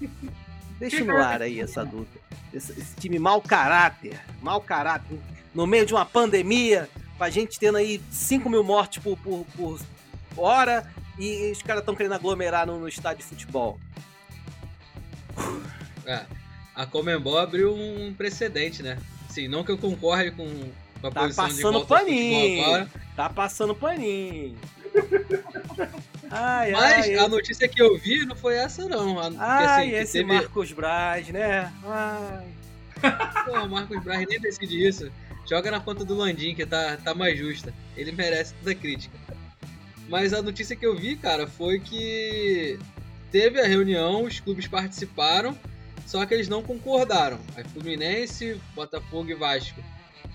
Deixa 0.80 1.04
no 1.04 1.18
ar 1.18 1.42
aí 1.42 1.60
essa 1.60 1.86
dúvida. 1.86 2.20
Esse, 2.54 2.72
esse 2.74 2.96
time 2.96 3.18
mau 3.20 3.42
caráter, 3.42 4.20
mau 4.42 4.62
caráter. 4.62 5.18
No 5.54 5.66
meio 5.66 5.86
de 5.86 5.94
uma 5.94 6.06
pandemia, 6.06 6.90
com 7.18 7.24
a 7.24 7.30
gente 7.30 7.58
tendo 7.60 7.78
aí 7.78 8.02
5 8.12 8.50
mil 8.50 8.64
mortes 8.64 9.02
por, 9.02 9.18
por, 9.18 9.46
por 9.56 9.80
hora 10.36 10.86
e 11.18 11.52
os 11.52 11.62
caras 11.62 11.82
estão 11.82 11.96
querendo 11.96 12.14
aglomerar 12.14 12.68
no, 12.68 12.80
no 12.80 12.88
estádio 12.88 13.20
de 13.24 13.30
futebol. 13.30 13.80
É, 16.06 16.26
a 16.76 16.86
Comembol 16.86 17.38
abriu 17.38 17.74
um 17.74 18.14
precedente, 18.14 18.84
né? 18.84 18.98
Assim, 19.30 19.48
não 19.48 19.64
que 19.64 19.72
eu 19.72 19.78
concorde 19.78 20.32
com, 20.32 20.46
com 21.02 21.08
a 21.08 21.12
Tá 21.12 21.22
posição 21.22 21.48
de 21.48 21.56
passando 21.56 21.74
volta 21.74 21.94
ao 21.96 22.00
futebol 22.00 22.32
paninho. 22.42 22.64
agora. 22.66 22.88
Tá 23.16 23.30
passando 23.30 23.76
paninho. 23.76 24.58
Ai, 26.32 26.72
Mas 26.72 27.06
ai, 27.06 27.16
a 27.18 27.28
notícia 27.28 27.68
que 27.68 27.82
eu 27.82 27.98
vi 27.98 28.26
não 28.26 28.36
foi 28.36 28.56
essa, 28.56 28.88
não. 28.88 29.20
A, 29.20 29.30
que, 29.30 29.38
ai, 29.40 29.66
assim, 29.66 29.90
que 29.90 29.96
esse 29.96 30.14
teve... 30.14 30.34
Marcos 30.34 30.72
Braz, 30.72 31.30
né? 31.30 31.72
Ai. 31.84 32.48
Pô, 33.46 33.60
o 33.60 33.70
Marcos 33.70 34.04
Braz 34.04 34.26
nem 34.28 34.40
decide 34.40 34.86
isso. 34.86 35.12
Joga 35.48 35.70
na 35.70 35.80
conta 35.80 36.04
do 36.04 36.16
Landim, 36.16 36.56
que 36.56 36.66
tá, 36.66 36.98
tá 36.98 37.14
mais 37.14 37.38
justa. 37.38 37.74
Ele 37.96 38.12
merece 38.12 38.54
toda 38.56 38.72
a 38.72 38.76
crítica. 38.76 39.18
Mas 40.10 40.34
a 40.34 40.42
notícia 40.42 40.76
que 40.76 40.86
eu 40.86 40.96
vi, 40.96 41.16
cara, 41.16 41.48
foi 41.48 41.80
que 41.80 42.80
teve 43.32 43.60
a 43.60 43.68
reunião, 43.68 44.24
os 44.24 44.40
clubes 44.40 44.68
participaram, 44.68 45.58
só 46.06 46.26
que 46.26 46.34
eles 46.34 46.48
não 46.48 46.64
concordaram. 46.64 47.40
A 47.58 47.64
Fluminense, 47.70 48.60
Botafogo 48.76 49.30
e 49.30 49.36
Vasco 49.36 49.84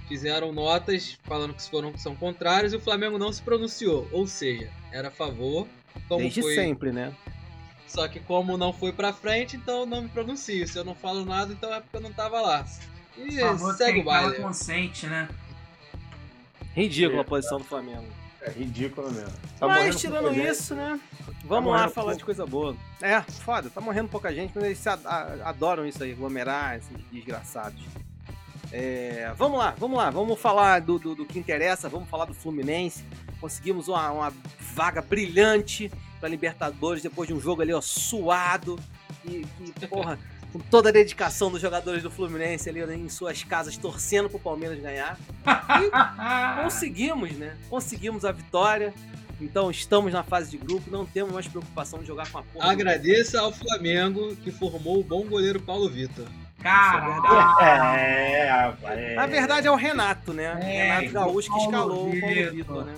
fizeram 0.08 0.52
notas 0.52 1.16
falando 1.22 1.54
que 1.54 1.62
foram, 1.70 1.96
são 1.96 2.16
contrários 2.16 2.72
e 2.72 2.76
o 2.76 2.80
Flamengo 2.80 3.16
não 3.16 3.32
se 3.32 3.40
pronunciou. 3.40 4.08
Ou 4.10 4.26
seja, 4.26 4.68
era 4.92 5.08
a 5.08 5.10
favor. 5.10 5.68
Como 6.08 6.20
Desde 6.20 6.42
foi... 6.42 6.54
sempre, 6.54 6.92
né? 6.92 7.14
Só 7.86 8.06
que 8.06 8.20
como 8.20 8.56
não 8.56 8.72
foi 8.72 8.92
pra 8.92 9.12
frente, 9.12 9.56
então 9.56 9.84
não 9.84 10.02
me 10.02 10.08
pronuncio. 10.08 10.66
Se 10.68 10.78
eu 10.78 10.84
não 10.84 10.94
falo 10.94 11.24
nada, 11.24 11.52
então 11.52 11.74
é 11.74 11.80
porque 11.80 11.96
eu 11.96 12.00
não 12.00 12.12
tava 12.12 12.40
lá. 12.40 12.64
E 13.16 13.32
segue 13.76 14.00
o 14.00 14.04
baile. 14.04 14.36
consente, 14.36 15.06
né? 15.06 15.28
Ridícula 16.72 17.22
a 17.22 17.24
posição 17.24 17.58
do 17.58 17.64
Flamengo. 17.64 18.06
É 18.42 18.50
ridículo 18.50 19.10
mesmo. 19.10 19.32
Tá 19.58 19.66
morrendo 19.66 19.86
Mas 19.86 20.00
tirando 20.00 20.20
pouca 20.22 20.34
gente. 20.34 20.50
isso, 20.50 20.74
né? 20.74 21.00
Vamos 21.44 21.64
morrendo 21.64 21.86
lá 21.86 21.88
falar 21.88 22.06
pouco. 22.06 22.18
de 22.18 22.24
coisa 22.24 22.46
boa. 22.46 22.76
É, 23.02 23.20
foda, 23.22 23.68
tá 23.68 23.80
morrendo 23.80 24.08
pouca 24.08 24.32
gente, 24.32 24.52
mas 24.54 24.64
eles 24.64 24.86
adoram 24.86 25.84
isso 25.84 26.02
aí, 26.02 26.12
aglomerar 26.12 26.78
esses 26.78 26.96
desgraçados. 27.10 27.82
É, 28.72 29.32
vamos 29.36 29.58
lá, 29.58 29.74
vamos 29.76 29.96
lá, 29.96 30.10
vamos 30.10 30.38
falar 30.38 30.80
do, 30.80 30.98
do, 30.98 31.14
do 31.14 31.26
que 31.26 31.38
interessa, 31.38 31.88
vamos 31.88 32.08
falar 32.08 32.24
do 32.24 32.34
Fluminense. 32.34 33.04
Conseguimos 33.40 33.88
uma, 33.88 34.10
uma 34.10 34.32
vaga 34.74 35.02
brilhante 35.02 35.90
pra 36.20 36.28
Libertadores 36.28 37.02
depois 37.02 37.26
de 37.28 37.34
um 37.34 37.40
jogo 37.40 37.62
ali, 37.62 37.72
ó, 37.72 37.80
suado. 37.80 38.78
E, 39.24 39.44
que, 39.74 39.86
porra, 39.86 40.18
com 40.52 40.58
toda 40.58 40.88
a 40.88 40.92
dedicação 40.92 41.50
dos 41.50 41.60
jogadores 41.60 42.02
do 42.02 42.10
Fluminense 42.10 42.68
ali 42.68 42.80
em 42.94 43.08
suas 43.08 43.42
casas, 43.42 43.76
torcendo 43.76 44.28
pro 44.28 44.38
Palmeiras 44.38 44.78
ganhar. 44.80 45.18
Conseguimos, 46.62 47.32
né? 47.32 47.56
Conseguimos 47.68 48.24
a 48.24 48.32
vitória. 48.32 48.92
Então 49.40 49.70
estamos 49.70 50.12
na 50.12 50.22
fase 50.22 50.50
de 50.50 50.58
grupo, 50.58 50.90
não 50.90 51.06
temos 51.06 51.32
mais 51.32 51.48
preocupação 51.48 52.00
de 52.00 52.06
jogar 52.06 52.30
com 52.30 52.38
a 52.38 52.42
porra. 52.42 52.70
Agradeça 52.70 53.40
ao 53.40 53.50
Flamengo 53.50 54.36
que 54.36 54.50
formou 54.50 55.00
o 55.00 55.02
bom 55.02 55.24
goleiro 55.24 55.58
Paulo 55.60 55.88
Vitor. 55.88 56.26
Cara, 56.62 57.96
É, 57.96 58.50
rapaz. 58.50 58.98
é. 58.98 59.14
Na 59.14 59.26
verdade 59.26 59.66
é 59.66 59.70
o 59.70 59.76
Renato, 59.76 60.32
né? 60.32 60.58
É, 60.62 60.82
Renato 60.98 61.12
Gaúcho 61.12 61.52
que 61.52 61.58
escalou 61.60 62.08
o 62.08 62.20
Paulo 62.20 62.50
Vitor. 62.52 62.84
Né? 62.84 62.94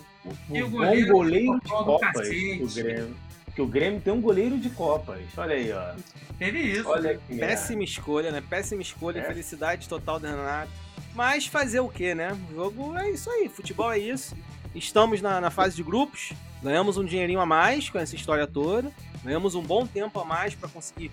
E 0.50 0.62
o 0.62 0.66
Um 0.66 0.70
goleiro 0.70 1.06
bom 1.06 1.12
goleiro 1.18 1.52
de 1.60 1.60
do 1.60 1.68
Copas 1.84 2.12
cacete. 2.12 2.62
o 2.62 2.68
Grêmio. 2.74 3.16
Que 3.54 3.62
o 3.62 3.66
Grêmio 3.66 4.00
tem 4.00 4.12
um 4.12 4.20
goleiro 4.20 4.58
de 4.58 4.70
Copas. 4.70 5.20
Olha 5.36 5.54
aí, 5.54 5.72
ó. 5.72 5.94
teve 6.38 6.58
isso. 6.58 6.88
Olha 6.88 7.16
que 7.16 7.34
merda. 7.34 7.46
Péssima 7.46 7.82
escolha, 7.84 8.30
né? 8.30 8.42
Péssima 8.48 8.82
escolha, 8.82 9.18
É. 9.20 9.22
infelicidade 9.22 9.88
total 9.88 10.18
do 10.18 10.26
Renato. 10.26 10.70
Mas 11.14 11.46
fazer 11.46 11.80
o 11.80 11.88
quê, 11.88 12.14
né? 12.14 12.36
O 12.50 12.54
jogo 12.54 12.96
é 12.96 13.10
isso 13.10 13.28
aí, 13.30 13.48
futebol 13.48 13.92
é 13.92 13.98
isso. 13.98 14.34
Estamos 14.74 15.20
na, 15.20 15.38
na 15.40 15.50
fase 15.50 15.76
de 15.76 15.82
grupos, 15.82 16.32
ganhamos 16.62 16.96
um 16.96 17.04
dinheirinho 17.04 17.40
a 17.40 17.44
mais 17.46 17.90
com 17.90 17.98
essa 17.98 18.16
história 18.16 18.46
toda, 18.46 18.90
ganhamos 19.22 19.54
um 19.54 19.62
bom 19.62 19.86
tempo 19.86 20.18
a 20.18 20.24
mais 20.24 20.54
para 20.54 20.68
conseguir 20.70 21.10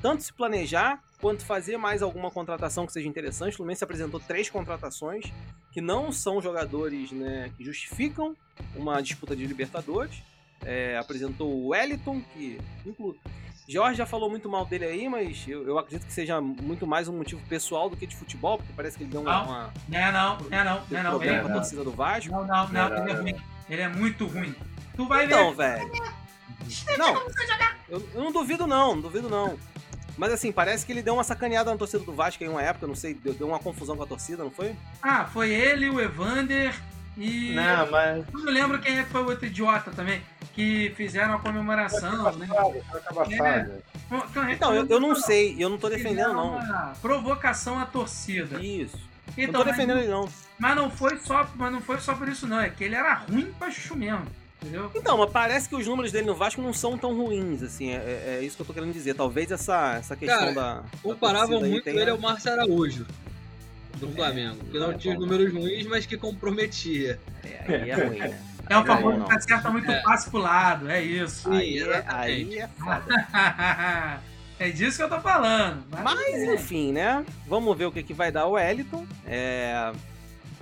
tanto 0.00 0.22
se 0.22 0.32
planejar 0.32 1.00
quanto 1.22 1.44
fazer 1.46 1.76
mais 1.76 2.02
alguma 2.02 2.32
contratação 2.32 2.84
que 2.84 2.92
seja 2.92 3.08
interessante. 3.08 3.54
O 3.54 3.56
Fluminense 3.58 3.84
apresentou 3.84 4.18
três 4.18 4.50
contratações 4.50 5.32
que 5.70 5.80
não 5.80 6.10
são 6.10 6.42
jogadores 6.42 7.12
né, 7.12 7.52
que 7.56 7.64
justificam 7.64 8.36
uma 8.74 9.00
disputa 9.00 9.36
de 9.36 9.46
Libertadores. 9.46 10.20
É, 10.64 10.98
apresentou 10.98 11.48
o 11.48 11.68
Wellington, 11.68 12.20
que 12.34 12.60
inclu... 12.84 13.16
Jorge 13.68 13.96
já 13.98 14.04
falou 14.04 14.28
muito 14.28 14.48
mal 14.48 14.66
dele 14.66 14.84
aí, 14.84 15.08
mas 15.08 15.44
eu, 15.46 15.64
eu 15.64 15.78
acredito 15.78 16.04
que 16.04 16.12
seja 16.12 16.40
muito 16.40 16.84
mais 16.88 17.06
um 17.06 17.16
motivo 17.16 17.40
pessoal 17.48 17.88
do 17.88 17.96
que 17.96 18.06
de 18.06 18.16
futebol, 18.16 18.58
porque 18.58 18.72
parece 18.74 18.98
que 18.98 19.04
ele 19.04 19.12
deu 19.12 19.20
uma, 19.20 19.32
Não. 19.32 19.44
uma 19.44 19.72
Não 19.88 19.98
é 19.98 20.12
não, 20.12 20.38
não 20.38 20.58
é 20.58 20.64
não, 20.64 20.74
não 20.74 20.84
deu 20.88 20.98
é 20.98 21.02
não. 21.04 21.22
Ele 21.22 21.30
é 21.30 21.38
a 21.38 21.42
não. 21.44 21.52
torcida 21.54 21.84
do 21.84 21.92
Vasco. 21.92 22.32
Não, 22.32 22.44
não, 22.44 22.68
não, 22.68 22.88
Não, 22.90 22.96
ele 22.96 23.10
é 23.10 23.14
não, 23.14 23.22
ruim. 23.22 23.36
Ele 23.70 23.82
é 23.82 23.88
muito 23.88 24.26
ruim. 24.26 24.54
Tu 24.96 25.06
vai 25.06 25.24
Então, 25.26 25.54
ver. 25.54 25.78
velho. 25.78 25.92
Não, 26.98 27.14
eu, 27.88 28.08
eu 28.14 28.24
não 28.24 28.32
duvido 28.32 28.66
não, 28.66 28.96
não 28.96 29.02
duvido 29.02 29.28
não. 29.28 29.56
Mas 30.16 30.32
assim, 30.32 30.52
parece 30.52 30.84
que 30.84 30.92
ele 30.92 31.02
deu 31.02 31.14
uma 31.14 31.24
sacaneada 31.24 31.70
na 31.70 31.76
torcida 31.76 32.04
do 32.04 32.12
Vasco 32.12 32.42
em 32.44 32.48
uma 32.48 32.62
época, 32.62 32.86
não 32.86 32.94
sei, 32.94 33.14
deu, 33.14 33.34
deu 33.34 33.48
uma 33.48 33.58
confusão 33.58 33.96
com 33.96 34.02
a 34.02 34.06
torcida, 34.06 34.44
não 34.44 34.50
foi? 34.50 34.74
Ah, 35.02 35.24
foi 35.24 35.50
ele, 35.50 35.88
o 35.88 36.00
Evander 36.00 36.74
e. 37.16 37.52
Não, 37.54 37.90
mas. 37.90 38.24
Eu 38.32 38.40
não 38.40 38.52
lembro 38.52 38.78
quem 38.78 38.98
é 38.98 39.04
que 39.04 39.10
foi 39.10 39.22
o 39.22 39.28
outro 39.28 39.46
idiota 39.46 39.90
também. 39.90 40.22
Que 40.54 40.92
fizeram 40.96 41.34
a 41.34 41.38
comemoração, 41.38 42.30
né? 42.36 42.46
Acaba 42.94 43.24
fase. 43.24 43.82
Então, 44.50 44.74
eu, 44.74 44.86
eu 44.86 45.00
não 45.00 45.14
sei, 45.14 45.56
eu 45.58 45.70
não 45.70 45.78
tô 45.78 45.88
defendendo 45.88 46.34
não. 46.34 46.56
uma 46.56 46.92
provocação 47.00 47.78
à 47.78 47.86
torcida. 47.86 48.60
Isso. 48.62 48.98
não 48.98 49.44
Então, 49.44 49.62
tô 49.62 49.70
defendendo 49.70 49.96
mas, 49.96 50.04
ele 50.04 50.12
não. 50.12 50.28
mas 50.58 50.76
não 50.76 50.90
foi 50.90 51.16
só, 51.18 51.48
mas 51.56 51.72
não 51.72 51.80
foi 51.80 51.98
só 52.00 52.14
por 52.14 52.28
isso 52.28 52.46
não, 52.46 52.60
é 52.60 52.68
que 52.68 52.84
ele 52.84 52.94
era 52.94 53.14
ruim 53.14 53.50
pra 53.58 53.70
chuchu 53.70 53.96
mesmo, 53.96 54.26
entendeu? 54.62 54.90
Então, 54.94 55.18
mas 55.18 55.30
parece 55.30 55.68
que 55.68 55.74
os 55.74 55.86
números 55.86 56.12
dele 56.12 56.26
no 56.26 56.34
Vasco 56.34 56.62
não 56.62 56.72
são 56.72 56.96
tão 56.96 57.14
ruins, 57.16 57.62
assim, 57.62 57.90
é, 57.90 57.96
é- 57.96 58.38
é 58.40 58.44
isso 58.44 58.56
que 58.56 58.62
eu 58.62 58.66
tô 58.66 58.72
querendo 58.72 58.92
dizer. 58.92 59.14
Talvez 59.14 59.50
essa, 59.50 59.96
essa 59.96 60.16
questão 60.16 60.38
Cara, 60.38 60.52
da. 60.54 60.74
da 60.76 60.82
Comparavam 61.02 61.62
aí 61.62 61.70
muito 61.70 61.84
tenha- 61.84 62.00
ele 62.00 62.10
ao 62.10 62.18
Márcio 62.18 62.52
Araújo, 62.52 63.06
do 63.96 64.08
Flamengo. 64.12 64.56
Que 64.70 64.78
não 64.78 64.96
tinha 64.96 65.14
os 65.14 65.20
números 65.20 65.52
ruins, 65.52 65.86
mas 65.86 66.06
que 66.06 66.16
comprometia. 66.16 67.18
É, 67.44 67.74
aí 67.82 67.90
é 67.90 67.94
ruim, 67.94 68.18
né? 68.18 68.40
É 68.70 68.76
o 68.78 68.84
não. 68.84 69.24
que 69.26 69.32
acerta 69.34 69.68
muito 69.70 69.90
É. 69.90 70.00
passe 70.02 70.30
pro 70.30 70.38
lado, 70.38 70.88
é 70.88 71.02
isso. 71.02 71.50
Sim, 71.50 71.56
Aí 71.56 71.78
é, 71.80 72.04
aí 72.06 72.58
é 72.60 72.68
foda. 72.78 74.20
é 74.58 74.70
disso 74.70 74.96
que 74.98 75.02
eu 75.02 75.08
tô 75.08 75.20
falando. 75.20 75.84
Mas 76.02 76.42
enfim, 76.48 76.92
né? 76.92 77.24
Vamos 77.46 77.76
ver 77.76 77.86
o 77.86 77.92
que, 77.92 78.02
que 78.02 78.14
vai 78.14 78.30
dar 78.30 78.46
o 78.46 78.52
Wellington. 78.52 79.04
É, 79.26 79.92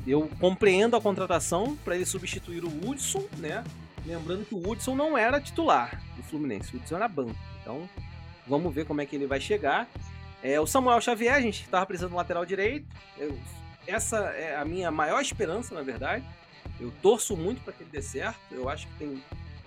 Eu 0.07 0.29
compreendo 0.41 0.97
a 0.97 1.01
contratação 1.01 1.77
para 1.85 1.95
ele 1.95 2.07
substituir 2.07 2.65
o 2.65 2.69
Hudson, 2.69 3.23
né? 3.37 3.63
Lembrando 4.07 4.45
que 4.45 4.55
o 4.55 4.69
Hudson 4.69 4.95
não 4.95 5.17
era 5.17 5.41
titular 5.41 6.01
do 6.17 6.23
Fluminense, 6.23 6.75
o 6.75 6.79
Hudson 6.79 6.97
era 6.97 7.09
banco. 7.09 7.37
Então, 7.61 7.89
vamos 8.47 8.75
ver 8.75 8.87
como 8.87 9.01
é 9.01 9.07
que 9.07 9.15
ele 9.17 9.27
vai 9.27 9.41
chegar. 9.41 9.89
É, 10.43 10.59
o 10.59 10.67
Samuel 10.67 11.01
Xavier, 11.01 11.35
a 11.35 11.41
gente 11.41 11.63
estava 11.63 11.85
precisando 11.87 12.11
do 12.13 12.17
lateral 12.17 12.47
direito. 12.47 12.87
Eu- 13.19 13.39
essa 13.87 14.19
é 14.31 14.57
a 14.57 14.65
minha 14.65 14.91
maior 14.91 15.21
esperança, 15.21 15.75
na 15.75 15.83
verdade. 15.83 16.25
Eu 16.79 16.91
torço 17.03 17.37
muito 17.37 17.61
para 17.63 17.73
que 17.75 17.83
ele 17.83 17.91
dê 17.93 18.01
certo. 18.01 18.39
Eu 18.51 18.69
acho 18.69 18.87
que 18.89 18.95
tem 18.95 19.23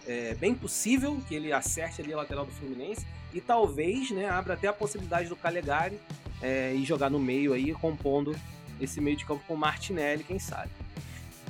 é 0.06 0.36
bem 0.36 0.54
possível 0.54 1.22
que 1.30 1.34
ele 1.34 1.54
acerte 1.54 2.02
ali 2.02 2.12
a 2.14 2.18
lateral 2.18 2.46
do 2.46 2.52
Fluminense 2.52 3.06
e 3.34 3.40
talvez 3.40 4.12
né, 4.12 4.28
abra 4.30 4.54
até 4.54 4.68
a 4.68 4.74
possibilidade 4.74 5.30
do 5.30 5.36
Calegari 5.38 5.98
é, 6.42 6.74
ir 6.74 6.84
jogar 6.84 7.10
no 7.10 7.20
meio 7.20 7.54
aí, 7.54 7.74
compondo 7.74 8.36
esse 8.82 9.00
meio 9.00 9.16
de 9.16 9.24
campo 9.26 9.42
com 9.48 9.56
Martinelli, 9.56 10.24
quem 10.26 10.40
sabe. 10.40 10.70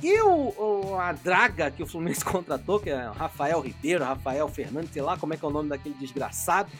E 0.02 0.20
o, 0.20 0.54
o- 0.92 0.98
a 0.98 1.12
draga 1.12 1.70
que 1.70 1.82
o 1.82 1.86
Fluminense 1.86 2.24
contratou, 2.24 2.78
que 2.80 2.90
é 2.90 3.08
o 3.08 3.12
Rafael 3.12 3.60
Ribeiro, 3.60 4.04
Rafael 4.04 4.48
Fernandes, 4.48 4.90
sei 4.92 5.02
lá 5.02 5.16
como 5.16 5.34
é 5.34 5.36
que 5.36 5.44
é 5.44 5.48
o 5.48 5.50
nome 5.50 5.68
daquele 5.68 5.94
desgraçado, 5.94 6.70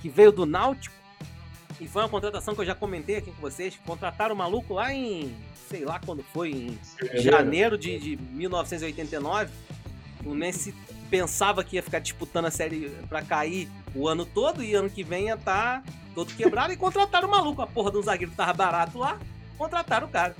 que 0.00 0.08
veio 0.08 0.32
do 0.32 0.44
Náutico, 0.44 0.94
e 1.80 1.86
foi 1.88 2.02
uma 2.02 2.08
contratação 2.08 2.54
que 2.54 2.60
eu 2.60 2.64
já 2.66 2.74
comentei 2.74 3.16
aqui 3.16 3.30
com 3.32 3.40
vocês, 3.40 3.78
contrataram 3.84 4.34
o 4.34 4.38
maluco 4.38 4.74
lá 4.74 4.92
em, 4.92 5.34
sei 5.68 5.84
lá 5.84 6.00
quando 6.04 6.22
foi, 6.32 6.50
em 6.50 6.78
janeiro 7.20 7.76
de, 7.78 7.98
de 7.98 8.16
1989. 8.16 9.50
O 10.20 10.22
Fluminense 10.24 10.72
pensava 11.10 11.62
que 11.64 11.76
ia 11.76 11.82
ficar 11.82 11.98
disputando 11.98 12.44
a 12.46 12.50
série 12.50 12.88
pra 13.08 13.22
cair 13.22 13.68
o 13.94 14.06
ano 14.08 14.24
todo 14.24 14.62
e 14.62 14.74
ano 14.74 14.88
que 14.88 15.02
vem 15.02 15.26
ia 15.26 15.34
estar 15.34 15.82
todo 16.14 16.32
quebrado 16.34 16.72
e 16.72 16.76
contrataram 16.76 17.26
o 17.26 17.30
maluco. 17.30 17.60
A 17.62 17.66
porra 17.66 17.90
do 17.90 18.02
zagueiro 18.02 18.30
que 18.30 18.36
tava 18.36 18.52
barato 18.52 18.98
lá, 18.98 19.18
contrataram 19.58 20.06
o 20.06 20.10
cara. 20.10 20.36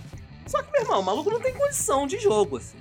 Só 0.46 0.62
que, 0.62 0.72
meu 0.72 0.82
irmão, 0.82 1.00
o 1.00 1.02
maluco 1.04 1.30
não 1.30 1.40
tem 1.40 1.52
condição 1.54 2.06
de 2.06 2.18
jogo, 2.18 2.56
assim. 2.58 2.76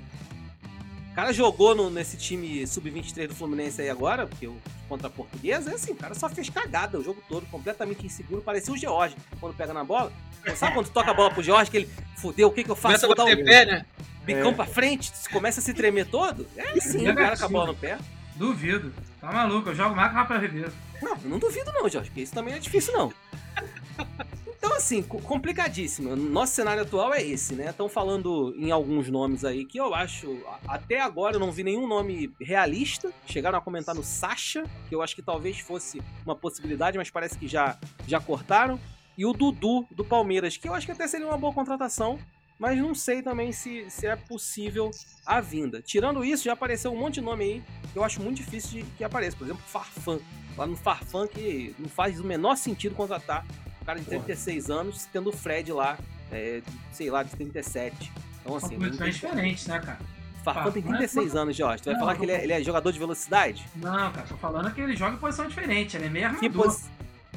O 1.11 1.13
cara 1.13 1.33
jogou 1.33 1.75
no- 1.75 1.89
nesse 1.89 2.15
time 2.17 2.65
sub-23 2.65 3.27
do 3.27 3.35
Fluminense 3.35 3.81
aí 3.81 3.89
agora, 3.89 4.25
porque 4.25 4.47
o 4.47 4.55
contra 4.87 5.07
a 5.07 5.09
portuguesa, 5.09 5.71
é 5.71 5.75
assim, 5.75 5.91
o 5.93 5.95
cara 5.95 6.13
só 6.13 6.27
fez 6.29 6.49
cagada 6.49 6.97
o 6.99 7.03
jogo 7.03 7.21
todo, 7.29 7.45
completamente 7.47 8.05
inseguro, 8.05 8.41
parecia 8.41 8.73
o 8.73 8.77
George 8.77 9.15
quando 9.39 9.53
pega 9.55 9.73
na 9.73 9.83
bola. 9.85 10.11
Sabe 10.55 10.73
quando 10.73 10.89
toca 10.89 11.11
a 11.11 11.13
bola 11.13 11.31
pro 11.31 11.41
George, 11.43 11.69
que 11.71 11.77
ele 11.77 11.89
fudeu, 12.17 12.47
o 12.49 12.51
que 12.51 12.63
que 12.63 12.71
eu 12.71 12.75
faço? 12.75 12.95
Começa 13.01 13.05
a 13.05 13.07
Vou 13.07 13.15
dar 13.15 13.23
bater 13.25 13.41
um- 13.41 13.45
pé, 13.45 13.65
né? 13.65 13.85
bicão 14.25 14.53
pra 14.53 14.65
frente, 14.65 15.11
começa 15.31 15.59
a 15.59 15.63
se 15.63 15.73
tremer 15.73 16.05
todo. 16.07 16.45
É 16.57 16.71
assim, 16.77 17.07
o 17.09 17.15
cara 17.15 17.37
com 17.37 17.45
a 17.45 17.49
bola 17.49 17.67
no 17.67 17.75
pé. 17.75 17.97
Duvido. 18.35 18.93
Tá 19.19 19.31
maluco, 19.31 19.69
eu 19.69 19.75
jogo 19.75 19.95
mais 19.95 20.09
que 20.09 20.15
o 20.15 20.17
Rafael 20.19 20.41
Ribeiro. 20.41 20.73
Não, 21.01 21.15
eu 21.23 21.29
não 21.29 21.39
duvido 21.39 21.71
não, 21.73 21.87
Jorge, 21.89 22.09
porque 22.09 22.21
isso 22.21 22.33
também 22.33 22.51
não 22.51 22.57
é 22.57 22.61
difícil 22.61 22.93
não. 22.93 23.13
Então, 24.63 24.75
assim, 24.75 25.01
co- 25.01 25.19
complicadíssimo. 25.21 26.15
Nosso 26.15 26.53
cenário 26.53 26.83
atual 26.83 27.11
é 27.13 27.21
esse, 27.23 27.55
né? 27.55 27.71
Estão 27.71 27.89
falando 27.89 28.53
em 28.57 28.69
alguns 28.69 29.09
nomes 29.09 29.43
aí 29.43 29.65
que 29.65 29.79
eu 29.79 29.95
acho. 29.95 30.39
Até 30.67 31.01
agora 31.01 31.37
eu 31.37 31.39
não 31.39 31.51
vi 31.51 31.63
nenhum 31.63 31.87
nome 31.87 32.31
realista. 32.39 33.11
Chegaram 33.25 33.57
a 33.57 33.61
comentar 33.61 33.95
no 33.95 34.03
Sacha, 34.03 34.63
que 34.87 34.93
eu 34.93 35.01
acho 35.01 35.15
que 35.15 35.21
talvez 35.23 35.59
fosse 35.59 35.99
uma 36.23 36.35
possibilidade, 36.35 36.95
mas 36.95 37.09
parece 37.09 37.39
que 37.39 37.47
já, 37.47 37.75
já 38.05 38.19
cortaram. 38.19 38.79
E 39.17 39.25
o 39.25 39.33
Dudu 39.33 39.87
do 39.89 40.05
Palmeiras, 40.05 40.57
que 40.57 40.67
eu 40.69 40.75
acho 40.75 40.85
que 40.85 40.91
até 40.91 41.07
seria 41.07 41.25
uma 41.27 41.37
boa 41.39 41.53
contratação. 41.53 42.19
mas 42.59 42.77
não 42.77 42.93
sei 42.93 43.23
também 43.23 43.51
se, 43.51 43.89
se 43.89 44.05
é 44.05 44.15
possível 44.15 44.91
a 45.25 45.41
vinda. 45.41 45.81
Tirando 45.81 46.23
isso, 46.23 46.43
já 46.43 46.53
apareceu 46.53 46.91
um 46.93 46.97
monte 46.99 47.15
de 47.15 47.21
nome 47.21 47.43
aí 47.43 47.63
que 47.91 47.97
eu 47.97 48.03
acho 48.03 48.21
muito 48.21 48.37
difícil 48.37 48.83
de 48.83 48.83
que 48.91 49.03
apareça. 49.03 49.35
Por 49.35 49.45
exemplo, 49.45 49.63
Farfan. 49.65 50.19
Lá 50.55 50.67
no 50.67 50.75
Farfan 50.75 51.25
que 51.25 51.73
não 51.79 51.89
faz 51.89 52.19
o 52.19 52.23
menor 52.23 52.55
sentido 52.55 52.93
contratar 52.93 53.43
um 53.81 53.85
cara 53.85 53.99
de 53.99 54.05
36 54.05 54.67
Porra. 54.67 54.79
anos, 54.79 55.05
tendo 55.11 55.29
o 55.29 55.33
Fred 55.33 55.71
lá, 55.71 55.97
é, 56.31 56.61
sei 56.91 57.09
lá, 57.09 57.23
de 57.23 57.31
37. 57.31 58.11
Então, 58.41 58.55
assim. 58.55 58.79
São 58.79 58.97
tem... 58.97 59.09
diferentes, 59.09 59.67
né, 59.67 59.79
cara? 59.79 59.99
Farfan 60.43 60.71
tem 60.71 60.81
36 60.81 61.35
é... 61.35 61.37
anos, 61.37 61.55
Jorge. 61.55 61.83
Tu 61.83 61.85
vai 61.85 61.93
não, 61.93 61.99
falar 62.01 62.15
que 62.15 62.23
ele 62.23 62.31
é, 62.31 62.43
ele 62.43 62.53
é, 62.53 62.63
jogador 62.63 62.91
de 62.91 62.99
velocidade? 62.99 63.65
Não, 63.75 64.11
cara, 64.11 64.25
tô 64.27 64.37
falando 64.37 64.73
que 64.73 64.81
ele 64.81 64.95
joga 64.95 65.15
em 65.15 65.19
posição 65.19 65.47
diferente. 65.47 65.95
Ele 65.97 66.05
é 66.05 66.09
meio 66.09 66.25
armador. 66.25 66.49
Que 66.49 66.55
pos... 66.55 66.89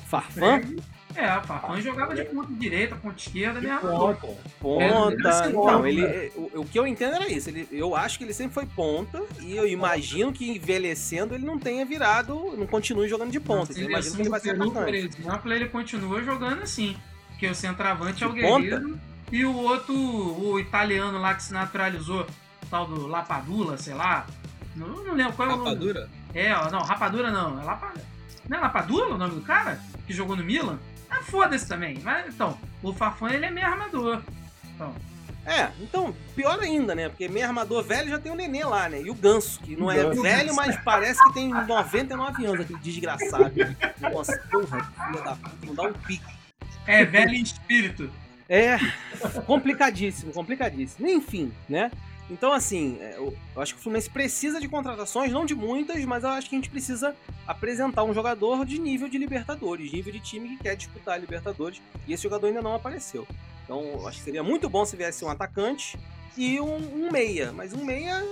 Farfan? 0.07 0.62
É, 1.17 1.39
o 1.39 1.43
Farfan 1.43 1.81
jogava 1.81 2.15
de 2.15 2.25
ponta 2.25 2.53
direita, 2.55 2.97
ponta 2.97 3.17
esquerda, 3.19 3.61
meio 3.61 3.75
armador. 3.75 4.17
Ponta. 4.17 4.41
ponta. 4.61 5.49
Então, 5.49 5.87
ele, 5.87 6.05
é, 6.05 6.33
o, 6.35 6.61
o, 6.61 6.65
que 6.65 6.79
eu 6.79 6.87
entendo 6.87 7.15
era 7.15 7.29
isso. 7.29 7.49
Ele, 7.51 7.69
eu 7.71 7.95
acho 7.95 8.19
que 8.19 8.25
ele 8.25 8.35
sempre 8.35 8.55
foi 8.55 8.67
ponta 8.67 9.23
e 9.41 9.57
eu 9.57 9.67
imagino 9.67 10.33
que 10.33 10.51
envelhecendo 10.51 11.35
ele 11.35 11.47
não 11.47 11.59
tenha 11.59 11.85
virado, 11.85 12.55
não 12.57 12.67
continue 12.67 13.09
jogando 13.09 13.31
de 13.31 13.39
ponta. 13.39 13.71
Então, 13.71 13.85
eu 13.85 13.91
imagino 13.91 14.17
que 14.17 14.23
ele 14.23 14.29
vai 14.29 14.41
ser 14.41 14.57
Por 14.57 14.95
exemplo, 14.95 15.53
ele 15.53 15.69
continua 15.69 16.23
jogando 16.23 16.62
assim. 16.62 16.97
Porque 17.31 17.47
o 17.49 17.55
centroavante 17.55 18.25
é 18.25 18.27
o 18.27 18.33
Guerreiro 18.33 18.81
ponta? 18.81 19.01
e 19.31 19.45
o 19.45 19.57
outro, 19.57 19.95
o 19.95 20.59
italiano 20.59 21.19
lá 21.19 21.35
que 21.35 21.43
se 21.45 21.53
naturalizou, 21.53 22.27
tal 22.71 22.87
do 22.87 23.07
Lapadula, 23.07 23.79
sei 23.79 23.95
lá. 23.95 24.27
Não, 24.75 24.89
não 24.89 25.15
lembro 25.15 25.33
qual 25.35 25.49
é 25.49 25.53
o 25.53 25.57
nome. 25.57 25.71
Rapadura? 25.71 26.11
É, 26.35 26.49
não, 26.71 26.81
Rapadura 26.81 27.31
não. 27.31 27.61
É 27.61 27.65
Lapa... 27.65 27.93
Não 28.49 28.59
é 28.59 28.61
Lapadula 28.61 29.15
o 29.15 29.19
nome 29.19 29.37
do 29.37 29.41
cara? 29.43 29.81
Que 30.07 30.12
jogou 30.12 30.37
no 30.37 30.45
Milan? 30.45 30.79
Ah, 31.15 31.23
foda-se 31.23 31.69
também. 31.69 31.99
Mas, 32.03 32.35
então, 32.35 32.59
o 32.83 32.93
Fafan 32.93 33.31
ele 33.31 33.47
é 33.47 33.51
meio 33.51 33.67
armador. 33.67 34.23
Então. 34.75 34.95
É, 35.47 35.71
então, 35.81 36.15
pior 36.35 36.59
ainda, 36.59 36.95
né? 36.95 37.09
Porque 37.09 37.29
meio 37.29 37.47
armador 37.47 37.85
velho 37.85 38.09
já 38.09 38.19
tem 38.19 38.33
o 38.33 38.35
Nenê 38.35 38.65
lá, 38.65 38.89
né? 38.89 39.03
E 39.03 39.11
o 39.11 39.15
Ganso, 39.15 39.61
que 39.61 39.77
não 39.77 39.91
é 39.91 40.03
Ganso. 40.03 40.23
velho, 40.23 40.55
mas 40.55 40.77
parece 40.83 41.23
que 41.23 41.35
tem 41.35 41.49
99 41.51 42.47
anos, 42.47 42.61
aquele 42.61 42.79
desgraçado. 42.79 43.53
Nossa, 44.01 44.39
porra, 44.51 44.93
filha 45.07 45.23
da 45.23 45.37
puta, 45.37 45.67
não 45.67 45.75
dá 45.75 45.83
um 45.83 45.93
pique. 45.93 46.25
É, 46.87 47.05
velho 47.05 47.35
em 47.35 47.43
espírito. 47.43 48.11
É, 48.49 48.79
complicadíssimo, 49.47 50.33
complicadíssimo. 50.33 51.07
Enfim, 51.09 51.53
né? 51.69 51.91
Então, 52.31 52.53
assim, 52.53 52.97
é, 53.01 53.16
eu 53.18 53.37
acho 53.57 53.75
que 53.75 53.81
o 53.81 53.83
Fluminense 53.83 54.09
precisa 54.09 54.61
de 54.61 54.68
contratações, 54.68 55.31
não 55.31 55.45
de 55.45 55.55
muitas, 55.55 56.03
mas 56.05 56.25
eu 56.25 56.31
acho 56.31 56.49
que 56.49 56.57
a 56.57 56.59
gente 56.59 56.70
precisa 56.70 57.14
apresentar 57.47 58.03
um 58.05 58.14
jogador 58.14 58.64
de 58.64 58.79
nível 58.79 59.09
de 59.09 59.18
Libertadores, 59.18 59.93
nível 59.93 60.12
de 60.12 60.20
time 60.20 60.49
que 60.49 60.62
quer 60.62 60.75
disputar 60.75 61.14
a 61.14 61.18
Libertadores, 61.18 61.83
e 62.07 62.12
esse 62.12 62.22
jogador 62.22 62.47
ainda 62.47 62.62
não 62.62 62.75
apareceu. 62.75 63.27
Então, 63.64 63.83
eu 63.83 64.09
acho 64.09 64.18
que 64.18 64.25
seria 64.25 64.43
muito 64.43 64.68
bom 64.70 64.85
se 64.85 64.97
viesse 64.97 65.25
um 65.25 65.29
atacante 65.29 65.99
e 66.37 66.59
um, 66.61 67.07
um 67.07 67.11
meia, 67.11 67.53
mas 67.53 67.75
um 67.75 67.85
meia 67.85 68.25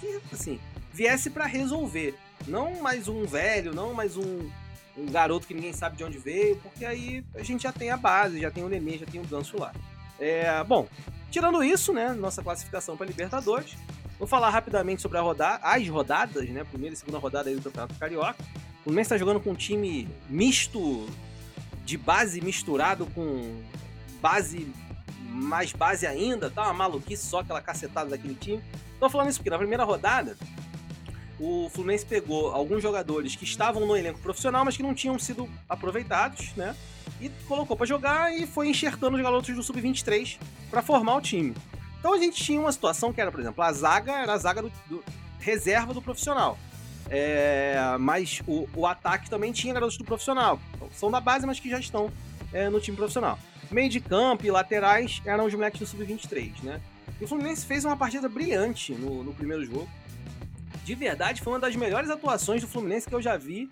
que, 0.00 0.20
assim, 0.32 0.58
viesse 0.92 1.28
para 1.28 1.44
resolver. 1.44 2.14
Não 2.46 2.80
mais 2.80 3.06
um 3.06 3.24
velho, 3.24 3.74
não 3.74 3.92
mais 3.92 4.16
um, 4.16 4.50
um 4.96 5.06
garoto 5.06 5.46
que 5.46 5.54
ninguém 5.54 5.72
sabe 5.72 5.96
de 5.96 6.04
onde 6.04 6.18
veio, 6.18 6.56
porque 6.56 6.84
aí 6.84 7.24
a 7.34 7.42
gente 7.42 7.64
já 7.64 7.72
tem 7.72 7.90
a 7.90 7.96
base, 7.96 8.40
já 8.40 8.50
tem 8.50 8.64
o 8.64 8.68
Nenê, 8.68 8.98
já 8.98 9.06
tem 9.06 9.20
o 9.20 9.26
Ganso 9.26 9.58
lá. 9.58 9.72
É, 10.18 10.64
bom, 10.64 10.88
Tirando 11.30 11.62
isso, 11.62 11.92
né, 11.92 12.12
nossa 12.12 12.42
classificação 12.42 12.96
para 12.96 13.06
Libertadores, 13.06 13.76
vou 14.18 14.26
falar 14.26 14.50
rapidamente 14.50 15.02
sobre 15.02 15.18
a 15.18 15.20
rodada, 15.20 15.60
as 15.62 15.86
rodadas, 15.88 16.48
né, 16.48 16.64
primeira 16.64 16.94
e 16.94 16.96
segunda 16.96 17.18
rodada 17.18 17.54
do 17.54 17.60
Campeonato 17.60 17.94
Carioca. 17.94 18.42
O 18.80 18.84
Fluminense 18.84 19.06
está 19.06 19.18
jogando 19.18 19.40
com 19.40 19.50
um 19.50 19.54
time 19.54 20.08
misto, 20.28 21.06
de 21.84 21.96
base 21.96 22.40
misturado 22.40 23.06
com 23.06 23.60
base, 24.20 24.72
mais 25.28 25.72
base 25.72 26.06
ainda, 26.06 26.48
tá 26.50 26.62
uma 26.62 26.72
maluquice 26.72 27.26
só 27.26 27.40
aquela 27.40 27.60
cacetada 27.60 28.10
daquele 28.10 28.34
time. 28.34 28.62
Tô 28.98 29.10
falando 29.10 29.28
isso 29.28 29.38
porque 29.38 29.50
na 29.50 29.58
primeira 29.58 29.84
rodada 29.84 30.36
o 31.38 31.68
Fluminense 31.70 32.06
pegou 32.06 32.50
alguns 32.50 32.82
jogadores 32.82 33.36
que 33.36 33.44
estavam 33.44 33.86
no 33.86 33.96
elenco 33.96 34.18
profissional, 34.20 34.64
mas 34.64 34.76
que 34.76 34.82
não 34.82 34.94
tinham 34.94 35.18
sido 35.18 35.48
aproveitados, 35.68 36.54
né? 36.56 36.74
E 37.20 37.28
colocou 37.46 37.76
para 37.76 37.86
jogar 37.86 38.34
e 38.34 38.46
foi 38.46 38.68
enxertando 38.68 39.16
os 39.16 39.22
garotos 39.22 39.54
do 39.54 39.62
sub-23 39.62 40.38
para 40.70 40.82
formar 40.82 41.16
o 41.16 41.20
time. 41.20 41.54
Então 41.98 42.12
a 42.14 42.18
gente 42.18 42.42
tinha 42.42 42.60
uma 42.60 42.72
situação 42.72 43.12
que 43.12 43.20
era, 43.20 43.32
por 43.32 43.40
exemplo, 43.40 43.62
a 43.62 43.72
zaga 43.72 44.12
era 44.12 44.32
a 44.32 44.38
zaga 44.38 44.62
do, 44.62 44.72
do 44.88 45.04
reserva 45.40 45.94
do 45.94 46.02
profissional. 46.02 46.58
É, 47.08 47.96
mas 48.00 48.42
o, 48.46 48.68
o, 48.74 48.84
ataque 48.84 49.30
também 49.30 49.52
tinha 49.52 49.72
garotos 49.72 49.96
do 49.96 50.04
profissional. 50.04 50.60
Então, 50.74 50.88
são 50.92 51.10
da 51.10 51.20
base, 51.20 51.46
mas 51.46 51.60
que 51.60 51.70
já 51.70 51.78
estão 51.78 52.10
é, 52.52 52.68
no 52.68 52.80
time 52.80 52.96
profissional. 52.96 53.38
Meio 53.70 53.88
de 53.88 54.00
campo 54.00 54.44
e 54.44 54.50
laterais 54.50 55.22
eram 55.24 55.46
os 55.46 55.54
moleques 55.54 55.80
do 55.80 55.86
sub-23, 55.86 56.62
né? 56.62 56.80
E 57.20 57.24
o 57.24 57.28
Fluminense 57.28 57.64
fez 57.64 57.84
uma 57.84 57.96
partida 57.96 58.28
brilhante 58.28 58.92
no, 58.92 59.22
no 59.22 59.32
primeiro 59.32 59.64
jogo. 59.64 59.88
De 60.84 60.94
verdade, 60.94 61.42
foi 61.42 61.52
uma 61.52 61.60
das 61.60 61.74
melhores 61.76 62.10
atuações 62.10 62.60
do 62.60 62.68
Fluminense 62.68 63.08
que 63.08 63.14
eu 63.14 63.22
já 63.22 63.36
vi 63.36 63.70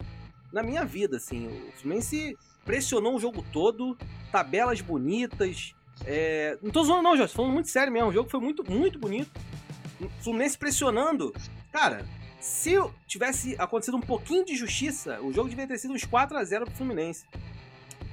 na 0.52 0.62
minha 0.62 0.84
vida, 0.84 1.16
assim. 1.16 1.46
O 1.46 1.72
Fluminense 1.80 2.36
pressionou 2.64 3.16
o 3.16 3.20
jogo 3.20 3.44
todo, 3.52 3.96
tabelas 4.32 4.80
bonitas. 4.80 5.74
É... 6.04 6.58
Não 6.62 6.70
tô 6.70 6.84
zoando, 6.84 7.02
não, 7.02 7.16
Jorge, 7.16 7.32
falando 7.32 7.52
muito 7.52 7.68
sério 7.68 7.92
mesmo. 7.92 8.08
O 8.08 8.12
jogo 8.12 8.28
foi 8.28 8.40
muito, 8.40 8.68
muito 8.70 8.98
bonito. 8.98 9.30
O 10.00 10.08
Fluminense 10.22 10.58
pressionando. 10.58 11.32
Cara, 11.72 12.04
se 12.40 12.74
tivesse 13.06 13.54
acontecido 13.58 13.96
um 13.96 14.00
pouquinho 14.00 14.44
de 14.44 14.56
justiça, 14.56 15.20
o 15.20 15.32
jogo 15.32 15.48
devia 15.48 15.66
ter 15.66 15.78
sido 15.78 15.94
uns 15.94 16.04
4 16.04 16.36
a 16.36 16.44
0 16.44 16.66
pro 16.66 16.74
Fluminense. 16.74 17.24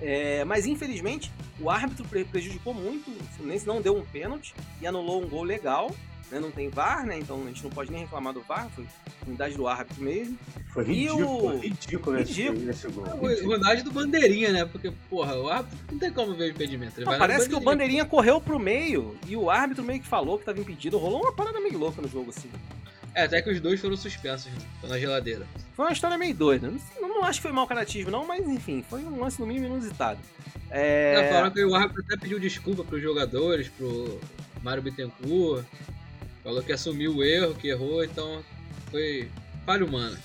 É, 0.01 0.43
mas 0.45 0.65
infelizmente 0.65 1.31
o 1.59 1.69
árbitro 1.69 2.05
prejudicou 2.25 2.73
muito. 2.73 3.11
O 3.11 3.23
Fluminense 3.35 3.67
não 3.67 3.81
deu 3.81 3.95
um 3.95 4.05
pênalti 4.05 4.55
e 4.81 4.87
anulou 4.87 5.23
um 5.23 5.27
gol 5.27 5.43
legal 5.43 5.91
né? 6.31 6.39
Não 6.39 6.51
tem 6.51 6.69
VAR, 6.69 7.05
né? 7.05 7.19
Então 7.19 7.41
a 7.43 7.47
gente 7.47 7.63
não 7.63 7.69
pode 7.69 7.91
nem 7.91 8.01
reclamar 8.01 8.33
do 8.33 8.41
VAR, 8.41 8.69
foi 8.69 8.85
unidade 9.27 9.55
do 9.55 9.67
árbitro 9.67 10.01
mesmo. 10.01 10.37
Foi 10.67 10.83
ridículo, 10.83 11.45
o... 11.45 11.59
ridículo, 11.59 12.17
ridículo. 12.17 12.69
Esse, 12.69 12.87
gol. 12.87 13.05
É, 13.07 13.43
unidade 13.43 13.83
do 13.83 13.91
Bandeirinha, 13.91 14.51
né? 14.51 14.65
Porque, 14.65 14.91
porra, 15.09 15.35
o 15.35 15.49
árbitro 15.49 15.77
não 15.91 15.99
tem 15.99 16.11
como 16.11 16.33
ver 16.33 16.45
o 16.45 16.49
impedimento. 16.51 17.01
Não, 17.01 17.17
parece 17.17 17.49
que 17.49 17.55
o 17.55 17.59
Bandeirinha 17.59 18.05
correu 18.05 18.39
pro 18.39 18.57
meio 18.57 19.17
e 19.27 19.35
o 19.35 19.49
árbitro 19.49 19.83
meio 19.83 19.99
que 19.99 20.07
falou 20.07 20.39
que 20.39 20.45
tava 20.45 20.59
impedido. 20.59 20.97
Rolou 20.97 21.21
uma 21.21 21.33
parada 21.33 21.59
meio 21.59 21.77
louca 21.77 22.01
no 22.01 22.07
jogo, 22.07 22.29
assim. 22.29 22.49
É, 23.13 23.23
até 23.23 23.41
que 23.41 23.49
os 23.49 23.59
dois 23.59 23.79
foram 23.79 23.97
suspensos 23.97 24.51
na 24.83 24.97
geladeira. 24.97 25.45
Foi 25.75 25.85
uma 25.85 25.91
história 25.91 26.17
meio 26.17 26.33
doida. 26.33 26.71
Não, 26.99 27.09
não 27.09 27.25
acho 27.25 27.39
que 27.39 27.43
foi 27.43 27.51
mau 27.51 27.67
caratismo, 27.67 28.09
não, 28.09 28.25
mas 28.25 28.47
enfim, 28.47 28.83
foi 28.89 29.03
um 29.03 29.19
lance 29.19 29.39
no 29.39 29.45
mínimo 29.45 29.65
inusitado. 29.67 30.19
É... 30.69 31.21
Não, 31.21 31.29
falaram 31.29 31.51
que 31.51 31.65
o 31.65 31.75
árbitro 31.75 32.03
até 32.05 32.17
pediu 32.17 32.39
desculpa 32.39 32.85
pros 32.85 33.01
jogadores, 33.01 33.67
pro 33.67 34.17
Mário 34.63 34.81
Bittencourt, 34.81 35.65
Falou 36.43 36.63
que 36.63 36.71
assumiu 36.71 37.17
o 37.17 37.23
erro, 37.23 37.55
que 37.55 37.67
errou, 37.67 38.03
então 38.03 38.43
foi 38.89 39.29
falha 39.65 39.85
humana. 39.85 40.17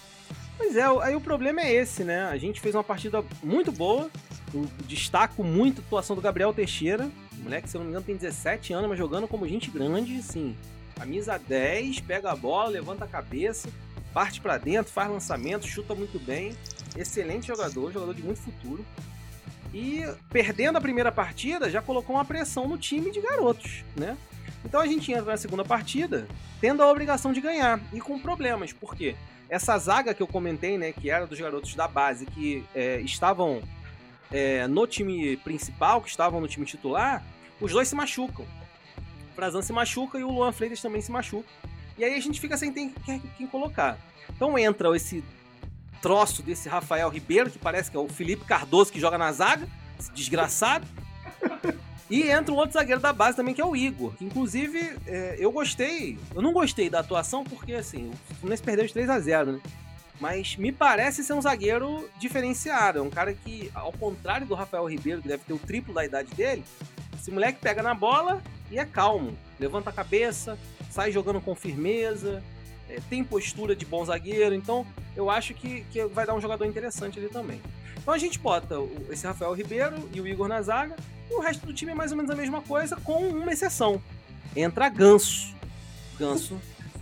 Pois 0.57 0.75
é, 0.75 0.83
aí 1.03 1.15
o 1.15 1.21
problema 1.21 1.61
é 1.61 1.73
esse, 1.73 2.03
né? 2.03 2.25
A 2.25 2.37
gente 2.39 2.61
fez 2.61 2.75
uma 2.75 2.85
partida 2.85 3.23
muito 3.43 3.71
boa. 3.71 4.11
Eu 4.55 4.67
destaco 4.87 5.45
muito 5.45 5.81
a 5.81 5.85
atuação 5.85 6.17
do 6.17 6.23
Gabriel 6.23 6.55
Teixeira. 6.55 7.11
O 7.39 7.43
moleque, 7.43 7.69
se 7.69 7.77
eu 7.77 7.81
não 7.81 7.87
me 7.87 7.91
engano, 7.91 8.07
tem 8.07 8.17
17 8.17 8.73
anos, 8.73 8.89
mas 8.89 8.99
jogando 8.99 9.29
como 9.29 9.47
gente 9.47 9.71
grande, 9.71 10.23
sim. 10.23 10.57
Camisa 10.97 11.39
10, 11.39 12.01
pega 12.01 12.33
a 12.33 12.37
bola, 12.37 12.71
levanta 12.71 13.05
a 13.05 13.09
cabeça, 13.09 13.69
parte 14.15 14.41
para 14.41 14.57
dentro, 14.57 14.91
faz 14.91 15.11
lançamento, 15.11 15.67
chuta 15.67 15.95
muito 15.95 16.19
bem. 16.19 16.57
Excelente 16.97 17.47
jogador, 17.47 17.93
jogador 17.93 18.15
de 18.15 18.23
muito 18.23 18.41
futuro. 18.41 18.85
E 19.75 20.03
perdendo 20.31 20.79
a 20.79 20.81
primeira 20.81 21.13
partida, 21.13 21.69
já 21.69 21.83
colocou 21.83 22.17
uma 22.17 22.25
pressão 22.25 22.67
no 22.67 22.79
time 22.79 23.11
de 23.11 23.21
garotos, 23.21 23.85
né? 23.95 24.17
Então 24.67 24.81
a 24.81 24.87
gente 24.87 25.13
entra 25.13 25.25
na 25.25 25.37
segunda 25.37 25.65
partida 25.65 26.27
tendo 26.61 26.83
a 26.83 26.91
obrigação 26.91 27.33
de 27.33 27.41
ganhar 27.41 27.81
e 27.93 28.01
com 28.01 28.19
problemas, 28.19 28.73
porque 28.73 29.15
essa 29.49 29.79
zaga 29.79 30.13
que 30.13 30.21
eu 30.21 30.27
comentei, 30.27 30.77
né, 30.77 30.93
que 30.93 31.09
era 31.09 31.25
dos 31.25 31.39
garotos 31.39 31.75
da 31.77 31.87
base 31.87 32.27
que 32.27 32.65
é, 32.75 33.01
estavam 33.01 33.63
é, 34.31 34.67
no 34.67 34.85
time 34.85 35.37
principal, 35.37 36.03
que 36.03 36.09
estavam 36.09 36.41
no 36.41 36.49
time 36.49 36.67
titular, 36.67 37.23
os 37.61 37.71
dois 37.71 37.87
se 37.87 37.95
machucam. 37.95 38.45
O 39.31 39.35
Frazan 39.37 39.63
se 39.63 39.73
machuca 39.73 40.19
e 40.19 40.25
o 40.25 40.31
Luan 40.31 40.51
Freitas 40.51 40.83
também 40.83 41.01
se 41.01 41.13
machuca. 41.13 41.49
E 41.97 42.05
aí 42.05 42.15
a 42.15 42.21
gente 42.21 42.41
fica 42.41 42.57
sem 42.57 42.73
quem, 42.73 42.93
quem 43.39 43.47
colocar. 43.47 43.97
Então 44.35 44.59
entra 44.59 44.95
esse 44.97 45.23
troço 46.03 46.43
desse 46.43 46.69
Rafael 46.69 47.09
Ribeiro, 47.09 47.51
que 47.51 47.59
parece 47.59 47.89
que 47.89 47.97
é 47.97 48.01
o 48.01 48.09
Felipe 48.09 48.45
Cardoso 48.45 48.93
que 48.93 48.99
joga 48.99 49.17
na 49.17 49.31
zaga, 49.31 49.69
desgraçado. 50.13 50.87
E 52.09 52.31
entra 52.31 52.55
um 52.55 52.57
outro 52.57 52.75
zagueiro 52.75 53.01
da 53.01 53.13
base 53.13 53.37
também, 53.37 53.55
que 53.55 53.61
é 53.61 53.65
o 53.65 53.75
Igor. 53.75 54.13
Que, 54.17 54.25
inclusive, 54.25 54.97
é, 55.07 55.37
eu 55.39 55.51
gostei. 55.51 56.19
Eu 56.35 56.41
não 56.41 56.53
gostei 56.53 56.89
da 56.89 57.01
atuação, 57.01 57.43
porque 57.43 57.75
assim, 57.75 58.11
o 58.31 58.35
Fluminense 58.37 58.63
perdeu 58.63 58.87
de 58.87 58.93
3 58.93 59.11
a 59.11 59.19
0 59.19 59.53
né? 59.53 59.61
Mas 60.21 60.57
me 60.57 60.73
parece 60.73 61.23
ser 61.23 61.35
um 61.35 61.43
zagueiro 61.43 62.09
diferenciado. 62.19 63.01
É 63.01 63.03
um 63.03 63.11
cara 63.11 63.35
que, 63.35 63.71
ao 63.75 63.93
contrário 63.93 64.47
do 64.47 64.55
Rafael 64.55 64.89
Ribeiro, 64.89 65.21
que 65.21 65.29
deve 65.29 65.45
ter 65.45 65.53
o 65.53 65.59
triplo 65.59 65.93
da 65.93 66.05
idade 66.05 66.33
dele, 66.35 66.65
esse 67.15 67.31
moleque 67.31 67.61
pega 67.61 67.83
na 67.83 67.93
bola 67.93 68.43
e 68.71 68.79
é 68.79 68.85
calmo. 68.85 69.37
Levanta 69.59 69.91
a 69.91 69.93
cabeça, 69.93 70.59
sai 70.91 71.13
jogando 71.13 71.41
com 71.41 71.55
firmeza, 71.55 72.43
é, 72.89 72.99
tem 73.11 73.23
postura 73.23 73.77
de 73.77 73.85
bom 73.85 74.05
zagueiro. 74.05 74.55
Então, 74.55 74.87
eu 75.15 75.29
acho 75.29 75.53
que, 75.53 75.83
que 75.91 76.05
vai 76.07 76.25
dar 76.25 76.35
um 76.35 76.41
jogador 76.41 76.65
interessante 76.65 77.19
ali 77.19 77.29
também. 77.29 77.61
Então 78.07 78.15
a 78.15 78.19
gente 78.19 78.39
bota 78.39 78.77
esse 79.11 79.27
Rafael 79.27 79.53
Ribeiro 79.53 80.09
e 80.15 80.21
o 80.21 80.29
Igor 80.29 80.47
na 80.47 80.63
zaga, 80.63 80.95
e 81.29 81.35
o 81.35 81.41
resto 81.41 81.67
do 81.67 81.75
time 81.75 81.91
é 81.91 81.95
mais 81.97 82.13
ou 82.13 82.17
menos 82.17 82.31
a 82.31 82.37
mesma 82.37 82.63
coisa, 82.63 82.95
com 82.95 83.19
uma 83.31 83.53
exceção. 83.53 84.01
entra 84.55 84.89
Ganso. 84.89 85.53
Ganso, 86.17 86.57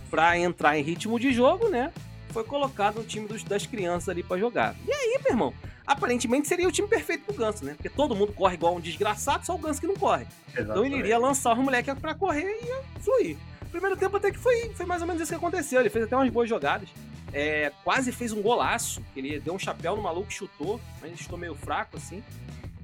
pra 0.09 0.35
entrar 0.35 0.75
em 0.79 0.81
ritmo 0.81 1.19
de 1.19 1.31
jogo, 1.31 1.69
né? 1.69 1.93
Foi 2.29 2.43
colocado 2.43 2.95
no 2.95 3.03
time 3.03 3.27
dos, 3.27 3.43
das 3.43 3.67
crianças 3.67 4.09
ali 4.09 4.23
para 4.23 4.39
jogar. 4.39 4.75
E 4.83 4.91
aí, 4.91 5.19
meu 5.23 5.33
irmão, 5.33 5.53
aparentemente 5.85 6.47
seria 6.47 6.67
o 6.67 6.71
time 6.71 6.87
perfeito 6.87 7.23
pro 7.23 7.35
Ganso, 7.35 7.63
né? 7.63 7.75
Porque 7.75 7.87
todo 7.87 8.15
mundo 8.15 8.33
corre 8.33 8.55
igual 8.55 8.75
um 8.75 8.81
desgraçado, 8.81 9.45
só 9.45 9.53
o 9.53 9.59
Ganso 9.59 9.79
que 9.79 9.85
não 9.85 9.95
corre. 9.95 10.25
Exatamente. 10.47 10.71
Então 10.71 10.85
ele 10.87 10.97
iria 10.97 11.19
lançar 11.19 11.55
os 11.55 11.63
moleques 11.63 11.93
para 11.99 12.15
correr 12.15 12.49
e 12.49 12.65
ia 12.65 12.81
fluir. 13.01 13.37
Primeiro 13.75 13.97
tempo 13.97 14.15
até 14.15 14.31
que 14.31 14.39
foi, 14.39 14.73
foi 14.73 14.85
mais 14.85 15.01
ou 15.01 15.07
menos 15.07 15.21
isso 15.21 15.31
que 15.33 15.35
aconteceu. 15.35 15.81
Ele 15.81 15.89
fez 15.89 16.05
até 16.05 16.15
umas 16.15 16.29
boas 16.29 16.47
jogadas. 16.47 16.87
É, 17.33 17.73
quase 17.83 18.09
fez 18.13 18.31
um 18.31 18.41
golaço. 18.41 19.03
Ele 19.13 19.37
deu 19.37 19.53
um 19.53 19.59
chapéu 19.59 19.97
no 19.97 20.01
maluco, 20.01 20.31
chutou, 20.31 20.79
mas 21.01 21.11
ele 21.11 21.17
chutou 21.17 21.37
meio 21.37 21.53
fraco 21.55 21.97
assim. 21.97 22.23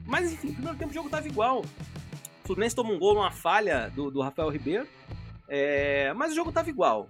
Mas 0.06 0.34
enfim, 0.34 0.52
primeiro 0.52 0.78
tempo 0.78 0.92
o 0.92 0.94
jogo 0.94 1.10
tava 1.10 1.26
igual. 1.26 1.62
O 1.62 2.46
Fluminense 2.46 2.76
tomou 2.76 2.94
um 2.94 3.00
gol 3.00 3.14
numa 3.14 3.32
falha 3.32 3.90
do, 3.96 4.12
do 4.12 4.20
Rafael 4.20 4.50
Ribeiro. 4.50 4.86
É, 5.48 6.12
mas 6.14 6.34
o 6.34 6.36
jogo 6.36 6.52
tava 6.52 6.70
igual. 6.70 7.08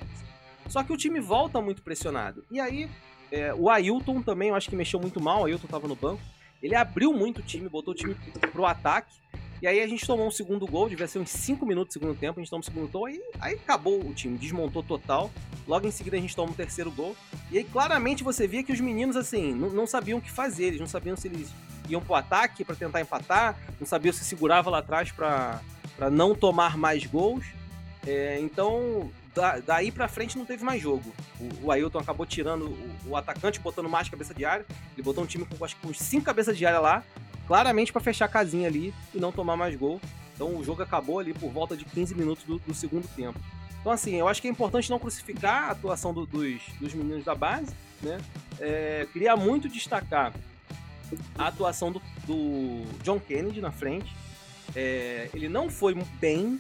Só 0.70 0.84
que 0.84 0.94
o 0.94 0.98
time 0.98 1.20
volta 1.20 1.60
muito 1.60 1.82
pressionado. 1.82 2.46
E 2.52 2.60
aí, 2.60 2.88
é, 3.32 3.52
o 3.52 3.68
Ailton 3.68 4.22
também, 4.22 4.50
eu 4.50 4.56
acho 4.56 4.70
que 4.70 4.76
mexeu 4.76 5.00
muito 5.00 5.20
mal. 5.20 5.42
O 5.42 5.46
Ailton 5.46 5.68
tava 5.68 5.88
no 5.88 5.96
banco. 5.96 6.22
Ele 6.62 6.76
abriu 6.76 7.12
muito 7.14 7.40
o 7.40 7.42
time, 7.44 7.68
botou 7.68 7.96
o 7.96 7.98
time 7.98 8.16
pro 8.52 8.64
ataque. 8.64 9.16
E 9.62 9.68
aí 9.68 9.80
a 9.80 9.88
gente 9.88 10.07
tomou 10.07 10.26
um 10.26 10.32
segundo 10.32 10.66
gol, 10.66 10.89
devia 10.89 11.07
ser 11.07 11.20
uns 11.20 11.30
5 11.30 11.64
minutos 11.68 11.93
do 11.93 11.99
segundo 11.99 12.18
tempo, 12.18 12.39
a 12.39 12.41
gente 12.41 12.49
tomou 12.49 12.62
um 12.62 12.64
segundo 12.64 12.88
gol, 12.88 13.05
aí, 13.05 13.22
aí 13.39 13.53
acabou 13.53 13.99
o 13.99 14.12
time, 14.12 14.36
desmontou 14.36 14.82
total. 14.82 15.30
Logo 15.68 15.86
em 15.86 15.91
seguida 15.91 16.18
a 16.18 16.20
gente 16.20 16.36
toma 16.36 16.51
um 16.51 16.55
terceiro 16.55 16.89
gol. 16.89 17.16
E 17.51 17.59
aí 17.59 17.64
claramente 17.64 18.24
você 18.24 18.47
via 18.47 18.64
que 18.64 18.74
os 18.74 18.80
meninos, 18.80 19.16
assim, 19.16 19.53
não, 19.53 19.70
não 19.70 19.86
sabiam 19.86 20.18
o 20.18 20.22
que 20.22 20.32
fazer, 20.32 20.66
eles 20.66 20.80
não 20.80 20.88
sabiam 20.88 21.16
se 21.16 21.28
eles 21.28 21.49
iam 21.88 22.01
pro 22.01 22.16
ataque 22.16 22.66
para 22.66 22.76
tentar 22.76 23.01
empatar, 23.01 23.55
não 23.80 23.86
sabiam 23.86 24.12
se 24.12 24.24
segurava 24.24 24.70
lá 24.72 24.80
atrás 24.80 25.12
para 25.12 25.62
não 26.12 26.34
tomar 26.34 26.76
mais 26.76 27.05
gols. 27.05 27.45
É, 28.07 28.39
então, 28.39 29.12
da, 29.36 29.59
daí 29.59 29.91
pra 29.91 30.07
frente 30.07 30.39
não 30.39 30.45
teve 30.45 30.64
mais 30.64 30.82
jogo. 30.82 31.14
O, 31.39 31.68
o 31.68 31.72
Ailton 31.72 31.99
acabou 31.99 32.26
tirando 32.26 32.66
o, 32.66 33.09
o, 33.09 33.16
atacante, 33.16 33.59
botando 33.59 33.88
mais 33.88 34.09
cabeça 34.09 34.34
de 34.34 34.43
área. 34.43 34.66
Ele 34.93 35.03
botou 35.03 35.24
um 35.24 35.28
time 35.28 35.45
com 35.45 35.64
acho 35.64 35.76
que 35.76 35.88
uns 35.88 35.99
5 35.99 36.26
cabeças 36.26 36.57
de 36.57 36.66
área 36.66 36.80
lá, 36.80 37.03
claramente 37.52 37.91
para 37.91 37.99
fechar 37.99 38.24
a 38.24 38.30
casinha 38.30 38.66
ali 38.66 38.93
e 39.14 39.20
não 39.20 39.30
tomar 39.30 39.58
mais 39.58 39.76
gol. 39.76 39.99
Então 40.34 40.56
o 40.56 40.64
jogo 40.64 40.82
acabou 40.84 41.20
ali 41.20 41.34
por 41.34 41.52
volta 41.52 41.76
de 41.76 41.84
15 41.84 42.16
minutos 42.16 42.45
do, 42.45 42.60
do 42.60 42.74
segundo 42.74 43.06
tempo. 43.14 43.38
Então, 43.82 43.91
assim, 43.91 44.16
eu 44.16 44.26
acho 44.30 44.41
que 44.41 44.47
é 44.47 44.52
importante 44.52 44.89
não 44.89 44.97
crucificar 44.97 45.66
a 45.66 45.72
atuação 45.72 46.14
do, 46.14 46.26
dos, 46.26 46.62
dos 46.80 46.93
meninos 46.93 47.26
da 47.26 47.36
base, 47.36 47.76
né? 48.02 48.22
É, 48.58 49.06
queria 49.12 49.36
muito 49.36 49.68
destacar 49.68 50.34
a 51.38 51.47
atuação 51.47 51.91
do, 51.91 52.02
do 52.26 52.86
John 53.04 53.20
Kennedy 53.20 53.60
na 53.60 53.70
frente. 53.70 54.16
É, 54.74 55.30
ele 55.34 55.49
não 55.49 55.70
foi 55.70 55.93
bem, 56.22 56.58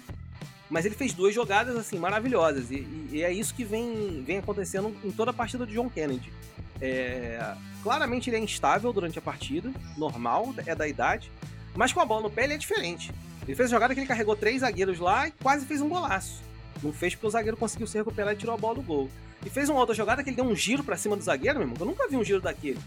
mas 0.71 0.85
ele 0.85 0.95
fez 0.95 1.13
duas 1.13 1.35
jogadas 1.35 1.75
assim 1.75 1.99
maravilhosas 1.99 2.71
e, 2.71 2.87
e, 3.11 3.21
é 3.21 3.31
isso 3.31 3.53
que 3.53 3.65
vem, 3.65 4.23
vem 4.25 4.37
acontecendo 4.37 4.95
em 5.03 5.11
toda 5.11 5.31
a 5.31 5.33
partida 5.33 5.65
do 5.65 5.73
John 5.73 5.89
Kennedy. 5.89 6.31
É, 6.79 7.53
claramente 7.83 8.29
ele 8.29 8.37
é 8.37 8.39
instável 8.39 8.91
durante 8.93 9.19
a 9.19 9.21
partida, 9.21 9.69
normal, 9.97 10.55
é 10.65 10.73
da 10.73 10.87
idade, 10.87 11.29
mas 11.75 11.91
com 11.91 11.99
a 11.99 12.05
bola 12.05 12.23
no 12.23 12.31
pé 12.31 12.45
ele 12.45 12.53
é 12.53 12.57
diferente. 12.57 13.11
Ele 13.43 13.53
fez 13.53 13.69
a 13.69 13.75
jogada 13.75 13.93
que 13.93 13.99
ele 13.99 14.07
carregou 14.07 14.35
três 14.35 14.61
zagueiros 14.61 14.97
lá 14.97 15.27
e 15.27 15.31
quase 15.31 15.65
fez 15.65 15.81
um 15.81 15.89
golaço. 15.89 16.41
Não 16.81 16.93
fez 16.93 17.13
porque 17.13 17.27
o 17.27 17.29
zagueiro 17.29 17.57
conseguiu 17.57 17.85
se 17.85 17.97
recuperar 17.97 18.33
e 18.33 18.37
tirou 18.37 18.55
a 18.55 18.57
bola 18.57 18.75
do 18.75 18.81
gol. 18.81 19.09
E 19.45 19.49
fez 19.49 19.67
uma 19.67 19.79
outra 19.79 19.93
jogada 19.93 20.23
que 20.23 20.29
ele 20.29 20.37
deu 20.37 20.45
um 20.45 20.55
giro 20.55 20.83
para 20.83 20.95
cima 20.95 21.17
do 21.17 21.23
zagueiro, 21.23 21.59
meu 21.59 21.67
irmão. 21.67 21.77
Eu 21.79 21.85
nunca 21.87 22.07
vi 22.07 22.15
um 22.15 22.23
giro 22.23 22.39
daquele. 22.39 22.79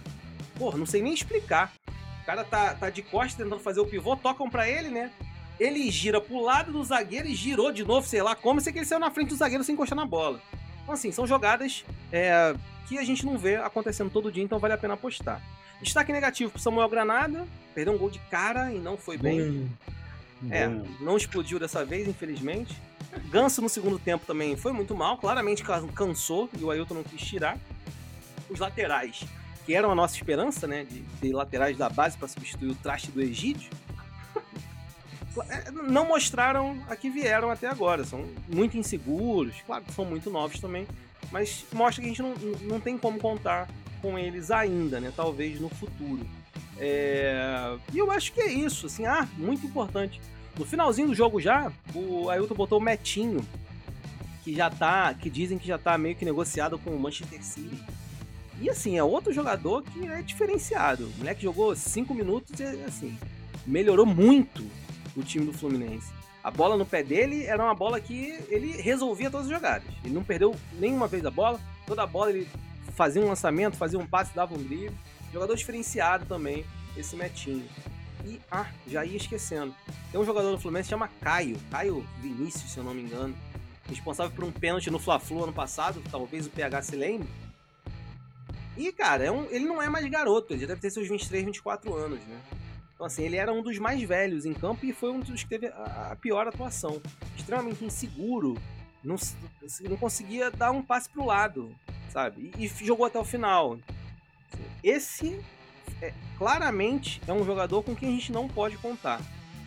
Porra, 0.58 0.78
não 0.78 0.86
sei 0.86 1.02
nem 1.02 1.12
explicar. 1.12 1.72
O 2.22 2.24
cara 2.24 2.44
tá, 2.44 2.74
tá 2.74 2.88
de 2.88 3.02
costas 3.02 3.34
tentando 3.34 3.60
fazer 3.60 3.80
o 3.80 3.86
pivô, 3.86 4.16
tocam 4.16 4.48
para 4.48 4.68
ele, 4.68 4.88
né? 4.88 5.10
Ele 5.58 5.90
gira 5.90 6.20
pro 6.20 6.42
lado 6.42 6.72
do 6.72 6.82
zagueiro 6.84 7.28
e 7.28 7.34
girou 7.34 7.70
de 7.70 7.84
novo, 7.84 8.06
sei 8.06 8.22
lá 8.22 8.34
como, 8.34 8.60
sei 8.60 8.72
que 8.72 8.80
ele 8.80 8.86
saiu 8.86 9.00
na 9.00 9.10
frente 9.10 9.28
do 9.28 9.36
zagueiro 9.36 9.64
sem 9.64 9.74
encostar 9.74 9.96
na 9.96 10.04
bola. 10.04 10.40
Então, 10.82 10.94
assim, 10.94 11.10
são 11.12 11.26
jogadas 11.26 11.84
é, 12.12 12.54
que 12.86 12.98
a 12.98 13.04
gente 13.04 13.24
não 13.24 13.38
vê 13.38 13.56
acontecendo 13.56 14.10
todo 14.10 14.30
dia, 14.30 14.42
então 14.42 14.58
vale 14.58 14.74
a 14.74 14.78
pena 14.78 14.94
apostar. 14.94 15.40
Destaque 15.80 16.12
negativo 16.12 16.50
pro 16.50 16.60
Samuel 16.60 16.88
Granada, 16.88 17.46
perdeu 17.74 17.94
um 17.94 17.98
gol 17.98 18.10
de 18.10 18.18
cara 18.30 18.72
e 18.72 18.78
não 18.78 18.96
foi 18.96 19.16
bem. 19.16 19.40
Hum, 19.40 19.68
é, 20.50 20.68
não 21.00 21.16
explodiu 21.16 21.58
dessa 21.58 21.84
vez, 21.84 22.06
infelizmente. 22.06 22.76
Ganso 23.30 23.62
no 23.62 23.68
segundo 23.68 23.98
tempo 23.98 24.26
também 24.26 24.56
foi 24.56 24.72
muito 24.72 24.94
mal, 24.94 25.16
claramente 25.18 25.62
cansou 25.94 26.50
e 26.58 26.64
o 26.64 26.70
Ailton 26.70 26.94
não 26.94 27.02
quis 27.04 27.20
tirar. 27.22 27.56
Os 28.50 28.58
laterais, 28.58 29.24
que 29.64 29.74
eram 29.74 29.90
a 29.90 29.94
nossa 29.94 30.14
esperança, 30.14 30.66
né, 30.66 30.84
de 30.84 31.00
ter 31.20 31.32
laterais 31.32 31.76
da 31.76 31.88
base 31.88 32.18
para 32.18 32.28
substituir 32.28 32.70
o 32.70 32.74
traste 32.74 33.10
do 33.10 33.22
Egídio, 33.22 33.70
não 35.88 36.06
mostraram 36.06 36.82
a 36.88 36.96
que 36.96 37.10
vieram 37.10 37.50
até 37.50 37.66
agora. 37.66 38.04
São 38.04 38.24
muito 38.48 38.76
inseguros, 38.76 39.54
claro 39.66 39.84
que 39.84 39.92
são 39.92 40.04
muito 40.04 40.30
novos 40.30 40.60
também, 40.60 40.86
mas 41.30 41.64
mostra 41.72 42.02
que 42.02 42.08
a 42.08 42.12
gente 42.12 42.22
não, 42.22 42.34
não 42.62 42.80
tem 42.80 42.96
como 42.96 43.18
contar 43.18 43.68
com 44.00 44.18
eles 44.18 44.50
ainda, 44.50 45.00
né? 45.00 45.12
Talvez 45.14 45.60
no 45.60 45.68
futuro. 45.68 46.26
É... 46.78 47.76
E 47.92 47.98
eu 47.98 48.10
acho 48.10 48.32
que 48.32 48.40
é 48.40 48.52
isso, 48.52 48.86
assim, 48.86 49.06
ah, 49.06 49.26
muito 49.36 49.66
importante. 49.66 50.20
No 50.58 50.64
finalzinho 50.64 51.08
do 51.08 51.14
jogo 51.14 51.40
já, 51.40 51.72
o 51.94 52.28
Ailton 52.30 52.54
botou 52.54 52.78
o 52.78 52.82
Metinho, 52.82 53.44
que 54.44 54.54
já 54.54 54.70
tá, 54.70 55.12
que 55.14 55.28
dizem 55.30 55.58
que 55.58 55.66
já 55.66 55.78
tá 55.78 55.96
meio 55.96 56.14
que 56.14 56.24
negociado 56.24 56.78
com 56.78 56.90
o 56.90 57.00
Manchester 57.00 57.42
City. 57.42 57.82
E 58.60 58.70
assim, 58.70 58.96
é 58.96 59.02
outro 59.02 59.32
jogador 59.32 59.82
que 59.82 60.06
é 60.06 60.22
diferenciado. 60.22 61.06
O 61.06 61.18
moleque 61.18 61.42
jogou 61.42 61.74
5 61.74 62.14
minutos 62.14 62.60
e 62.60 62.64
assim, 62.84 63.18
melhorou 63.66 64.06
muito 64.06 64.64
o 65.16 65.22
time 65.22 65.46
do 65.46 65.52
Fluminense. 65.52 66.12
A 66.42 66.50
bola 66.50 66.76
no 66.76 66.84
pé 66.84 67.02
dele 67.02 67.44
era 67.44 67.62
uma 67.62 67.74
bola 67.74 68.00
que 68.00 68.38
ele 68.48 68.80
resolvia 68.80 69.30
todas 69.30 69.46
as 69.46 69.52
jogadas. 69.52 69.88
Ele 70.04 70.14
não 70.14 70.22
perdeu 70.22 70.54
nenhuma 70.78 71.06
vez 71.06 71.24
a 71.24 71.30
bola, 71.30 71.58
toda 71.86 72.02
a 72.02 72.06
bola 72.06 72.30
ele 72.30 72.48
fazia 72.94 73.22
um 73.22 73.28
lançamento, 73.28 73.76
fazia 73.76 73.98
um 73.98 74.06
passe, 74.06 74.34
dava 74.34 74.54
um 74.54 74.62
drible. 74.62 74.94
Jogador 75.32 75.56
diferenciado 75.56 76.26
também, 76.26 76.64
esse 76.96 77.16
Metinho. 77.16 77.66
E, 78.24 78.40
ah, 78.50 78.66
já 78.86 79.04
ia 79.04 79.16
esquecendo. 79.16 79.74
Tem 80.10 80.20
um 80.20 80.24
jogador 80.24 80.50
do 80.50 80.58
Fluminense 80.58 80.88
que 80.88 80.90
chama 80.90 81.08
Caio, 81.20 81.58
Caio 81.70 82.06
Vinícius, 82.20 82.70
se 82.70 82.78
eu 82.78 82.84
não 82.84 82.94
me 82.94 83.02
engano. 83.02 83.34
Responsável 83.88 84.34
por 84.34 84.44
um 84.44 84.52
pênalti 84.52 84.90
no 84.90 84.98
Fla-Flu 84.98 85.44
ano 85.44 85.52
passado, 85.52 86.02
talvez 86.10 86.46
o 86.46 86.50
PH 86.50 86.82
se 86.82 86.96
lembre. 86.96 87.28
E, 88.76 88.90
cara, 88.92 89.24
é 89.24 89.30
um, 89.30 89.44
ele 89.50 89.64
não 89.64 89.80
é 89.80 89.88
mais 89.88 90.08
garoto, 90.10 90.52
ele 90.52 90.60
já 90.60 90.66
deve 90.66 90.80
ter 90.80 90.90
seus 90.90 91.08
23, 91.08 91.44
24 91.44 91.94
anos, 91.94 92.18
né? 92.20 92.40
Então, 92.94 93.06
assim, 93.06 93.24
ele 93.24 93.36
era 93.36 93.52
um 93.52 93.62
dos 93.62 93.78
mais 93.78 94.00
velhos 94.02 94.46
em 94.46 94.54
campo 94.54 94.86
e 94.86 94.92
foi 94.92 95.10
um 95.10 95.20
dos 95.20 95.42
que 95.42 95.48
teve 95.48 95.66
a, 95.66 96.16
pior 96.20 96.46
atuação. 96.46 97.00
Extremamente 97.36 97.84
inseguro, 97.84 98.56
não, 99.02 99.16
assim, 99.16 99.88
não 99.88 99.96
conseguia 99.96 100.50
dar 100.50 100.70
um 100.70 100.82
passe 100.82 101.08
pro 101.08 101.26
lado, 101.26 101.74
sabe? 102.08 102.52
E, 102.56 102.64
e 102.64 102.68
jogou 102.68 103.04
até 103.04 103.18
o 103.18 103.24
final. 103.24 103.78
Esse, 104.82 105.40
é, 106.00 106.12
claramente, 106.38 107.20
é 107.26 107.32
um 107.32 107.44
jogador 107.44 107.82
com 107.82 107.96
quem 107.96 108.10
a 108.10 108.12
gente 108.12 108.30
não 108.30 108.48
pode 108.48 108.78
contar. 108.78 109.20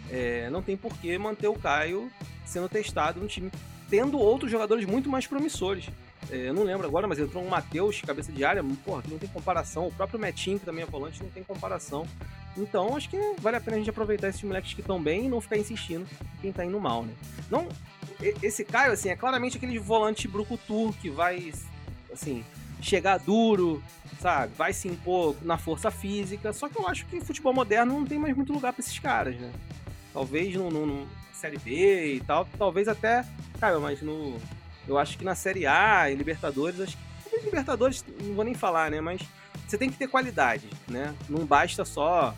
É, 0.10 0.50
não 0.50 0.62
tem 0.62 0.78
por 0.78 0.98
que 0.98 1.18
manter 1.18 1.48
o 1.48 1.60
Caio 1.60 2.10
sendo 2.46 2.70
testado 2.70 3.20
no 3.20 3.28
time, 3.28 3.52
tendo 3.90 4.18
outros 4.18 4.50
jogadores 4.50 4.86
muito 4.86 5.10
mais 5.10 5.28
promissores. 5.28 5.90
É, 6.30 6.50
eu 6.50 6.54
não 6.54 6.64
lembro 6.64 6.86
agora, 6.88 7.08
mas 7.08 7.20
entrou 7.20 7.44
um 7.44 7.50
Matheus, 7.50 8.02
cabeça 8.02 8.32
de 8.32 8.44
área, 8.44 8.64
porra, 8.84 9.02
que 9.02 9.12
não 9.12 9.18
tem 9.18 9.30
comparação. 9.30 9.88
O 9.88 9.92
próprio 9.92 10.20
Metinho, 10.20 10.60
que 10.60 10.66
também 10.66 10.84
é 10.84 10.88
volante, 10.88 11.24
não 11.24 11.30
tem 11.30 11.44
comparação. 11.44 12.08
Então, 12.58 12.96
acho 12.98 13.10
que 13.10 13.18
vale 13.40 13.58
a 13.58 13.62
pena 13.62 13.78
a 13.78 13.80
gente 13.80 13.90
aproveitar 13.90 14.30
esses 14.30 14.42
moleques 14.42 14.74
que 14.74 14.82
estão 14.82 15.02
bem 15.02 15.26
e 15.26 15.30
não 15.30 15.40
ficar 15.40 15.58
insistindo 15.58 16.08
em 16.38 16.42
quem 16.42 16.52
tá 16.52 16.66
indo 16.66 16.80
mal, 16.80 17.04
né? 17.04 17.14
Não, 17.50 17.68
esse 18.42 18.66
Caio, 18.66 18.94
assim, 18.94 19.10
é 19.10 19.16
claramente 19.16 19.58
aquele 19.58 19.78
volante 19.78 20.28
brucutu 20.28 20.94
que 21.00 21.10
vai, 21.10 21.54
assim, 22.12 22.44
chegar 22.82 23.18
duro, 23.20 23.82
sabe? 24.20 24.54
Vai 24.56 24.74
se 24.74 24.88
impor 24.88 25.36
na 25.44 25.58
força 25.58 25.92
física. 25.92 26.52
Só 26.52 26.68
que 26.68 26.78
eu 26.78 26.88
acho 26.88 27.06
que 27.06 27.22
futebol 27.22 27.54
moderno 27.54 27.94
não 27.94 28.06
tem 28.06 28.18
mais 28.18 28.36
muito 28.36 28.52
lugar 28.52 28.74
para 28.74 28.82
esses 28.82 28.98
caras, 29.00 29.36
né? 29.36 29.52
Talvez 30.14 30.56
no, 30.56 30.70
no, 30.72 30.86
no, 30.86 31.08
Série 31.34 31.60
B 31.60 32.16
e 32.16 32.20
tal, 32.22 32.48
talvez 32.58 32.88
até, 32.88 33.24
Caio, 33.60 33.80
mas 33.80 34.02
no 34.02 34.40
eu 34.88 34.98
acho 34.98 35.18
que 35.18 35.26
na 35.26 35.36
Série 35.36 35.66
A 35.66 36.10
e 36.10 36.16
Libertadores, 36.16 36.80
acho 36.80 36.98
que 37.30 37.46
Libertadores 37.46 38.04
não 38.22 38.34
vou 38.34 38.46
nem 38.46 38.54
falar, 38.54 38.90
né? 38.90 39.02
Mas 39.02 39.22
você 39.68 39.78
tem 39.78 39.90
que 39.90 39.98
ter 39.98 40.08
qualidade, 40.08 40.70
né? 40.88 41.14
Não 41.30 41.46
basta 41.46 41.84
só 41.84 42.34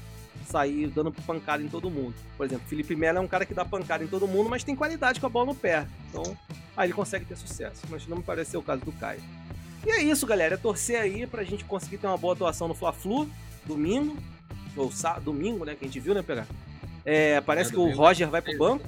sair 0.48 0.88
dando 0.88 1.12
pancada 1.12 1.62
em 1.62 1.68
todo 1.68 1.90
mundo. 1.90 2.16
Por 2.36 2.46
exemplo, 2.46 2.68
Felipe 2.68 2.96
Melo 2.96 3.20
é 3.20 3.22
um 3.22 3.28
cara 3.28 3.46
que 3.46 3.54
dá 3.54 3.64
pancada 3.64 4.04
em 4.04 4.08
todo 4.08 4.28
mundo, 4.28 4.50
mas 4.50 4.64
tem 4.64 4.76
qualidade 4.76 5.20
com 5.20 5.28
a 5.28 5.30
bola 5.30 5.48
no 5.48 5.56
pé. 5.56 5.86
Então, 6.10 6.38
aí 6.76 6.88
ele 6.88 6.94
consegue 6.94 7.26
ter 7.26 7.36
sucesso. 7.36 7.84
Mas 7.90 8.08
não 8.08 8.18
me 8.18 8.24
parece 8.24 8.52
ser 8.52 8.58
o 8.58 8.64
caso 8.64 8.84
do 8.84 8.92
Caio. 8.94 9.22
E 9.86 9.92
é 9.92 10.02
isso, 10.02 10.26
galera. 10.26 10.56
É 10.56 10.58
torcer 10.58 11.00
aí 11.00 11.28
pra 11.28 11.44
gente 11.44 11.64
conseguir 11.64 11.98
ter 11.98 12.08
uma 12.08 12.18
boa 12.18 12.34
atuação 12.34 12.68
no 12.68 12.74
Fla-Flu, 12.74 13.30
domingo. 13.66 14.18
Ou 14.76 14.92
sábado, 14.92 15.26
domingo, 15.26 15.66
né? 15.66 15.76
Que 15.76 15.86
a 15.86 15.88
gente 15.88 16.00
viu, 16.00 16.14
né, 16.14 16.22
pegar? 16.22 16.48
É, 17.06 17.42
parece 17.42 17.72
é, 17.72 17.74
que 17.74 17.80
o 17.80 17.92
Roger 17.92 18.30
vai 18.30 18.42
pro 18.42 18.58
banco. 18.58 18.88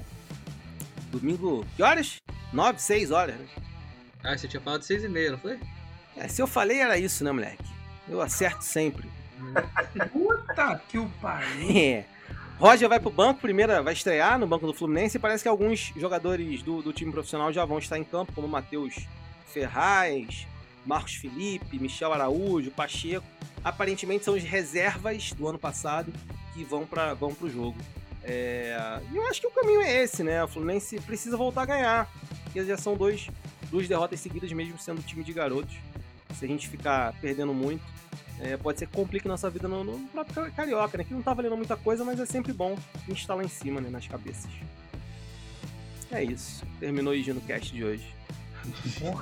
Domingo, 1.10 1.64
que 1.76 1.82
horas? 1.82 2.21
9, 2.52 2.80
6 2.80 3.10
horas, 3.10 3.36
né? 3.36 3.46
Ah, 4.22 4.36
você 4.36 4.46
tinha 4.46 4.60
falado 4.60 4.82
6 4.82 5.04
e 5.04 5.08
meia, 5.08 5.32
não 5.32 5.38
foi? 5.38 5.58
É, 6.16 6.28
se 6.28 6.40
eu 6.40 6.46
falei 6.46 6.80
era 6.80 6.98
isso, 6.98 7.24
né, 7.24 7.32
moleque? 7.32 7.64
Eu 8.08 8.20
acerto 8.20 8.64
sempre. 8.64 9.08
Puta 10.12 10.80
que 10.88 10.98
o 10.98 11.08
pariu. 11.20 11.70
É. 11.74 12.04
Roger 12.58 12.88
vai 12.88 13.00
pro 13.00 13.10
banco, 13.10 13.40
primeira 13.40 13.82
vai 13.82 13.92
estrear 13.92 14.38
no 14.38 14.46
banco 14.46 14.66
do 14.68 14.72
Fluminense 14.74 15.16
e 15.16 15.20
parece 15.20 15.42
que 15.42 15.48
alguns 15.48 15.92
jogadores 15.96 16.62
do, 16.62 16.80
do 16.80 16.92
time 16.92 17.10
profissional 17.10 17.52
já 17.52 17.64
vão 17.64 17.78
estar 17.78 17.98
em 17.98 18.04
campo, 18.04 18.32
como 18.32 18.46
Matheus 18.46 19.08
Ferraz, 19.48 20.46
Marcos 20.86 21.14
Felipe, 21.16 21.80
Michel 21.80 22.12
Araújo, 22.12 22.70
Pacheco. 22.70 23.26
Aparentemente 23.64 24.24
são 24.24 24.34
os 24.34 24.44
reservas 24.44 25.32
do 25.32 25.48
ano 25.48 25.58
passado 25.58 26.12
que 26.54 26.62
vão 26.62 26.86
para 26.86 27.14
vão 27.14 27.34
o 27.40 27.50
jogo. 27.50 27.76
É, 28.22 29.00
e 29.10 29.16
eu 29.16 29.26
acho 29.26 29.40
que 29.40 29.46
o 29.48 29.50
caminho 29.50 29.82
é 29.82 30.02
esse, 30.02 30.22
né? 30.22 30.44
O 30.44 30.48
Fluminense 30.48 31.00
precisa 31.00 31.36
voltar 31.36 31.62
a 31.62 31.66
ganhar. 31.66 32.08
Porque 32.52 32.66
já 32.66 32.76
são 32.76 32.94
dois, 32.94 33.28
duas 33.70 33.88
derrotas 33.88 34.20
seguidas, 34.20 34.52
mesmo 34.52 34.78
sendo 34.78 35.02
time 35.02 35.24
de 35.24 35.32
garotos. 35.32 35.74
Se 36.34 36.44
a 36.44 36.48
gente 36.48 36.68
ficar 36.68 37.14
perdendo 37.18 37.54
muito, 37.54 37.82
é, 38.40 38.58
pode 38.58 38.78
ser 38.78 38.86
que 38.86 38.92
complique 38.92 39.26
nossa 39.26 39.48
vida 39.48 39.66
no, 39.66 39.82
no 39.82 39.98
próprio 40.08 40.52
Carioca, 40.52 40.98
né? 40.98 41.04
Que 41.04 41.14
não 41.14 41.22
tá 41.22 41.32
valendo 41.32 41.56
muita 41.56 41.76
coisa, 41.76 42.04
mas 42.04 42.20
é 42.20 42.26
sempre 42.26 42.52
bom 42.52 42.76
a 42.94 42.98
gente 43.08 43.20
estar 43.20 43.34
tá 43.34 43.38
lá 43.38 43.44
em 43.44 43.48
cima, 43.48 43.80
né? 43.80 43.88
Nas 43.88 44.06
cabeças. 44.06 44.50
É 46.10 46.22
isso. 46.22 46.62
Terminou 46.78 47.14
o 47.14 47.34
no 47.34 47.40
Cast 47.40 47.72
de 47.72 47.82
hoje. 47.82 48.14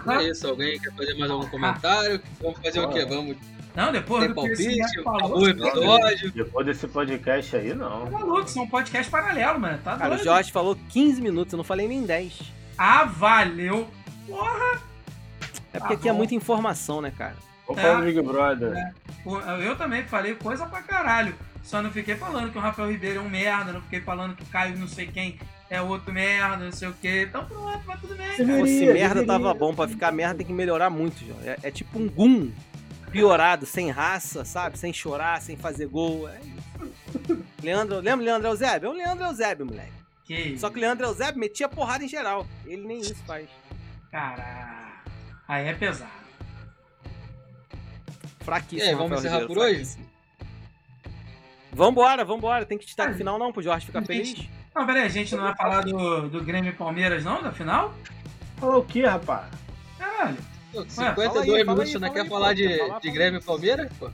É 0.09 0.29
isso, 0.29 0.49
alguém 0.49 0.79
quer 0.79 0.93
fazer 0.93 1.15
mais 1.15 1.31
algum 1.31 1.49
comentário? 1.49 2.21
Vamos 2.41 2.59
fazer 2.61 2.81
o 2.81 2.89
quê? 2.91 3.07
Vamos 3.07 3.37
não, 3.75 3.93
depois 3.93 4.21
Tem 4.21 4.29
do 4.31 4.35
palpite, 4.35 5.03
falou, 5.05 5.49
episódio. 5.49 6.33
Depois 6.33 6.67
desse 6.67 6.89
podcast 6.89 7.57
aí, 7.57 7.73
não. 7.73 8.05
Tá 8.05 8.11
maluco, 8.11 8.45
isso 8.45 8.59
é 8.59 8.63
um 8.63 8.69
podcast 8.69 9.09
paralelo, 9.09 9.61
mano. 9.61 9.79
Tá 9.79 9.97
Cara, 9.97 10.09
doido. 10.09 10.21
o 10.21 10.25
Jorge 10.25 10.51
falou 10.51 10.77
15 10.89 11.23
minutos, 11.23 11.53
eu 11.53 11.57
não 11.57 11.65
falei 11.65 11.87
nem 11.87 12.03
10. 12.03 12.60
Ah, 12.83 13.05
valeu. 13.05 13.87
Porra! 14.27 14.81
É 15.73 15.79
porque 15.79 15.79
Tá 15.79 15.95
aqui 15.95 16.09
é 16.09 16.13
bom. 16.13 16.17
muita 16.19 16.35
informação, 16.35 17.03
né, 17.03 17.13
cara? 17.17 17.37
Vamos 17.69 17.83
É. 17.85 18.01
Big 18.01 18.23
Brother. 18.23 18.73
É. 18.75 18.93
Eu 19.67 19.77
também 19.77 20.03
falei 20.05 20.35
coisa 20.35 20.65
pra 20.65 20.81
caralho. 20.81 21.35
Só 21.63 21.83
não 21.83 21.91
fiquei 21.93 22.17
falando 22.17 22.51
que 22.51 22.57
o 22.57 22.61
Rafael 22.61 22.91
Ribeiro 22.91 23.19
é 23.19 23.23
um 23.23 23.29
merda, 23.29 23.71
não 23.75 23.83
fiquei 23.83 24.01
falando 24.01 24.35
que 24.35 24.43
o 24.43 24.47
Caio 24.47 24.79
não 24.79 24.89
sei 24.89 25.07
quem 25.07 25.39
é 25.69 25.81
outro 25.81 26.11
merda, 26.11 26.65
não 26.65 26.73
sei 26.73 26.89
o 26.89 26.95
quê. 26.95 27.27
Então 27.29 27.45
pronto, 27.45 27.85
vai 27.85 27.99
tudo 27.99 28.15
bem. 28.17 28.29
Pô, 28.29 28.35
se 28.35 28.45
Deveria, 28.45 28.93
merda 28.95 29.15
deveria. 29.21 29.27
tava 29.27 29.53
bom, 29.55 29.75
pra 29.75 29.87
ficar 29.87 30.11
merda 30.11 30.37
tem 30.37 30.47
que 30.47 30.53
melhorar 30.55 30.89
muito, 30.89 31.19
Jorge. 31.25 31.49
É, 31.49 31.59
é 31.65 31.71
tipo 31.71 31.99
um 31.99 32.09
gum 32.09 32.51
piorado, 33.13 33.67
sem 33.67 33.91
raça, 33.91 34.43
sabe? 34.45 34.79
Sem 34.79 34.91
chorar, 34.93 35.41
sem 35.43 35.55
fazer 35.57 35.87
gol. 35.87 36.27
É 36.29 36.39
isso. 36.41 37.45
Leandro, 37.63 37.97
lembra 38.01 38.23
o 38.23 38.25
Leandro 38.25 38.49
Eusébio? 38.49 38.89
É 38.89 38.91
o 38.91 38.97
Leandro 38.97 39.25
Eusébio, 39.27 39.67
moleque. 39.67 39.93
Que 40.31 40.57
Só 40.57 40.71
que 40.71 40.79
o 40.79 40.81
Leandro 40.81 41.07
Eusébio 41.07 41.41
metia 41.41 41.69
porrada 41.69 42.05
em 42.05 42.09
geral. 42.09 42.47
Ele 42.65 42.87
nem 42.87 43.01
isso 43.01 43.17
faz. 43.27 43.49
Caralho. 44.13 44.93
Aí 45.49 45.67
é 45.67 45.75
pesado. 45.75 46.09
Fraquíssimo. 48.39 48.81
E 48.81 48.89
aí, 48.91 48.95
vamos 48.95 49.19
encerrar 49.19 49.45
por 49.45 49.59
hoje? 49.59 49.99
Vambora, 51.73 52.25
vambora. 52.25 52.65
Tem 52.65 52.79
que 52.79 52.87
destaque 52.87 53.11
Ah, 53.11 53.17
final 53.17 53.41
não 53.41 53.53
pro 53.53 53.61
Jorge 53.61 53.87
ficar 53.87 54.03
gente. 54.03 54.07
feliz? 54.07 54.49
Não, 54.73 54.87
peraí, 54.87 55.03
a 55.03 55.09
gente 55.09 55.35
não 55.35 55.43
vai 55.43 55.57
falar 55.57 55.81
do, 55.81 56.29
do 56.29 56.45
Grêmio 56.45 56.71
e 56.71 56.77
Palmeiras, 56.77 57.25
não, 57.25 57.43
da 57.43 57.51
final? 57.51 57.93
Falar 58.57 58.77
o 58.77 58.85
quê, 58.85 59.05
rapaz? 59.05 59.51
Caralho. 59.99 60.37
Pô, 60.73 60.85
fala 60.87 61.17
52 61.17 61.37
aí, 61.37 61.65
fala 61.65 61.65
minutos, 61.65 61.91
você 61.91 61.99
não 61.99 62.09
fala 62.09 62.23
quer 62.23 62.29
falar 62.29 62.55
de, 62.55 63.01
de 63.01 63.11
Grêmio 63.11 63.41
e 63.41 63.43
Palmeiras? 63.43 63.93
Pô? 63.99 64.09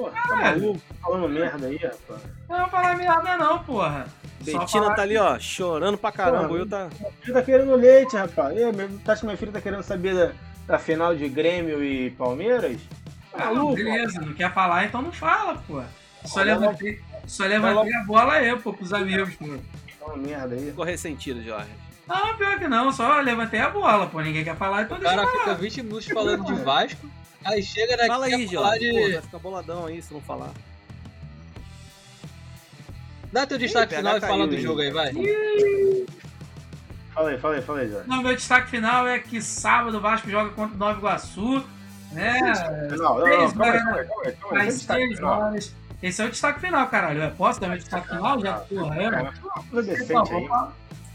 Pô, 0.00 0.10
tá 0.10 0.22
Caralho. 0.22 0.60
maluco? 0.62 0.80
Falando 1.02 1.28
merda 1.28 1.66
aí, 1.66 1.76
rapaz. 1.76 2.20
Não 2.48 2.58
vou 2.60 2.68
falar 2.68 2.96
merda, 2.96 3.36
não, 3.36 3.58
porra. 3.64 4.06
Betina 4.40 4.94
tá 4.94 5.02
ali, 5.02 5.16
ó, 5.18 5.38
chorando 5.38 5.98
pra 5.98 6.10
caramba. 6.10 6.48
O 6.48 6.52
Will 6.54 6.66
tá. 6.68 6.88
Minha 6.98 7.12
filha 7.20 7.34
tá 7.34 7.42
querendo 7.42 7.74
leite, 7.76 8.16
rapaz. 8.16 8.56
E, 8.56 8.72
meu- 8.72 8.88
tu 9.04 9.10
acha 9.10 9.20
que 9.20 9.26
minha 9.26 9.36
filha 9.36 9.52
tá 9.52 9.60
querendo 9.60 9.82
saber 9.82 10.14
da, 10.14 10.32
da 10.66 10.78
final 10.78 11.14
de 11.14 11.28
Grêmio 11.28 11.84
e 11.84 12.10
Palmeiras? 12.12 12.80
Tá 13.32 13.44
Ah, 13.44 13.54
maluco? 13.54 13.74
beleza, 13.74 14.20
não 14.20 14.32
quer 14.32 14.52
falar, 14.52 14.86
então 14.86 15.02
não 15.02 15.12
fala, 15.12 15.62
pô. 15.66 15.82
Só 16.24 16.42
levantei, 16.42 17.00
só 17.26 17.44
levantei 17.44 17.94
a 17.94 18.00
bola 18.04 18.32
aí, 18.34 18.56
pô, 18.56 18.72
pros 18.72 18.92
amigos, 18.94 19.34
pô. 19.36 19.46
Fala 19.98 20.16
merda 20.16 20.54
aí. 20.54 20.66
Ficou 20.66 20.84
ressentido, 20.84 21.42
Jorge. 21.42 21.68
Não, 22.08 22.34
pior 22.36 22.58
que 22.58 22.66
não, 22.66 22.90
só 22.90 23.20
levantei 23.20 23.60
a 23.60 23.68
bola, 23.68 24.06
pô. 24.06 24.20
Ninguém 24.20 24.42
quer 24.42 24.56
falar, 24.56 24.82
então 24.82 24.96
O 24.96 25.00
deixa 25.00 25.14
cara 25.14 25.26
eu 25.26 25.30
fica 25.32 25.44
falar. 25.44 25.56
20 25.58 25.82
minutos 25.82 26.06
falando 26.08 26.44
de 26.46 26.54
Vasco, 26.54 27.06
aí 27.44 27.62
chega 27.62 27.96
daqui 27.96 28.08
Fala 28.08 28.26
aí, 28.26 28.46
Jorge. 28.46 28.90
Pô, 28.90 28.98
de... 28.98 29.12
vai 29.12 29.22
ficar 29.22 29.38
boladão 29.38 29.86
aí 29.86 30.02
se 30.02 30.12
não 30.12 30.20
falar. 30.20 30.50
Dá 33.32 33.46
teu 33.46 33.58
destaque 33.58 33.94
Ih, 33.94 33.96
final 33.98 34.16
e 34.16 34.20
fala 34.20 34.46
do 34.46 34.54
aí. 34.54 34.60
jogo 34.60 34.80
aí, 34.80 34.90
vai. 34.90 35.12
Fala 37.14 37.30
aí, 37.30 37.38
fala 37.38 37.54
aí, 37.54 37.62
fala 37.62 37.78
aí, 37.80 37.88
Jorge. 37.88 38.08
Não, 38.08 38.22
meu 38.22 38.34
destaque 38.34 38.70
final 38.70 39.06
é 39.06 39.18
que 39.18 39.40
sábado 39.40 39.96
o 39.98 40.00
Vasco 40.00 40.28
joga 40.28 40.50
contra 40.50 40.74
o 40.74 40.78
Nova 40.78 40.98
Iguaçu, 40.98 41.64
né? 42.12 42.40
Não, 42.40 42.48
não, 42.48 42.54
não, 42.54 42.88
Seis 42.88 43.00
calma 43.00 43.26
aí, 43.26 43.32
horas, 43.32 43.52
calma 43.52 43.72
aí, 43.72 43.78
calma 43.78 44.22
aí, 44.24 44.32
calma 44.32 44.56
aí. 44.56 44.62
Às 44.62 44.68
Esse 44.68 44.78
destaque 44.78 45.02
seis 45.02 45.16
final. 45.16 45.40
horas. 45.40 45.74
Esse 46.02 46.22
é 46.22 46.24
o 46.24 46.30
destaque 46.30 46.60
final, 46.60 46.88
caralho. 46.88 47.22
Eu 47.22 47.30
posso 47.32 47.60
dar 47.60 47.68
meu 47.68 47.78
destaque 47.78 48.08
final? 48.08 48.40
Já, 48.40 48.54
porra, 48.60 48.96
é, 48.96 49.10
mano. 49.10 49.32
Então. 50.00 50.72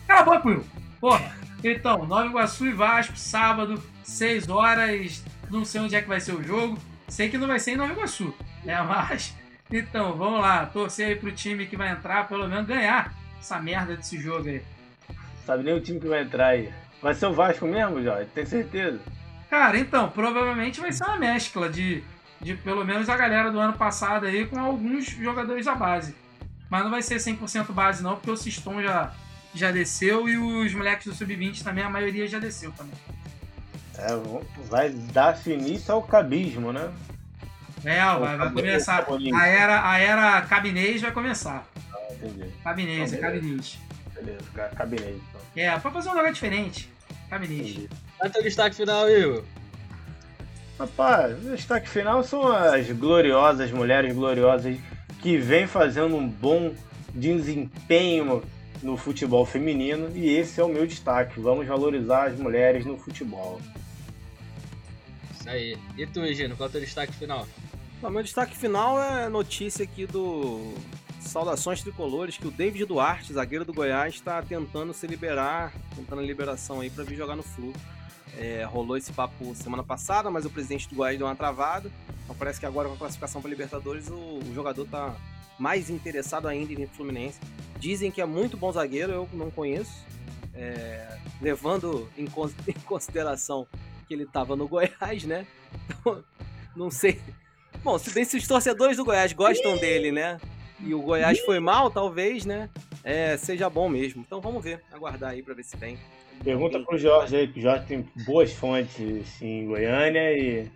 Cala 0.08 0.22
a 0.22 0.24
boca, 0.24 0.48
Will. 0.48 0.66
Porra. 1.02 1.36
Então, 1.64 2.06
Nova 2.06 2.28
Iguaçu 2.28 2.68
e 2.68 2.72
Vasco, 2.72 3.18
sábado, 3.18 3.82
6 4.04 4.50
horas. 4.50 5.24
Não 5.50 5.66
sei 5.66 5.82
onde 5.82 5.96
é 5.96 6.02
que 6.02 6.08
vai 6.08 6.20
ser 6.20 6.34
o 6.34 6.44
jogo. 6.44 6.78
Sei 7.08 7.30
que 7.30 7.38
não 7.38 7.48
vai 7.48 7.60
ser 7.60 7.72
em 7.72 7.78
Nova 7.78 7.94
Iguaçu, 7.94 8.34
né? 8.64 8.82
Mas, 8.84 9.36
então, 9.72 10.14
vamos 10.16 10.42
lá. 10.42 10.66
Torcer 10.66 11.08
aí 11.08 11.16
pro 11.16 11.32
time 11.32 11.68
que 11.68 11.78
vai 11.78 11.92
entrar, 11.92 12.28
pelo 12.28 12.48
menos 12.48 12.68
ganhar 12.68 13.14
essa 13.40 13.60
merda 13.60 13.96
desse 13.96 14.18
jogo 14.20 14.50
aí. 14.50 14.62
Sabe 15.46 15.64
nem 15.64 15.74
o 15.76 15.82
time 15.82 16.00
que 16.00 16.08
vai 16.08 16.24
entrar 16.24 16.48
aí. 16.48 16.74
Vai 17.02 17.14
ser 17.14 17.28
o 17.28 17.34
Vasco 17.34 17.68
mesmo, 17.68 18.02
Jorge? 18.02 18.30
Tem 18.34 18.46
certeza? 18.46 19.00
Cara, 19.50 19.78
então, 19.78 20.10
provavelmente 20.10 20.82
vai 20.82 20.92
ser 20.92 21.04
uma 21.04 21.18
mescla 21.18 21.70
de, 21.70 22.04
de 22.42 22.56
pelo 22.56 22.84
menos 22.84 23.08
a 23.08 23.16
galera 23.16 23.52
do 23.52 23.60
ano 23.60 23.74
passado 23.74 24.26
aí 24.26 24.48
com 24.48 24.60
alguns 24.60 25.06
jogadores 25.06 25.66
da 25.66 25.76
base. 25.76 26.16
Mas 26.70 26.84
não 26.84 26.90
vai 26.90 27.04
ser 27.04 27.18
100% 27.18 27.72
base 27.72 28.02
não, 28.02 28.16
porque 28.16 28.32
o 28.32 28.36
Siston 28.36 28.82
já, 28.82 29.14
já 29.54 29.72
desceu 29.72 30.28
e 30.28 30.36
os 30.36 30.74
moleques 30.74 31.06
do 31.06 31.14
Sub-20 31.14 31.64
também, 31.64 31.84
a 31.84 31.90
maioria 31.90 32.28
já 32.28 32.40
desceu 32.40 32.72
também. 32.72 32.96
É, 33.98 34.08
vai 34.70 34.90
dar 34.90 35.38
início 35.48 35.94
ao 35.94 36.04
cabismo, 36.04 36.72
né? 36.74 36.92
É, 37.84 38.00
vai, 38.18 38.38
vai 38.38 38.52
começar. 38.52 39.06
A 39.36 39.48
era, 39.48 39.90
a 39.90 39.98
era 40.00 40.42
cabinês 40.44 41.02
vai 41.02 41.12
começar. 41.12 41.66
Ah, 41.94 41.98
entendi. 42.14 42.50
Cabinês, 42.64 43.14
é 43.14 43.18
Então, 43.18 43.30
beleza. 43.32 43.42
cabinês. 43.42 43.80
Beleza, 44.16 44.44
ca- 44.54 44.70
cabinei 44.70 45.16
então. 45.30 45.42
É, 45.56 45.78
pra 45.80 45.92
fazer 45.92 46.10
um 46.10 46.14
lugar 46.16 46.32
diferente. 46.34 46.90
Cabinês. 47.30 47.70
Entendi. 47.70 47.90
Dá 48.20 48.30
teu 48.30 48.42
destaque 48.44 48.76
final, 48.76 49.10
Igor. 49.10 49.44
Rapaz, 50.80 51.38
o 51.46 51.56
destaque 51.56 51.88
final 51.88 52.24
são 52.24 52.48
as 52.52 52.90
gloriosas 52.92 53.72
mulheres 53.72 54.14
gloriosas 54.14 54.78
que 55.22 55.38
vêm 55.38 55.68
fazendo 55.68 56.16
um 56.18 56.28
bom 56.28 56.74
desempenho 57.14 58.44
no 58.84 58.98
futebol 58.98 59.46
feminino 59.46 60.12
e 60.16 60.36
esse 60.36 60.60
é 60.60 60.64
o 60.64 60.68
meu 60.68 60.86
destaque. 60.86 61.40
Vamos 61.40 61.66
valorizar 61.68 62.26
as 62.28 62.38
mulheres 62.38 62.86
no 62.86 62.98
futebol. 62.98 63.62
Aí. 65.46 65.78
E 65.98 66.06
tu, 66.08 66.26
Gino, 66.34 66.56
qual 66.56 66.68
é 66.68 66.70
o 66.70 66.72
teu 66.72 66.82
destaque 66.82 67.14
final? 67.14 67.48
Meu 68.02 68.22
destaque 68.22 68.56
final 68.56 69.02
é 69.02 69.28
notícia 69.30 69.84
aqui 69.84 70.06
do 70.06 70.74
Saudações 71.20 71.82
Tricolores, 71.82 72.38
que 72.38 72.48
o 72.48 72.52
David 72.52 72.86
Duarte, 72.86 73.34
zagueiro 73.34 73.66
do 73.66 73.74
Goiás, 73.74 74.14
está 74.14 74.42
tentando 74.42 74.94
se 74.94 75.08
liberar, 75.08 75.74
tentando 75.96 76.22
a 76.22 76.24
liberação 76.24 76.82
aí 76.82 76.90
para 76.90 77.04
vir 77.04 77.16
jogar 77.16 77.36
no 77.36 77.44
Flu. 77.44 77.74
É, 78.38 78.64
rolou 78.64 78.98
esse 78.98 79.12
papo 79.12 79.56
semana 79.56 79.84
passada, 79.84 80.30
mas 80.30 80.46
o 80.46 80.50
presidente 80.50 80.88
do 80.90 80.96
Goiás 80.96 81.18
deu 81.18 81.26
uma 81.26 81.36
travada. 81.36 81.92
Então 82.24 82.36
parece 82.36 82.60
que 82.60 82.66
agora 82.66 82.88
com 82.88 82.96
a 82.96 82.98
classificação 82.98 83.42
para 83.42 83.50
Libertadores 83.50 84.08
o, 84.10 84.14
o 84.14 84.52
jogador 84.54 84.86
tá 84.88 85.16
mais 85.58 85.90
interessado 85.90 86.48
ainda 86.48 86.74
em 86.74 86.76
vir 86.76 86.88
pro 86.88 86.98
Fluminense. 86.98 87.40
Dizem 87.80 88.12
que 88.12 88.22
é 88.22 88.26
muito 88.26 88.58
bom 88.58 88.72
zagueiro, 88.72 89.12
eu 89.12 89.30
não 89.34 89.50
conheço. 89.50 90.06
É, 90.54 91.18
levando 91.42 92.10
em 92.18 92.26
consideração 92.86 93.68
que 94.08 94.14
ele 94.14 94.24
estava 94.24 94.56
no 94.56 94.68
Goiás, 94.68 95.24
né? 95.26 95.46
Então, 95.90 96.24
não 96.76 96.90
sei. 96.92 97.20
Bom, 97.84 97.98
se 97.98 98.10
bem 98.12 98.24
se 98.24 98.38
os 98.38 98.48
torcedores 98.48 98.98
do 98.98 99.06
Goiás 99.06 99.34
gostam 99.34 99.78
dele, 99.78 100.12
né? 100.12 100.38
E 100.80 100.94
o 100.94 101.02
Goiás 101.02 101.40
foi 101.42 101.60
mal, 101.60 101.90
talvez, 101.90 102.46
né? 102.46 102.70
É, 103.04 103.38
seja 103.38 103.70
bom 103.70 103.88
mesmo. 103.90 104.24
Então 104.26 104.42
vamos 104.42 104.64
ver, 104.64 104.82
aguardar 104.92 105.32
aí 105.32 105.42
pra 105.44 105.54
ver 105.54 105.64
se 105.64 105.78
vem. 105.78 105.98
Pergunta 106.44 106.80
pro 106.80 106.98
Jorge 106.98 107.36
aí, 107.36 107.48
que 107.48 107.60
o 107.60 107.62
Jorge 107.62 107.86
tem 107.86 108.10
boas 108.26 108.52
fontes 108.54 109.42
em 109.42 109.66
Goiânia 109.68 110.32
e 110.38 110.70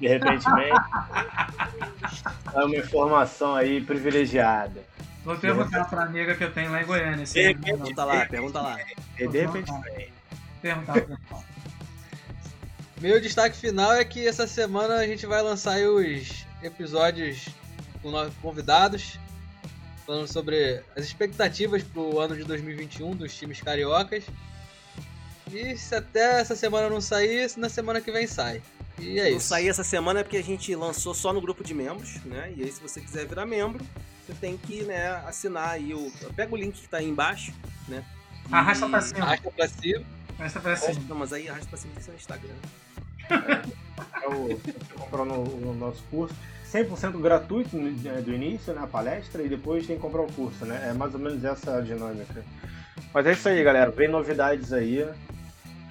de 0.00 0.08
repente 0.08 0.44
vem 0.54 0.70
é 2.54 2.64
uma 2.64 2.76
informação 2.76 3.54
aí 3.54 3.80
privilegiada. 3.80 4.82
Vou 5.24 5.36
perguntar 5.36 5.84
pra 5.84 6.04
amiga 6.04 6.34
que 6.34 6.42
eu 6.44 6.52
tenho 6.52 6.70
lá 6.70 6.82
em 6.82 6.86
Goiânia. 6.86 7.26
Se 7.26 7.34
De 7.34 7.40
ele- 7.40 7.48
repente- 7.54 7.70
Pergunta 7.78 8.04
lá, 8.04 8.26
pergunta 8.26 8.60
lá. 8.60 8.76
De 9.16 9.26
repente 9.26 9.70
vem. 9.94 10.08
Perguntar 10.62 10.96
ela. 10.98 11.18
Meu 13.00 13.18
destaque 13.18 13.56
final 13.56 13.94
é 13.94 14.04
que 14.04 14.26
essa 14.26 14.46
semana 14.46 14.96
a 14.96 15.06
gente 15.06 15.24
vai 15.24 15.40
lançar 15.40 15.72
aí 15.72 15.86
os 15.86 16.44
episódios 16.62 17.48
com 18.02 18.10
novos 18.10 18.34
convidados, 18.42 19.18
falando 20.06 20.30
sobre 20.30 20.82
as 20.94 21.06
expectativas 21.06 21.82
pro 21.82 22.20
ano 22.20 22.36
de 22.36 22.44
2021 22.44 23.16
dos 23.16 23.34
times 23.34 23.58
cariocas. 23.62 24.24
E 25.50 25.76
se 25.78 25.94
até 25.94 26.40
essa 26.40 26.54
semana 26.54 26.90
não 26.90 27.00
sair, 27.00 27.50
na 27.56 27.70
semana 27.70 28.02
que 28.02 28.12
vem 28.12 28.26
sai. 28.26 28.62
E 28.98 29.18
é 29.18 29.30
Não 29.30 29.38
isso. 29.38 29.48
sair 29.48 29.68
essa 29.68 29.82
semana 29.82 30.20
é 30.20 30.22
porque 30.22 30.36
a 30.36 30.42
gente 30.44 30.74
lançou 30.74 31.14
só 31.14 31.32
no 31.32 31.40
grupo 31.40 31.64
de 31.64 31.72
membros, 31.72 32.16
né? 32.24 32.52
E 32.54 32.62
aí, 32.62 32.70
se 32.70 32.82
você 32.82 33.00
quiser 33.00 33.26
virar 33.26 33.46
membro, 33.46 33.82
você 34.26 34.34
tem 34.34 34.58
que 34.58 34.82
né, 34.82 35.08
assinar 35.26 35.70
aí 35.70 35.94
o. 35.94 36.12
Pega 36.36 36.52
o 36.52 36.56
link 36.56 36.78
que 36.78 36.88
tá 36.88 36.98
aí 36.98 37.08
embaixo, 37.08 37.50
né? 37.88 38.04
Arrasta 38.52 38.86
pra 38.88 39.00
cima. 39.00 39.24
Arrasta 39.24 39.50
pra 39.50 39.68
cima. 39.68 40.04
Arrasta 40.38 40.60
pra 40.60 40.76
cima. 40.76 41.02
Não, 41.08 41.16
mas 41.16 41.32
aí 41.32 41.48
arrasta 41.48 41.68
pra 41.68 41.78
cima 41.78 41.94
tem 41.94 42.00
que 42.00 42.04
ser 42.04 42.10
no 42.10 42.18
Instagram. 42.18 42.54
É 44.22 44.28
o, 44.28 44.48
você 44.48 44.72
comprou 44.96 45.24
no, 45.24 45.44
no 45.44 45.74
nosso 45.74 46.02
curso. 46.10 46.34
100% 46.70 47.20
gratuito 47.20 47.76
no- 47.76 47.90
do 48.22 48.32
início, 48.32 48.72
né, 48.72 48.80
a 48.84 48.86
palestra, 48.86 49.42
e 49.42 49.48
depois 49.48 49.86
tem 49.86 49.96
que 49.96 50.02
comprar 50.02 50.22
o 50.22 50.32
curso, 50.32 50.64
né? 50.64 50.88
É 50.90 50.92
mais 50.92 51.12
ou 51.14 51.20
menos 51.20 51.44
essa 51.44 51.76
a 51.76 51.80
dinâmica. 51.80 52.44
Mas 53.12 53.26
é 53.26 53.32
isso 53.32 53.48
aí, 53.48 53.62
galera. 53.64 53.90
Vem 53.90 54.08
novidades 54.08 54.72
aí. 54.72 55.04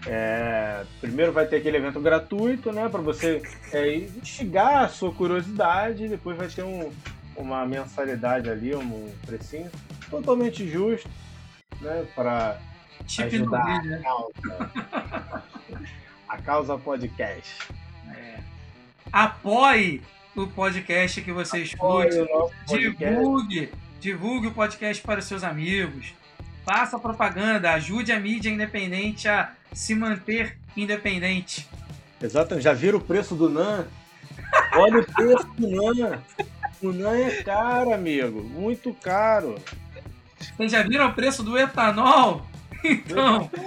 É, 0.07 0.85
primeiro 1.01 1.33
vai 1.33 1.45
ter 1.45 1.57
aquele 1.57 1.75
evento 1.75 1.99
gratuito, 1.99 2.71
né, 2.71 2.87
para 2.87 3.01
você 3.01 3.41
é, 3.73 3.95
instigar 3.97 4.85
a 4.85 4.87
sua 4.87 5.13
curiosidade, 5.13 6.07
depois 6.07 6.37
vai 6.37 6.47
ter 6.47 6.63
um- 6.63 6.89
uma 7.35 7.65
mensalidade 7.65 8.49
ali, 8.49 8.73
um 8.73 9.11
precinho 9.25 9.69
totalmente 10.09 10.65
justo, 10.65 11.09
né, 11.81 12.05
para 12.15 12.57
ajudar 13.19 13.65
a 13.65 13.81
né? 13.83 14.01
causa. 14.01 15.51
A 16.30 16.38
causa 16.38 16.77
podcast. 16.77 17.67
Apoie 19.11 20.01
o 20.36 20.45
podcast 20.45 21.21
que 21.21 21.32
você 21.32 21.63
escute. 21.63 22.19
Apoie 22.19 22.27
podcast. 22.67 22.97
Divulgue, 22.97 23.71
divulgue 23.99 24.47
o 24.47 24.51
podcast 24.51 25.01
para 25.01 25.19
os 25.19 25.25
seus 25.25 25.43
amigos. 25.43 26.13
Faça 26.63 26.99
propaganda, 26.99 27.71
ajude 27.73 28.11
a 28.11 28.19
mídia 28.19 28.51
independente 28.51 29.27
a 29.27 29.51
se 29.73 29.95
manter 29.95 30.55
independente. 30.77 31.67
Exato, 32.21 32.61
já 32.61 32.73
viram 32.73 32.99
o 32.99 33.01
preço 33.01 33.34
do 33.34 33.49
NAN? 33.49 33.88
Olha 34.73 34.99
o 34.99 35.05
preço 35.05 35.47
do 35.57 35.67
NAN. 35.67 36.19
O 36.82 36.91
NAN 36.91 37.17
é 37.17 37.41
caro, 37.41 37.91
amigo. 37.91 38.43
Muito 38.43 38.93
caro. 38.93 39.55
Vocês 40.55 40.71
já 40.71 40.84
viram 40.84 41.07
o 41.07 41.13
preço 41.13 41.41
do 41.41 41.57
etanol? 41.57 42.45
Então, 42.84 43.49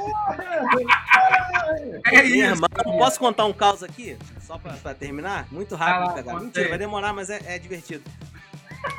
é 2.06 2.24
isso. 2.24 2.36
irmã, 2.36 2.66
eu 2.84 2.92
posso 2.98 3.18
contar 3.18 3.44
um 3.46 3.52
caos 3.52 3.82
aqui? 3.82 4.16
Só 4.40 4.58
pra, 4.58 4.72
pra 4.74 4.94
terminar? 4.94 5.46
Muito 5.50 5.74
rápido, 5.74 6.18
Ah, 6.18 6.22
cara. 6.22 6.40
Mentira, 6.40 6.68
vai 6.68 6.78
demorar, 6.78 7.12
mas 7.12 7.30
é, 7.30 7.40
é 7.44 7.58
divertido. 7.58 8.02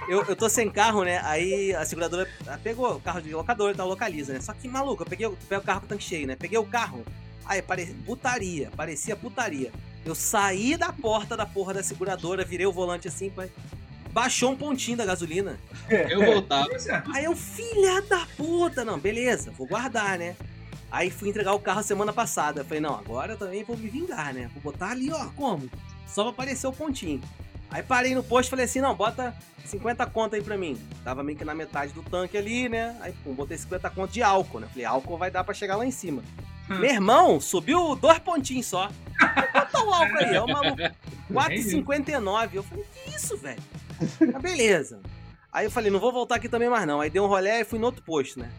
Eu, 0.07 0.23
eu 0.25 0.35
tô 0.35 0.49
sem 0.49 0.69
carro, 0.69 1.03
né? 1.03 1.19
Aí 1.23 1.73
a 1.75 1.85
seguradora 1.85 2.29
pegou 2.63 2.95
o 2.95 3.01
carro 3.01 3.21
de 3.21 3.33
locadora 3.33 3.73
e 3.73 3.75
tal, 3.75 3.87
localiza, 3.87 4.33
né? 4.33 4.41
Só 4.41 4.53
que 4.53 4.67
maluco, 4.67 5.03
eu 5.03 5.07
peguei, 5.07 5.27
o- 5.27 5.37
carro 5.63 5.81
com 5.81 5.85
o 5.85 5.89
tanque 5.89 6.03
cheio, 6.03 6.27
né? 6.27 6.35
Peguei 6.37 6.57
o 6.57 6.65
carro, 6.65 7.03
aí 7.45 7.61
parecia 7.61 7.95
putaria, 8.05 8.71
parecia 8.75 9.15
putaria. 9.15 9.71
Eu 10.05 10.15
saí 10.15 10.75
da 10.77 10.91
porta 10.91 11.35
da 11.37 11.45
porra 11.45 11.73
da 11.73 11.83
seguradora, 11.83 12.43
virei 12.45 12.65
o 12.65 12.71
volante 12.71 13.07
assim, 13.07 13.29
pai. 13.29 13.49
Baixou 14.13 14.51
um 14.51 14.55
pontinho 14.55 14.95
da 14.95 15.05
gasolina. 15.05 15.59
Eu 15.89 16.23
voltava. 16.23 16.69
Aí 17.13 17.25
eu, 17.25 17.35
filha 17.35 17.99
da 18.03 18.25
puta, 18.37 18.85
não, 18.85 18.99
beleza, 18.99 19.51
vou 19.51 19.67
guardar, 19.67 20.19
né? 20.19 20.35
Aí 20.91 21.09
fui 21.09 21.29
entregar 21.29 21.53
o 21.53 21.59
carro 21.59 21.81
semana 21.81 22.13
passada. 22.13 22.63
Falei, 22.63 22.79
não, 22.79 22.93
agora 22.93 23.33
eu 23.33 23.37
também 23.37 23.63
vou 23.63 23.75
me 23.75 23.89
vingar, 23.89 24.31
né? 24.31 24.51
Vou 24.53 24.71
botar 24.71 24.91
ali, 24.91 25.11
ó, 25.11 25.25
como? 25.35 25.67
Só 26.07 26.21
pra 26.21 26.31
aparecer 26.31 26.67
o 26.67 26.71
pontinho. 26.71 27.19
Aí 27.71 27.81
parei 27.81 28.13
no 28.13 28.23
posto 28.23 28.49
e 28.49 28.49
falei 28.51 28.65
assim, 28.65 28.79
não, 28.79 28.93
bota 28.93 29.35
50 29.65 30.05
conto 30.05 30.35
aí 30.35 30.43
pra 30.43 30.55
mim. 30.55 30.79
Tava 31.03 31.23
meio 31.23 31.35
que 31.35 31.43
na 31.43 31.55
metade 31.55 31.91
do 31.93 32.03
tanque 32.03 32.37
ali, 32.37 32.69
né? 32.69 32.95
Aí, 33.01 33.11
pum, 33.23 33.33
botei 33.33 33.57
50 33.57 33.89
conto 33.89 34.11
de 34.11 34.21
álcool, 34.21 34.59
né? 34.59 34.67
Falei, 34.69 34.85
álcool 34.85 35.17
vai 35.17 35.31
dar 35.31 35.43
pra 35.43 35.55
chegar 35.55 35.75
lá 35.75 35.83
em 35.83 35.91
cima. 35.91 36.21
Meu 36.69 36.85
irmão, 36.85 37.41
subiu 37.41 37.95
dois 37.95 38.19
pontinhos 38.19 38.67
só. 38.67 38.91
Bota 39.51 39.83
o 39.83 39.91
álcool 39.91 40.17
aí, 40.19 40.35
é 40.35 40.41
o 40.41 40.47
maluco. 40.47 40.77
4,59. 41.31 42.49
Eu 42.53 42.61
falei, 42.61 42.85
que 42.93 43.09
isso, 43.15 43.35
velho? 43.37 43.61
Mas 43.99 44.41
beleza. 44.41 45.01
Aí 45.51 45.65
eu 45.65 45.71
falei, 45.71 45.91
não 45.91 45.99
vou 45.99 46.11
voltar 46.11 46.35
aqui 46.35 46.49
também 46.49 46.69
mais 46.69 46.87
não. 46.87 46.99
Aí 46.99 47.09
dei 47.09 47.21
um 47.21 47.27
rolê 47.27 47.61
e 47.61 47.63
fui 47.65 47.77
no 47.77 47.85
outro 47.85 48.03
posto, 48.03 48.39
né? 48.39 48.51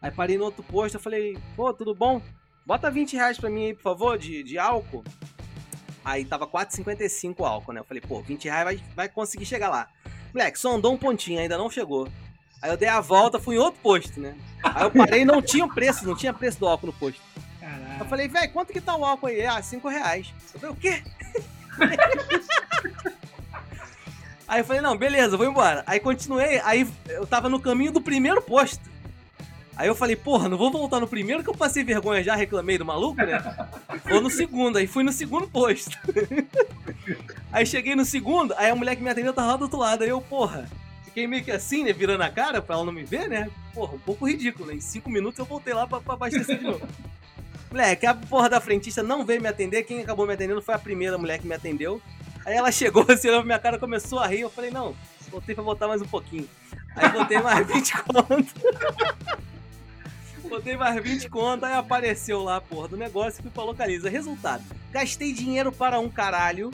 Aí 0.00 0.10
parei 0.10 0.36
no 0.36 0.44
outro 0.44 0.62
posto, 0.62 0.96
eu 0.96 1.00
falei, 1.00 1.38
pô, 1.56 1.72
tudo 1.72 1.94
bom? 1.94 2.20
Bota 2.66 2.90
20 2.90 3.14
reais 3.14 3.38
pra 3.38 3.48
mim 3.48 3.66
aí, 3.66 3.74
por 3.74 3.82
favor, 3.82 4.18
de, 4.18 4.42
de 4.42 4.58
álcool. 4.58 5.02
Aí 6.04 6.24
tava 6.24 6.46
4,55 6.46 7.36
o 7.38 7.44
álcool, 7.46 7.72
né? 7.72 7.80
Eu 7.80 7.84
falei, 7.84 8.00
pô, 8.00 8.20
20 8.20 8.44
reais 8.44 8.64
vai, 8.64 8.82
vai 8.94 9.08
conseguir 9.08 9.46
chegar 9.46 9.68
lá. 9.68 9.88
Moleque, 10.34 10.58
só 10.58 10.74
andou 10.74 10.92
um 10.92 10.98
pontinho, 10.98 11.40
ainda 11.40 11.56
não 11.56 11.70
chegou. 11.70 12.08
Aí 12.60 12.70
eu 12.70 12.76
dei 12.76 12.88
a 12.88 13.00
volta, 13.00 13.38
fui 13.38 13.56
em 13.56 13.58
outro 13.58 13.80
posto, 13.80 14.20
né? 14.20 14.36
Aí 14.62 14.84
eu 14.84 14.90
parei 14.90 15.22
e 15.22 15.24
não 15.24 15.40
tinha 15.42 15.64
o 15.64 15.72
preço, 15.72 16.06
não 16.06 16.16
tinha 16.16 16.32
preço 16.32 16.58
do 16.58 16.66
álcool 16.66 16.86
no 16.88 16.92
posto. 16.92 17.20
Eu 17.36 17.42
Caralho. 17.60 18.04
falei, 18.06 18.28
velho, 18.28 18.52
quanto 18.52 18.72
que 18.72 18.80
tá 18.80 18.96
o 18.96 19.04
álcool 19.04 19.26
aí? 19.26 19.44
Ah, 19.44 19.62
5 19.62 19.88
reais. 19.88 20.32
Eu 20.54 20.60
falei, 20.60 20.76
o 20.76 20.78
quê? 20.78 21.02
aí 24.52 24.60
eu 24.60 24.64
falei, 24.66 24.82
não, 24.82 24.96
beleza, 24.98 25.34
vou 25.34 25.46
embora. 25.46 25.82
Aí 25.86 25.98
continuei, 25.98 26.60
aí 26.62 26.86
eu 27.08 27.26
tava 27.26 27.48
no 27.48 27.58
caminho 27.58 27.90
do 27.90 28.02
primeiro 28.02 28.42
posto. 28.42 28.82
Aí 29.74 29.88
eu 29.88 29.94
falei, 29.94 30.14
porra, 30.14 30.46
não 30.46 30.58
vou 30.58 30.70
voltar 30.70 31.00
no 31.00 31.08
primeiro 31.08 31.42
que 31.42 31.48
eu 31.48 31.54
passei 31.54 31.82
vergonha 31.82 32.22
já, 32.22 32.36
reclamei 32.36 32.76
do 32.76 32.84
maluco, 32.84 33.16
né? 33.16 33.42
Vou 34.04 34.20
no 34.20 34.30
segundo, 34.30 34.76
aí 34.76 34.86
fui 34.86 35.02
no 35.02 35.10
segundo 35.10 35.48
posto. 35.48 35.98
aí 37.50 37.64
cheguei 37.64 37.96
no 37.96 38.04
segundo, 38.04 38.52
aí 38.58 38.70
a 38.70 38.76
mulher 38.76 38.94
que 38.94 39.02
me 39.02 39.08
atendeu 39.08 39.32
tava 39.32 39.52
lá 39.52 39.56
do 39.56 39.62
outro 39.62 39.78
lado. 39.78 40.04
Aí 40.04 40.10
eu, 40.10 40.20
porra, 40.20 40.68
fiquei 41.06 41.26
meio 41.26 41.42
que 41.42 41.50
assim, 41.50 41.84
né, 41.84 41.92
virando 41.94 42.22
a 42.22 42.28
cara 42.28 42.60
pra 42.60 42.76
ela 42.76 42.84
não 42.84 42.92
me 42.92 43.04
ver, 43.04 43.30
né? 43.30 43.48
Porra, 43.72 43.94
um 43.94 44.00
pouco 44.00 44.28
ridículo, 44.28 44.66
né? 44.66 44.74
Em 44.74 44.80
cinco 44.80 45.08
minutos 45.08 45.38
eu 45.38 45.46
voltei 45.46 45.72
lá 45.72 45.86
pra, 45.86 45.98
pra 45.98 46.12
abastecer 46.12 46.58
de 46.58 46.64
novo. 46.64 46.86
Moleque, 47.70 48.04
a 48.04 48.14
porra 48.14 48.50
da 48.50 48.60
frentista 48.60 49.02
não 49.02 49.24
veio 49.24 49.40
me 49.40 49.48
atender. 49.48 49.82
Quem 49.84 50.02
acabou 50.02 50.26
me 50.26 50.34
atendendo 50.34 50.60
foi 50.60 50.74
a 50.74 50.78
primeira 50.78 51.16
mulher 51.16 51.38
que 51.38 51.46
me 51.46 51.54
atendeu. 51.54 52.02
Aí 52.44 52.54
ela 52.54 52.72
chegou, 52.72 53.04
assim, 53.08 53.28
olhou 53.28 53.40
pra 53.40 53.46
minha 53.46 53.58
cara, 53.58 53.78
começou 53.78 54.18
a 54.18 54.26
rir. 54.26 54.40
Eu 54.40 54.50
falei, 54.50 54.70
não, 54.70 54.96
voltei 55.30 55.54
pra 55.54 55.62
botar 55.64 55.86
mais 55.88 56.02
um 56.02 56.06
pouquinho. 56.06 56.48
Aí 56.96 57.08
botei 57.10 57.38
mais 57.40 57.66
20 57.66 57.92
conto. 58.04 58.54
botei 60.48 60.76
mais 60.76 61.02
20 61.02 61.28
conto, 61.30 61.64
aí 61.64 61.74
apareceu 61.74 62.42
lá 62.42 62.56
a 62.56 62.60
porra 62.60 62.88
do 62.88 62.96
negócio 62.96 63.38
e 63.40 63.42
fui 63.42 63.50
pra 63.50 63.62
localiza. 63.64 64.10
Resultado, 64.10 64.62
gastei 64.90 65.32
dinheiro 65.32 65.72
para 65.72 65.98
um 65.98 66.08
caralho 66.10 66.70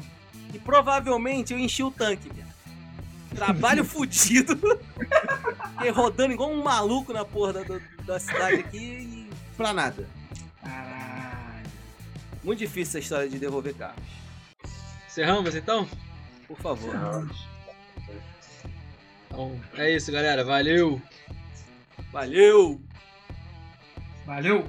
e 0.53 0.59
provavelmente 0.59 1.53
eu 1.53 1.59
enchi 1.59 1.83
o 1.83 1.91
tanque, 1.91 2.29
cara. 2.31 2.49
Trabalho 3.35 3.85
fudido. 3.87 4.57
Fiquei 5.75 5.91
rodando 5.91 6.33
igual 6.33 6.51
um 6.51 6.63
maluco 6.63 7.13
na 7.13 7.25
porra 7.25 7.53
da, 7.53 7.63
da- 7.63 7.81
da 8.05 8.19
cidade 8.19 8.57
aqui 8.57 8.79
e 8.79 9.31
pra 9.57 9.73
nada. 9.73 10.09
Caralho. 10.63 11.69
Muito 12.43 12.59
difícil 12.59 12.83
essa 12.91 12.99
história 12.99 13.29
de 13.29 13.39
devolver 13.39 13.75
carros. 13.75 14.03
Encerramos 15.19 15.57
então? 15.57 15.85
Por 16.47 16.57
favor. 16.59 16.95
Então, 19.27 19.61
é 19.77 19.91
isso, 19.91 20.13
galera. 20.13 20.45
Valeu! 20.45 21.03
Valeu! 22.13 22.81
Valeu. 24.25 24.65